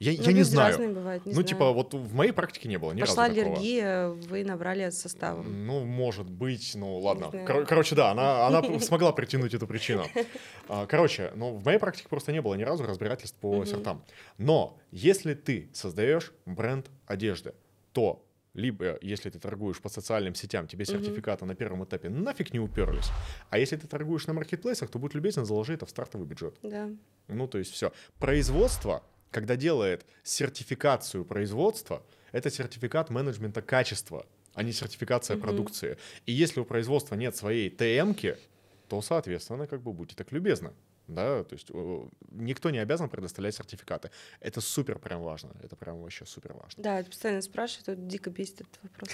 Я, 0.00 0.12
ну, 0.12 0.22
я 0.22 0.32
не 0.32 0.42
знаю. 0.42 0.94
Бывают, 0.94 1.26
не 1.26 1.30
ну, 1.30 1.34
знаю. 1.34 1.46
типа, 1.46 1.70
вот 1.70 1.92
в 1.92 2.14
моей 2.14 2.32
практике 2.32 2.66
не 2.66 2.78
было 2.78 2.92
ни 2.92 3.00
Пошла 3.00 3.26
разу 3.26 3.36
такого. 3.36 3.56
аллергия, 3.56 4.08
вы 4.08 4.42
набрали 4.42 4.84
от 4.84 4.94
состава. 4.94 5.42
Ну, 5.42 5.84
может 5.84 6.30
быть, 6.30 6.72
ну 6.74 6.96
ладно. 6.98 7.30
Кор- 7.46 7.66
короче, 7.66 7.94
да, 7.94 8.10
она, 8.10 8.46
она 8.46 8.62
смогла 8.80 9.12
притянуть 9.12 9.52
эту 9.52 9.66
причину. 9.66 10.06
А, 10.66 10.86
короче, 10.86 11.32
ну, 11.36 11.54
в 11.54 11.62
моей 11.66 11.78
практике 11.78 12.08
просто 12.08 12.32
не 12.32 12.40
было 12.40 12.54
ни 12.54 12.62
разу 12.62 12.86
разбирательств 12.86 13.36
по 13.38 13.66
сертам. 13.66 14.02
Но 14.38 14.78
если 14.92 15.34
ты 15.34 15.68
создаешь 15.74 16.32
бренд 16.46 16.86
одежды, 17.06 17.52
то 17.92 18.24
либо, 18.54 18.98
если 19.02 19.30
ты 19.30 19.38
торгуешь 19.38 19.80
по 19.80 19.88
социальным 19.88 20.34
сетям, 20.34 20.66
тебе 20.66 20.84
сертификаты 20.84 21.44
mm-hmm. 21.44 21.48
на 21.48 21.54
первом 21.54 21.84
этапе 21.84 22.08
нафиг 22.08 22.52
не 22.52 22.60
уперлись. 22.60 23.10
А 23.50 23.58
если 23.58 23.76
ты 23.76 23.86
торгуешь 23.86 24.26
на 24.26 24.32
маркетплейсах, 24.32 24.90
то 24.90 24.98
будь 24.98 25.14
любезен, 25.14 25.44
заложи 25.44 25.74
это 25.74 25.86
в 25.86 25.90
стартовый 25.90 26.26
бюджет. 26.26 26.56
Да. 26.62 26.88
Ну, 27.28 27.48
то 27.48 27.58
есть 27.58 27.72
все. 27.72 27.92
Производство, 28.18 29.02
когда 29.30 29.56
делает 29.56 30.06
сертификацию 30.22 31.24
производства, 31.24 32.02
это 32.30 32.48
сертификат 32.50 33.10
менеджмента 33.10 33.60
качества, 33.60 34.26
а 34.54 34.62
не 34.62 34.72
сертификация 34.72 35.36
mm-hmm. 35.36 35.40
продукции. 35.40 35.98
И 36.26 36.32
если 36.32 36.60
у 36.60 36.64
производства 36.64 37.16
нет 37.16 37.34
своей 37.34 37.70
ТМки, 37.70 38.36
то, 38.88 39.02
соответственно, 39.02 39.66
как 39.66 39.82
бы 39.82 39.92
будьте 39.92 40.14
так 40.14 40.30
любезны 40.30 40.72
да, 41.06 41.44
то 41.44 41.54
есть 41.54 41.70
никто 42.30 42.70
не 42.70 42.78
обязан 42.78 43.08
предоставлять 43.08 43.54
сертификаты. 43.54 44.10
Это 44.40 44.60
супер 44.60 44.98
прям 44.98 45.22
важно, 45.22 45.52
это 45.62 45.76
прям 45.76 46.00
вообще 46.00 46.24
супер 46.26 46.54
важно. 46.54 46.82
Да, 46.82 47.00
это 47.00 47.10
постоянно 47.10 47.42
спрашивают, 47.42 47.86
тут 47.86 48.06
дико 48.06 48.30
бесит 48.30 48.62
этот 48.62 48.78
вопрос. 48.82 49.10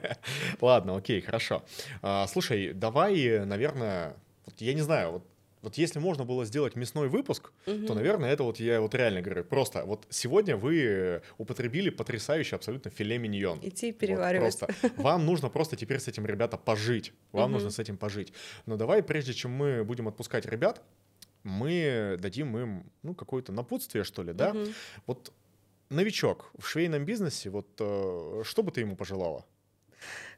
Ладно, 0.60 0.96
окей, 0.96 1.20
хорошо. 1.20 1.64
А, 2.02 2.26
слушай, 2.26 2.72
давай, 2.72 3.44
наверное, 3.44 4.16
я 4.58 4.74
не 4.74 4.82
знаю, 4.82 5.12
вот 5.12 5.24
вот 5.62 5.76
если 5.76 5.98
можно 5.98 6.24
было 6.24 6.44
сделать 6.44 6.76
мясной 6.76 7.08
выпуск, 7.08 7.52
угу. 7.66 7.86
то, 7.86 7.94
наверное, 7.94 8.30
это 8.30 8.42
вот 8.42 8.60
я 8.60 8.80
вот 8.80 8.94
реально 8.94 9.22
говорю, 9.22 9.44
просто 9.44 9.84
вот 9.84 10.06
сегодня 10.10 10.56
вы 10.56 11.22
употребили 11.38 11.90
потрясающий 11.90 12.54
абсолютно 12.54 12.90
филе 12.90 13.18
миньон. 13.18 13.58
Идти 13.62 13.92
переваривать. 13.92 14.60
Вот, 14.60 14.68
просто. 14.68 15.02
Вам 15.02 15.26
нужно 15.26 15.48
просто 15.48 15.76
теперь 15.76 15.98
с 15.98 16.08
этим, 16.08 16.26
ребята, 16.26 16.56
пожить. 16.56 17.12
Вам 17.32 17.44
угу. 17.44 17.54
нужно 17.54 17.70
с 17.70 17.78
этим 17.78 17.96
пожить. 17.96 18.32
Но 18.66 18.76
давай, 18.76 19.02
прежде 19.02 19.32
чем 19.32 19.52
мы 19.52 19.84
будем 19.84 20.08
отпускать 20.08 20.46
ребят, 20.46 20.82
мы 21.42 22.16
дадим 22.18 22.56
им, 22.56 22.92
ну, 23.02 23.14
какое-то 23.14 23.52
напутствие, 23.52 24.04
что 24.04 24.22
ли, 24.22 24.32
да? 24.32 24.50
Угу. 24.50 24.66
Вот 25.06 25.32
новичок 25.90 26.50
в 26.58 26.66
швейном 26.66 27.04
бизнесе, 27.04 27.50
вот 27.50 27.68
э, 27.80 28.42
что 28.44 28.62
бы 28.62 28.70
ты 28.70 28.80
ему 28.80 28.96
пожелала? 28.96 29.46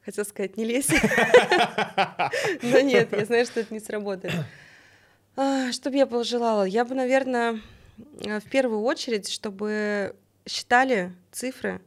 Хотел 0.05 0.25
сказать, 0.25 0.57
не 0.57 0.65
лезь. 0.65 0.89
Но 2.63 2.81
нет, 2.81 3.13
я 3.13 3.25
знаю, 3.27 3.45
что 3.45 3.61
это 3.61 3.75
не 3.75 3.81
сработает. 3.81 4.35
А, 5.43 5.73
что 5.73 5.89
бы 5.89 5.97
я 5.97 6.07
пожелала? 6.07 6.65
Я 6.65 6.85
бы, 6.85 6.95
наверное, 6.95 7.63
в 7.97 8.51
первую 8.51 8.83
очередь, 8.83 9.27
чтобы 9.31 10.15
считали 10.47 11.15
цифры, 11.33 11.81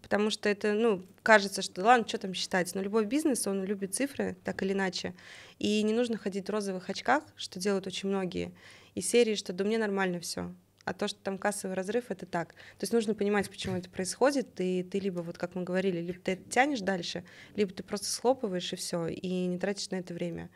потому 0.00 0.30
что 0.30 0.48
это, 0.48 0.72
ну, 0.72 1.04
кажется, 1.22 1.60
что 1.60 1.82
ладно, 1.82 2.08
что 2.08 2.16
там 2.16 2.32
считать, 2.32 2.74
но 2.74 2.80
любой 2.80 3.04
бизнес, 3.04 3.46
он 3.46 3.62
любит 3.62 3.94
цифры, 3.94 4.38
так 4.42 4.62
или 4.62 4.72
иначе, 4.72 5.12
и 5.58 5.82
не 5.82 5.92
нужно 5.92 6.16
ходить 6.16 6.46
в 6.46 6.50
розовых 6.50 6.88
очках, 6.88 7.24
что 7.36 7.60
делают 7.60 7.86
очень 7.86 8.08
многие, 8.08 8.54
и 8.94 9.02
серии, 9.02 9.34
что 9.34 9.52
да 9.52 9.64
мне 9.64 9.76
нормально 9.76 10.18
все, 10.18 10.50
а 10.86 10.94
то, 10.94 11.08
что 11.08 11.18
там 11.20 11.36
кассовый 11.36 11.76
разрыв, 11.76 12.06
это 12.08 12.24
так. 12.24 12.54
То 12.54 12.84
есть 12.84 12.94
нужно 12.94 13.12
понимать, 13.12 13.50
почему 13.50 13.76
это 13.76 13.90
происходит, 13.90 14.48
и 14.62 14.82
ты 14.82 14.98
либо, 14.98 15.20
вот 15.20 15.36
как 15.36 15.56
мы 15.56 15.62
говорили, 15.62 16.00
либо 16.00 16.18
ты 16.20 16.32
это 16.32 16.48
тянешь 16.48 16.80
дальше, 16.80 17.22
либо 17.54 17.70
ты 17.74 17.82
просто 17.82 18.06
схлопываешь 18.06 18.72
и 18.72 18.76
все, 18.76 19.08
и 19.08 19.44
не 19.44 19.58
тратишь 19.58 19.90
на 19.90 19.96
это 19.96 20.14
время. 20.14 20.48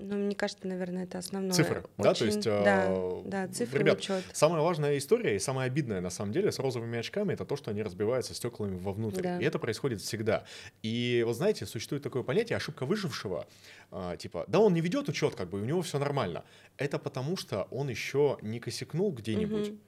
Ну, 0.00 0.16
мне 0.16 0.34
кажется, 0.34 0.66
наверное, 0.66 1.04
это 1.04 1.18
основное. 1.18 1.52
Цифры, 1.52 1.80
Очень... 1.80 1.90
да, 1.98 2.14
то 2.14 2.24
есть... 2.24 2.44
Да, 2.44 2.86
э, 2.88 3.22
да 3.24 3.48
цифры, 3.48 3.80
Ребят, 3.80 3.98
учет. 3.98 4.24
самая 4.32 4.62
важная 4.62 4.96
история 4.96 5.36
и 5.36 5.38
самая 5.38 5.66
обидная, 5.66 6.00
на 6.00 6.10
самом 6.10 6.32
деле, 6.32 6.52
с 6.52 6.58
розовыми 6.58 6.98
очками, 6.98 7.32
это 7.32 7.44
то, 7.44 7.56
что 7.56 7.70
они 7.70 7.82
разбиваются 7.82 8.34
стеклами 8.34 8.78
вовнутрь. 8.78 9.22
Да. 9.22 9.38
И 9.38 9.44
это 9.44 9.58
происходит 9.58 10.00
всегда. 10.00 10.44
И 10.82 11.22
вот 11.26 11.36
знаете, 11.36 11.66
существует 11.66 12.02
такое 12.02 12.22
понятие 12.22 12.56
ошибка 12.56 12.86
выжившего, 12.86 13.46
а, 13.90 14.16
типа, 14.16 14.44
да, 14.48 14.60
он 14.60 14.74
не 14.74 14.80
ведет 14.80 15.08
учет, 15.08 15.34
как 15.34 15.50
бы, 15.50 15.60
у 15.60 15.64
него 15.64 15.82
все 15.82 15.98
нормально. 15.98 16.44
Это 16.76 16.98
потому, 16.98 17.36
что 17.36 17.66
он 17.70 17.88
еще 17.88 18.38
не 18.42 18.60
косякнул 18.60 19.12
где-нибудь. 19.12 19.70
Угу 19.70 19.78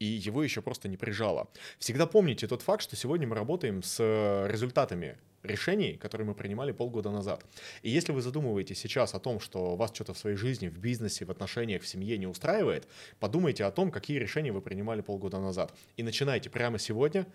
и 0.00 0.06
его 0.06 0.42
еще 0.42 0.60
просто 0.60 0.88
не 0.88 0.96
прижало. 0.96 1.48
Всегда 1.78 2.06
помните 2.06 2.46
тот 2.46 2.62
факт, 2.62 2.82
что 2.82 2.96
сегодня 2.96 3.26
мы 3.26 3.36
работаем 3.36 3.82
с 3.82 4.00
результатами 4.48 5.16
решений, 5.44 5.96
которые 5.96 6.26
мы 6.26 6.34
принимали 6.34 6.72
полгода 6.72 7.10
назад. 7.10 7.44
И 7.82 7.90
если 7.90 8.12
вы 8.12 8.22
задумываетесь 8.22 8.78
сейчас 8.78 9.14
о 9.14 9.20
том, 9.20 9.40
что 9.40 9.76
вас 9.76 9.90
что-то 9.94 10.14
в 10.14 10.18
своей 10.18 10.36
жизни, 10.36 10.68
в 10.68 10.78
бизнесе, 10.78 11.24
в 11.24 11.30
отношениях, 11.30 11.82
в 11.82 11.86
семье 11.86 12.18
не 12.18 12.26
устраивает, 12.26 12.88
подумайте 13.20 13.64
о 13.64 13.70
том, 13.70 13.90
какие 13.90 14.18
решения 14.18 14.52
вы 14.52 14.60
принимали 14.60 15.00
полгода 15.02 15.38
назад. 15.38 15.74
И 15.96 16.02
начинайте 16.02 16.50
прямо 16.50 16.78
сегодня 16.78 17.26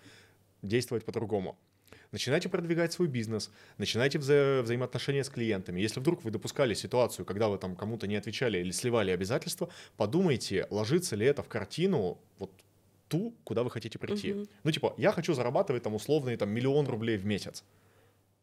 действовать 0.62 1.04
по-другому. 1.04 1.58
начинайте 2.12 2.48
продвигать 2.48 2.92
свой 2.92 3.06
бизнес, 3.08 3.50
начинайте 3.78 4.18
вза- 4.18 4.62
взаимоотношения 4.62 5.22
с 5.22 5.28
клиентами. 5.28 5.80
Если 5.80 6.00
вдруг 6.00 6.24
вы 6.24 6.32
допускали 6.32 6.74
ситуацию, 6.74 7.24
когда 7.24 7.48
вы 7.48 7.56
там 7.56 7.76
кому-то 7.76 8.08
не 8.08 8.16
отвечали 8.16 8.58
или 8.58 8.72
сливали 8.72 9.12
обязательства, 9.12 9.68
подумайте, 9.96 10.66
ложится 10.70 11.16
ли 11.16 11.24
это 11.24 11.42
в 11.42 11.48
картину 11.48 12.18
вот 12.38 12.50
ту, 13.08 13.34
куда 13.44 13.62
вы 13.62 13.70
хотите 13.70 13.98
прийти. 13.98 14.32
Мгм. 14.32 14.48
Ну, 14.64 14.70
типа, 14.72 14.94
я 14.96 15.12
хочу 15.12 15.34
зарабатывать 15.34 15.82
там 15.82 15.94
условный 15.94 16.36
там 16.36 16.50
миллион 16.50 16.86
рублей 16.86 17.16
в 17.16 17.26
месяц. 17.26 17.64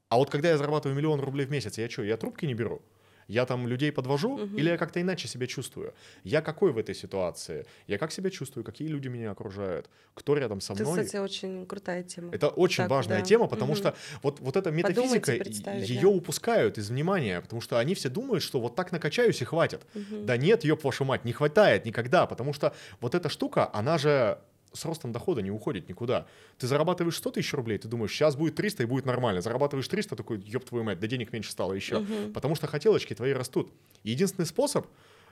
А 0.09 0.17
вот 0.17 0.29
когда 0.29 0.49
я 0.49 0.57
зарабатываю 0.57 0.95
миллион 0.97 1.19
рублей 1.19 1.45
в 1.45 1.51
месяц, 1.51 1.77
я 1.77 1.89
что, 1.89 2.03
я 2.03 2.17
трубки 2.17 2.45
не 2.45 2.53
беру? 2.53 2.81
Я 3.27 3.45
там 3.45 3.67
людей 3.67 3.91
подвожу 3.91 4.37
Мгм. 4.37 4.55
или 4.55 4.69
я 4.69 4.77
как-то 4.77 5.01
иначе 5.01 5.27
себя 5.27 5.47
чувствую? 5.47 5.93
Я 6.23 6.41
какой 6.41 6.71
в 6.71 6.77
этой 6.77 6.95
ситуации? 6.95 7.65
Я 7.85 7.97
как 7.97 8.11
себя 8.13 8.29
чувствую? 8.29 8.63
Какие 8.63 8.87
люди 8.87 9.09
меня 9.09 9.31
окружают? 9.31 9.89
Кто 10.13 10.35
рядом 10.37 10.61
со 10.61 10.73
Это, 10.73 10.83
мной? 10.83 11.01
кстати, 11.01 11.17
очень 11.17 11.65
крутая 11.65 12.03
тема. 12.03 12.31
Это 12.31 12.49
очень 12.49 12.83
Так, 12.83 12.89
важная 12.89 13.19
да. 13.19 13.25
тема, 13.27 13.47
потому 13.47 13.73
Мгм. 13.73 13.77
что 13.77 13.95
вот, 14.21 14.39
вот 14.41 14.57
эта 14.57 14.69
метафизика, 14.71 15.31
ее 15.31 16.07
да. 16.07 16.09
упускают 16.09 16.77
из 16.77 16.89
внимания, 16.89 17.39
потому 17.41 17.61
что 17.61 17.79
они 17.79 17.95
все 17.95 18.09
думают, 18.09 18.43
что 18.43 18.59
вот 18.59 18.75
так 18.75 18.91
накачаюсь 18.91 19.41
и 19.41 19.45
хватит. 19.45 19.85
Мгм. 19.93 20.25
Да 20.25 20.35
нет, 20.37 20.65
ёб 20.65 20.83
вашу 20.83 21.05
мать, 21.05 21.23
не 21.23 21.31
хватает 21.31 21.85
никогда, 21.85 22.25
потому 22.27 22.51
что 22.53 22.75
вот 22.99 23.15
эта 23.15 23.29
штука, 23.29 23.69
она 23.73 23.97
же 23.97 24.39
с 24.77 24.85
ростом 24.85 25.11
дохода 25.11 25.41
не 25.41 25.51
уходит 25.51 25.89
никуда. 25.89 26.27
Ты 26.57 26.67
зарабатываешь 26.67 27.17
100 27.17 27.31
тысяч 27.31 27.53
рублей, 27.53 27.77
ты 27.77 27.87
думаешь, 27.87 28.11
сейчас 28.11 28.35
будет 28.35 28.55
300 28.55 28.83
и 28.83 28.85
будет 28.85 29.05
нормально. 29.05 29.41
Зарабатываешь 29.41 29.87
300, 29.87 30.15
такой, 30.15 30.39
ёб 30.39 30.63
твою 30.63 30.83
мать, 30.83 30.99
да 30.99 31.07
денег 31.07 31.33
меньше 31.33 31.51
стало 31.51 31.73
еще. 31.73 31.99
Мгм. 31.99 32.33
Потому 32.33 32.55
что 32.55 32.67
хотелочки 32.67 33.13
твои 33.13 33.33
растут. 33.33 33.71
Единственный 34.03 34.45
способ, 34.45 34.87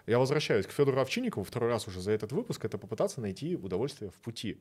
я 0.08 0.20
возвращаюсь 0.20 0.66
к 0.66 0.72
Федору 0.72 1.00
Овчинникову 1.00 1.44
второй 1.44 1.70
раз 1.70 1.88
уже 1.88 2.02
за 2.02 2.12
этот 2.12 2.32
выпуск, 2.32 2.66
это 2.66 2.78
попытаться 2.78 3.22
найти 3.22 3.56
удовольствие 3.56 4.12
в 4.12 4.16
пути. 4.16 4.58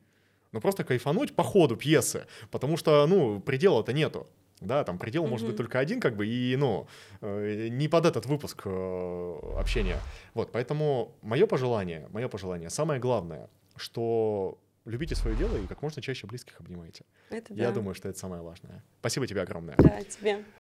Ну 0.51 0.61
просто 0.61 0.83
кайфануть 0.83 1.35
по 1.35 1.43
ходу 1.43 1.75
пьесы, 1.75 2.27
потому 2.49 2.77
что, 2.77 3.05
ну, 3.07 3.39
предела-то 3.41 3.93
нету. 3.93 4.27
Да, 4.61 4.85
там 4.85 4.97
предел 4.97 5.27
может 5.27 5.47
быть 5.47 5.57
только 5.57 5.79
один, 5.79 5.99
как 5.99 6.15
бы, 6.15 6.25
и, 6.25 6.55
ну, 6.55 6.87
э, 7.19 7.67
не 7.69 7.89
под 7.89 8.05
этот 8.05 8.25
выпуск 8.25 8.61
э, 8.65 9.39
общения. 9.57 9.99
Вот, 10.33 10.51
поэтому 10.53 11.13
мое 11.21 11.45
пожелание, 11.45 12.07
мое 12.11 12.29
пожелание, 12.29 12.69
самое 12.69 13.01
главное, 13.01 13.49
что 13.75 14.57
любите 14.85 15.15
свое 15.15 15.35
дело 15.35 15.57
и 15.57 15.67
как 15.67 15.81
можно 15.81 16.01
чаще 16.01 16.27
близких 16.27 16.59
обнимайте. 16.59 17.05
Это 17.29 17.53
Я 17.53 17.69
да. 17.69 17.75
думаю, 17.75 17.95
что 17.95 18.07
это 18.07 18.17
самое 18.17 18.41
важное. 18.41 18.83
Спасибо 18.99 19.27
тебе 19.27 19.41
огромное. 19.41 19.75
Да, 19.77 20.01
тебе. 20.03 20.45